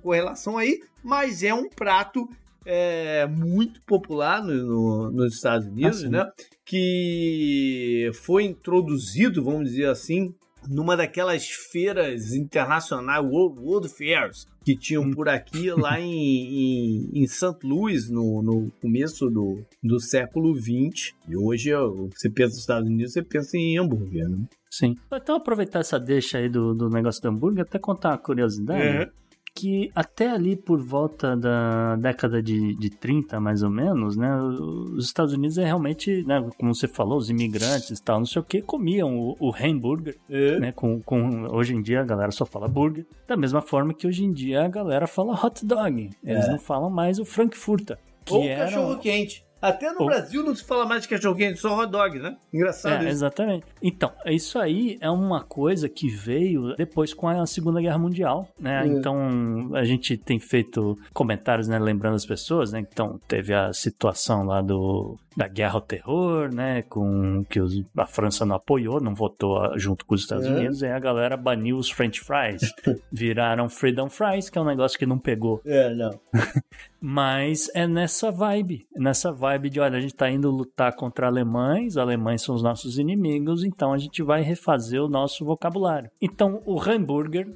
[0.03, 2.29] correlação aí, mas é um prato
[2.63, 6.09] é, muito popular no, no, nos Estados Unidos, assim.
[6.09, 6.29] né?
[6.63, 10.35] Que foi introduzido, vamos dizer assim,
[10.69, 15.11] numa daquelas feiras internacionais, World, World Fairs, que tinham hum.
[15.11, 17.57] por aqui lá em, em, em St.
[17.63, 21.13] Louis, no, no começo do, do século XX.
[21.27, 21.71] E hoje,
[22.13, 24.45] você pensa nos Estados Unidos, você pensa em hambúrguer, né?
[24.69, 24.95] Sim.
[25.13, 29.09] Então, aproveitar essa deixa aí do, do negócio do hambúrguer, até contar uma curiosidade.
[29.55, 35.05] Que até ali por volta da década de, de 30, mais ou menos, né, os
[35.05, 38.45] Estados Unidos é realmente, né, como você falou, os imigrantes e tal, não sei o
[38.45, 40.59] que, comiam o, o hambúrguer, é.
[40.59, 44.05] né, com, com, hoje em dia a galera só fala burger, da mesma forma que
[44.05, 46.51] hoje em dia a galera fala hot dog, eles é.
[46.51, 47.97] não falam mais o frankfurter.
[48.25, 48.65] Que Ou era...
[48.65, 49.45] cachorro quente.
[49.69, 52.37] Até no Brasil não se fala mais de cachorro quente, só hot dog, né?
[52.53, 53.09] Engraçado é, isso.
[53.09, 53.65] Exatamente.
[53.81, 58.83] Então, isso aí é uma coisa que veio depois com a Segunda Guerra Mundial, né?
[58.83, 58.87] É.
[58.87, 62.79] Então, a gente tem feito comentários, né, lembrando as pessoas, né?
[62.79, 66.81] Então, teve a situação lá do da guerra ao terror, né?
[66.83, 70.49] Com que os, a França não apoiou, não votou junto com os Estados é.
[70.49, 72.61] Unidos, e a galera baniu os French fries.
[73.11, 75.61] Viraram Freedom Fries, que é um negócio que não pegou.
[75.65, 76.19] É, não.
[76.99, 81.97] Mas é nessa vibe, nessa vibe de, olha, a gente tá indo lutar contra alemães,
[81.97, 86.09] alemães são os nossos inimigos, então a gente vai refazer o nosso vocabulário.
[86.21, 87.47] Então o hambúrguer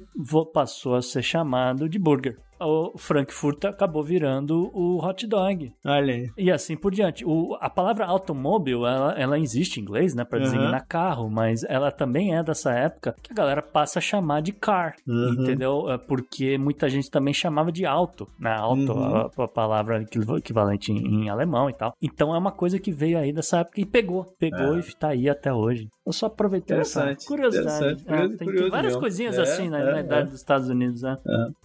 [0.52, 5.72] passou a ser chamado de burger o Frankfurt acabou virando o hot dog.
[5.84, 6.30] Olha aí.
[6.36, 7.24] E assim por diante.
[7.24, 10.24] O, a palavra automóvel, ela, ela existe em inglês, né?
[10.24, 10.44] Pra uhum.
[10.44, 14.52] designar carro, mas ela também é dessa época que a galera passa a chamar de
[14.52, 15.34] car, uhum.
[15.38, 15.90] entendeu?
[15.90, 18.52] É porque muita gente também chamava de auto, né?
[18.52, 19.16] Auto, uhum.
[19.16, 20.04] a, a, palavra
[20.36, 21.94] equivalente em, em, alemão e tal.
[22.00, 24.24] Então é uma coisa que veio aí dessa época e pegou.
[24.38, 24.80] Pegou é.
[24.80, 25.88] e tá aí até hoje.
[26.06, 28.04] Eu só aproveitei essa curiosidade.
[28.06, 29.00] É, tem, tem, várias mesmo.
[29.00, 30.24] coisinhas é, assim né, na é, idade é.
[30.24, 31.16] dos Estados Unidos, né?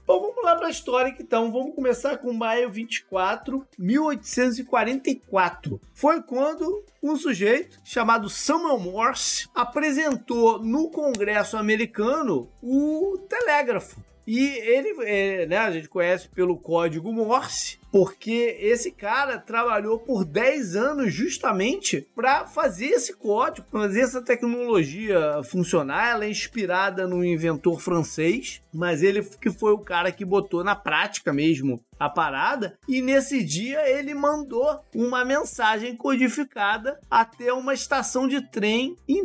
[0.06, 0.85] Bom, vamos lá pra história
[1.22, 1.52] então.
[1.52, 5.80] Vamos começar com maio 24, 1844.
[5.94, 14.04] Foi quando um sujeito chamado Samuel Morse apresentou no Congresso americano o telégrafo.
[14.28, 20.26] E ele, é, né, a gente conhece pelo código Morse, porque esse cara trabalhou por
[20.26, 26.10] 10 anos justamente para fazer esse código, fazer essa tecnologia funcionar.
[26.10, 30.76] Ela é inspirada no inventor francês, mas ele que foi o cara que botou na
[30.76, 38.28] prática mesmo a parada e nesse dia ele mandou uma mensagem codificada até uma estação
[38.28, 39.24] de trem em,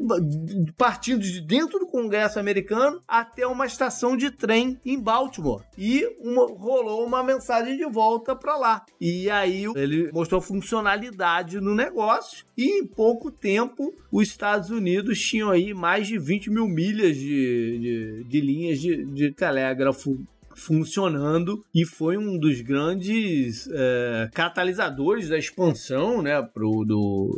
[0.76, 6.46] partindo de dentro do Congresso americano até uma estação de trem em Baltimore e uma,
[6.46, 12.80] rolou uma mensagem de volta para lá e aí ele mostrou funcionalidade no negócio e
[12.80, 18.24] em pouco tempo os Estados Unidos tinham aí mais de 20 mil milhas de, de,
[18.28, 20.18] de linhas de, de telégrafo
[20.60, 27.30] funcionando e foi um dos grandes é, catalisadores da expansão né, pro, do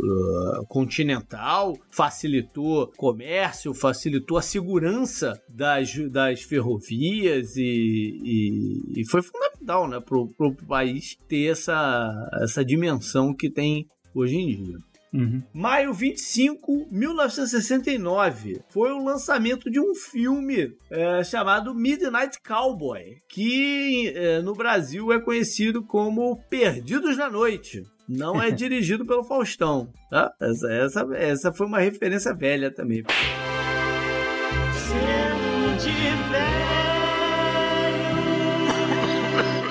[0.60, 9.51] uh, continental, facilitou comércio, facilitou a segurança das, das ferrovias e, e, e foi fundamental
[9.88, 14.78] né, para o país ter essa, essa dimensão que tem hoje em dia.
[15.12, 15.42] Uhum.
[15.52, 24.40] Maio 25, 1969, foi o lançamento de um filme é, chamado Midnight Cowboy, que é,
[24.40, 27.84] no Brasil é conhecido como Perdidos na Noite.
[28.08, 30.32] Não é dirigido pelo Faustão, tá?
[30.40, 33.04] Essa, essa, essa foi uma referência velha também.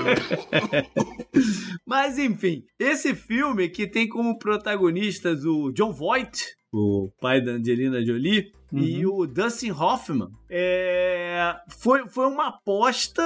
[1.85, 8.03] Mas enfim, esse filme que tem como protagonistas o John Voight, o pai da Angelina
[8.05, 8.79] Jolie, uhum.
[8.79, 11.55] e o Dustin Hoffman, é...
[11.67, 13.23] foi, foi uma aposta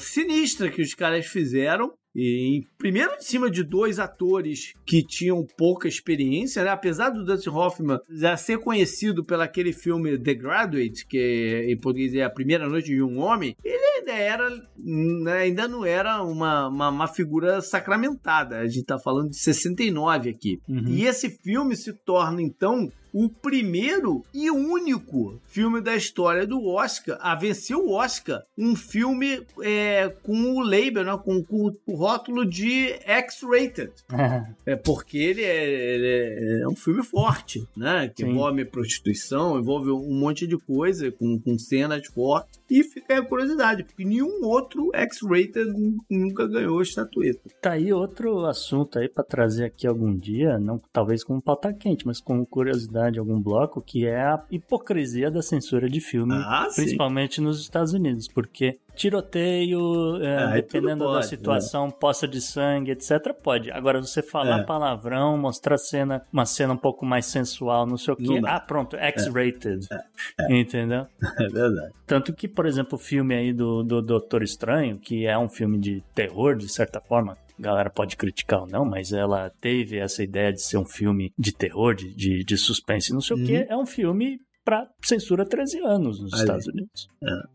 [0.00, 5.86] sinistra que os caras fizeram e, primeiro, em cima de dois atores que tinham pouca
[5.86, 6.70] experiência, né?
[6.70, 12.14] Apesar do Dustin Hoffman já ser conhecido pelo aquele filme The Graduate, que em português
[12.14, 14.48] é A Primeira Noite de um Homem, ele ainda era,
[14.78, 15.32] né?
[15.40, 18.60] ainda não era uma, uma, uma, figura sacramentada.
[18.60, 20.58] A gente tá falando de 69 aqui.
[20.66, 20.88] Uhum.
[20.88, 27.16] E esse filme se torna, então, o primeiro e único filme da história do Oscar
[27.18, 28.42] a vencer o Oscar.
[28.58, 33.90] Um filme é, com o label, né, com, com, o rótulo de X-rated.
[34.66, 38.12] é porque ele é, ele é, é, um filme forte, né?
[38.14, 38.32] Que Sim.
[38.32, 42.60] envolve prostituição, envolve um monte de coisa, com, com cenas fortes.
[42.68, 45.72] E fica aí a curiosidade, porque nenhum outro X-rated
[46.10, 47.48] nunca ganhou estatueta.
[47.62, 52.06] Tá aí outro assunto aí para trazer aqui algum dia, não talvez com pauta quente,
[52.06, 56.68] mas com curiosidade de algum bloco, que é a hipocrisia da censura de filme, ah,
[56.74, 61.92] principalmente nos Estados Unidos, porque tiroteio, é, ah, dependendo pode, da situação, né?
[62.00, 63.70] poça de sangue, etc, pode.
[63.70, 64.64] Agora você falar é.
[64.64, 68.40] palavrão, mostrar cena, uma cena um pouco mais sensual, não sei o quê.
[68.44, 69.86] Ah, pronto, X-rated.
[69.90, 70.52] É.
[70.52, 70.60] é.
[70.60, 71.06] Entendeu?
[71.38, 71.92] É verdade.
[72.06, 75.78] Tanto que, por exemplo, o filme aí do, do Doutor Estranho, que é um filme
[75.78, 80.52] de terror, de certa forma, galera pode criticar ou não, mas ela teve essa ideia
[80.52, 83.42] de ser um filme de terror, de, de, de suspense, não sei uhum.
[83.42, 83.56] o que.
[83.56, 87.08] É um filme para censura 13 anos nos Estados Unidos.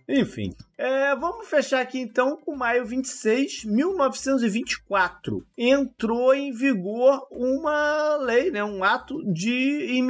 [0.07, 0.21] É.
[0.21, 5.45] Enfim, é, vamos fechar aqui então com maio 26, 1924.
[5.57, 10.01] Entrou em vigor uma lei, né, um ato de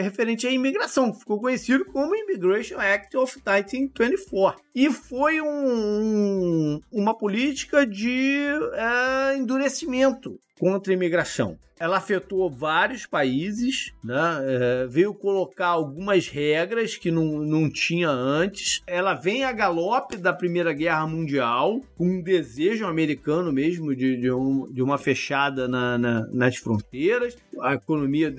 [0.00, 4.62] referente à imigração, ficou conhecido como Immigration Act of 1924.
[4.72, 11.58] E foi um, uma política de é, endurecimento contra a imigração.
[11.84, 14.16] Ela afetou vários países, né?
[14.46, 18.82] É, veio colocar algumas regras que não, não tinha antes.
[18.86, 24.32] Ela vem a galope da Primeira Guerra Mundial, com um desejo americano mesmo de, de,
[24.32, 27.36] um, de uma fechada na, na, nas fronteiras.
[27.60, 28.34] A economia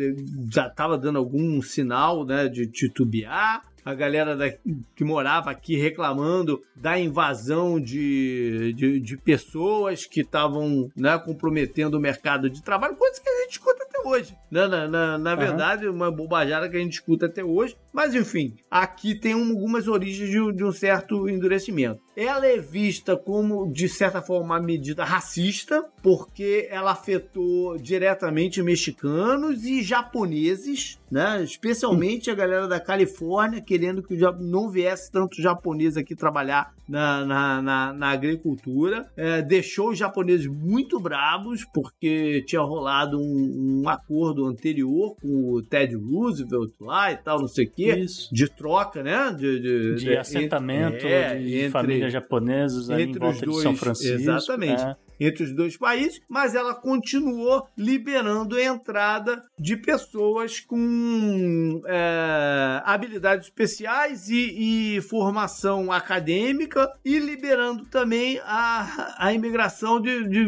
[0.52, 4.52] já estava dando algum sinal né, de titubear a galera da,
[4.96, 12.00] que morava aqui reclamando da invasão de, de, de pessoas que estavam né, comprometendo o
[12.00, 14.36] mercado de trabalho, coisa que a gente escuta até hoje.
[14.50, 14.66] Né?
[14.66, 15.38] Na, na, na uhum.
[15.38, 17.78] verdade, uma bobajada que a gente escuta até hoje.
[17.96, 22.02] Mas enfim, aqui tem um, algumas origens de, de um certo endurecimento.
[22.14, 29.64] Ela é vista como, de certa forma, uma medida racista, porque ela afetou diretamente mexicanos
[29.64, 31.42] e japoneses, né?
[31.44, 37.62] especialmente a galera da Califórnia, querendo que não viesse tanto japonês aqui trabalhar na, na,
[37.62, 39.10] na, na agricultura.
[39.18, 45.62] É, deixou os japoneses muito bravos, porque tinha rolado um, um, acordo anterior com o
[45.62, 48.34] Ted Roosevelt lá e tal, não sei o quê, Isso.
[48.34, 49.34] de troca, né?
[49.38, 53.76] De, de, de, assentamento é, de entre, famílias japonesas ali em volta dois, de São
[53.76, 54.16] Francisco.
[54.16, 54.82] Exatamente.
[54.82, 54.96] É.
[55.20, 63.48] entre os dois países, mas ela continuou liberando a entrada de pessoas com é, habilidades
[63.48, 70.46] especiais e, e, formação acadêmica e liberando também a, a imigração de, de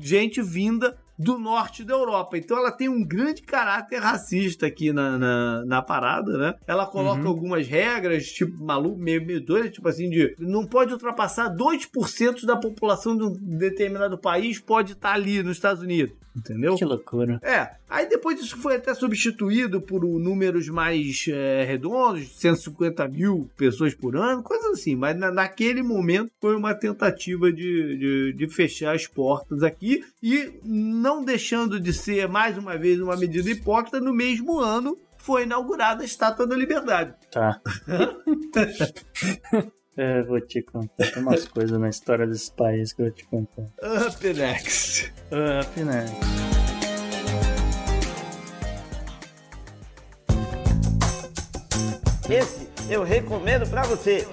[0.00, 2.38] gente vinda do norte da Europa.
[2.38, 6.54] Então ela tem um grande caráter racista aqui na, na, na parada, né?
[6.66, 7.28] Ela coloca uhum.
[7.28, 12.56] algumas regras, tipo, maluco, meio, meio doido, tipo assim, de não pode ultrapassar 2% da
[12.56, 16.14] população de um determinado país pode estar ali nos Estados Unidos.
[16.38, 16.76] Entendeu?
[16.76, 17.40] Que loucura.
[17.42, 17.70] É.
[17.88, 24.16] Aí depois isso foi até substituído por números mais é, redondos, 150 mil pessoas por
[24.16, 24.94] ano, coisas assim.
[24.94, 30.52] Mas na, naquele momento foi uma tentativa de, de, de, fechar as portas aqui e
[30.64, 36.02] não deixando de ser, mais uma vez, uma medida hipócrita, no mesmo ano foi inaugurada
[36.02, 37.14] a Estátua da Liberdade.
[37.30, 37.60] Tá.
[39.98, 41.10] É, vou te contar.
[41.10, 43.62] Tem umas coisas na história desse país que eu vou te contar.
[43.62, 45.12] Up next.
[45.32, 46.16] Up next.
[52.30, 54.24] Esse eu recomendo pra você.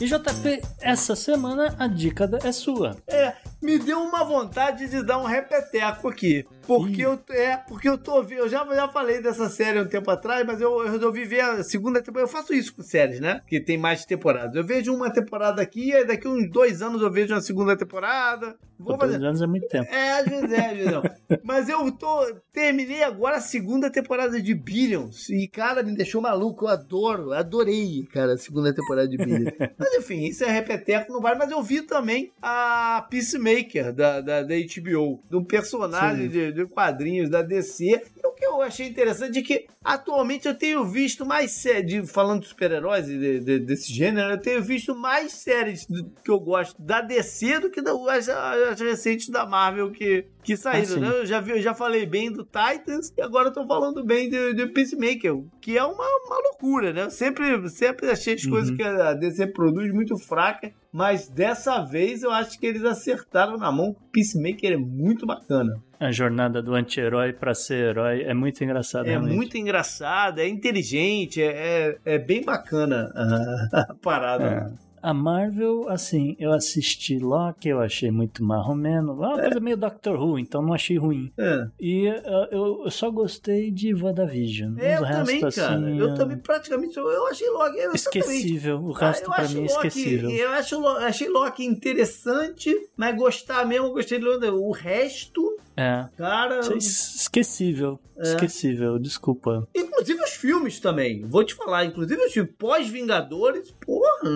[0.00, 2.96] E JP, essa semana a dica é sua.
[3.06, 6.46] É, me deu uma vontade de dar um repeteco aqui.
[6.66, 10.46] Porque eu, é, porque eu tô Eu já, já falei dessa série um tempo atrás,
[10.46, 12.30] mas eu, eu resolvi ver a segunda temporada.
[12.30, 13.40] Eu faço isso com séries, né?
[13.46, 14.54] Que tem mais temporadas.
[14.54, 18.56] Eu vejo uma temporada aqui, e daqui uns dois anos eu vejo uma segunda temporada.
[18.78, 19.18] Vou fazer.
[19.18, 19.92] Dois anos é muito tempo.
[19.92, 21.02] É, às vezes é, às vezes não.
[21.42, 22.34] mas eu tô.
[22.52, 25.28] Terminei agora a segunda temporada de Billions.
[25.28, 26.66] E, cara, me deixou maluco.
[26.66, 29.52] Eu adoro, adorei, cara, a segunda temporada de Billions.
[29.76, 31.38] mas enfim, isso é repeteco, não vale.
[31.38, 33.49] Mas eu vi também a Peacemaker
[33.94, 35.22] da, da, da HBO.
[35.28, 37.84] De um personagem de, de quadrinhos da DC.
[37.86, 42.42] E o que eu achei interessante é que atualmente eu tenho visto mais séries, falando
[42.42, 45.86] de super-heróis de, de, desse gênero, eu tenho visto mais séries
[46.22, 50.96] que eu gosto da DC do que das, as recentes da Marvel que, que saíram,
[50.96, 51.08] ah, né?
[51.20, 54.28] Eu já, vi, eu já falei bem do Titans e agora eu tô falando bem
[54.28, 57.04] de, de Peacemaker, que é uma, uma loucura, né?
[57.04, 58.50] Eu sempre, sempre achei as uhum.
[58.50, 63.56] coisas que a DC produz muito fracas, mas dessa vez eu acho que eles acertaram
[63.56, 63.94] na mão.
[64.12, 65.80] Peacemaker é muito bacana.
[65.98, 69.06] A jornada do anti-herói para ser herói é muito engraçada.
[69.06, 69.36] É realmente.
[69.36, 74.44] muito engraçada, é inteligente, é, é, é bem bacana a, a parada.
[74.76, 74.89] É.
[75.02, 79.12] A Marvel, assim, eu assisti Loki, eu achei muito marromeno.
[79.12, 79.42] É uma é.
[79.42, 81.32] coisa meio Doctor Who, então não achei ruim.
[81.38, 81.66] É.
[81.80, 84.78] E uh, eu, eu, só gostei de WandaVision.
[84.78, 85.74] É, eu resto, também, cara.
[85.74, 87.78] Assim, eu também praticamente, eu achei Loki...
[87.78, 90.30] Eu esquecível, o resto ah, pra mim é esquecível.
[90.30, 95.58] Eu acho, achei Loki interessante, mas gostar mesmo, eu gostei de O resto...
[95.76, 96.06] É.
[96.18, 96.60] Cara.
[96.76, 97.98] Esquecível.
[98.18, 98.22] É.
[98.22, 99.66] Esquecível, desculpa.
[99.74, 101.22] Inclusive os filmes também.
[101.24, 104.28] Vou te falar, inclusive os filmes pós-Vingadores, porra.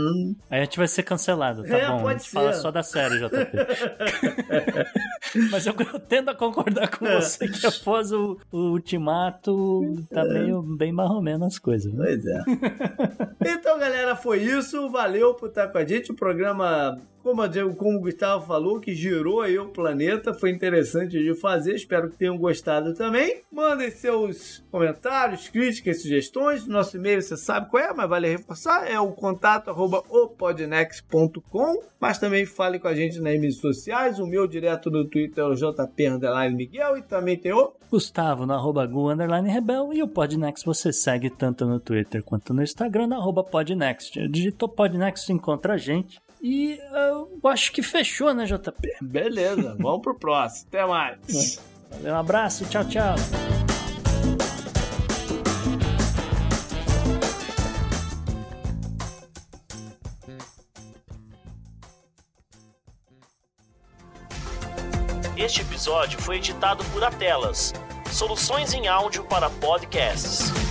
[0.55, 2.02] Aí a gente vai ser cancelado, tá é, bom?
[2.02, 2.31] Pode a gente ser.
[2.31, 3.35] fala só da série, JP.
[5.51, 7.16] Mas eu, eu, tendo a concordar com é.
[7.16, 10.28] você que após o, o ultimato tá é.
[10.28, 11.93] meio bem marromeno as coisas.
[11.93, 12.05] Né?
[12.05, 12.40] Pois é.
[13.51, 14.89] então, galera, foi isso.
[14.90, 16.12] Valeu por estar com a gente.
[16.12, 17.42] O programa como,
[17.74, 22.18] como o Gustavo falou, que girou aí o planeta, foi interessante de fazer, espero que
[22.18, 23.40] tenham gostado também.
[23.51, 29.01] Mandem seus comentários, críticas, sugestões, nosso e-mail você sabe qual é, mas vale reforçar, é
[29.01, 34.46] o contato arroba opodnex.com, mas também fale com a gente nas redes sociais, o meu
[34.46, 36.05] direto no Twitter é o JP
[36.55, 41.30] Miguel e também tem o Gustavo no arroba Gu Rebel e o Podnext você segue
[41.30, 44.18] tanto no Twitter quanto no Instagram no arroba Podnext.
[44.28, 46.20] Digitou Podnext encontra a gente.
[46.46, 48.96] E eu acho que fechou, né, JP?
[49.00, 50.66] Beleza, vamos pro próximo.
[50.68, 51.58] Até mais.
[51.90, 53.14] Valeu, um abraço, tchau, tchau.
[65.34, 67.72] Este episódio foi editado por Atelas,
[68.12, 70.63] soluções em áudio para podcasts.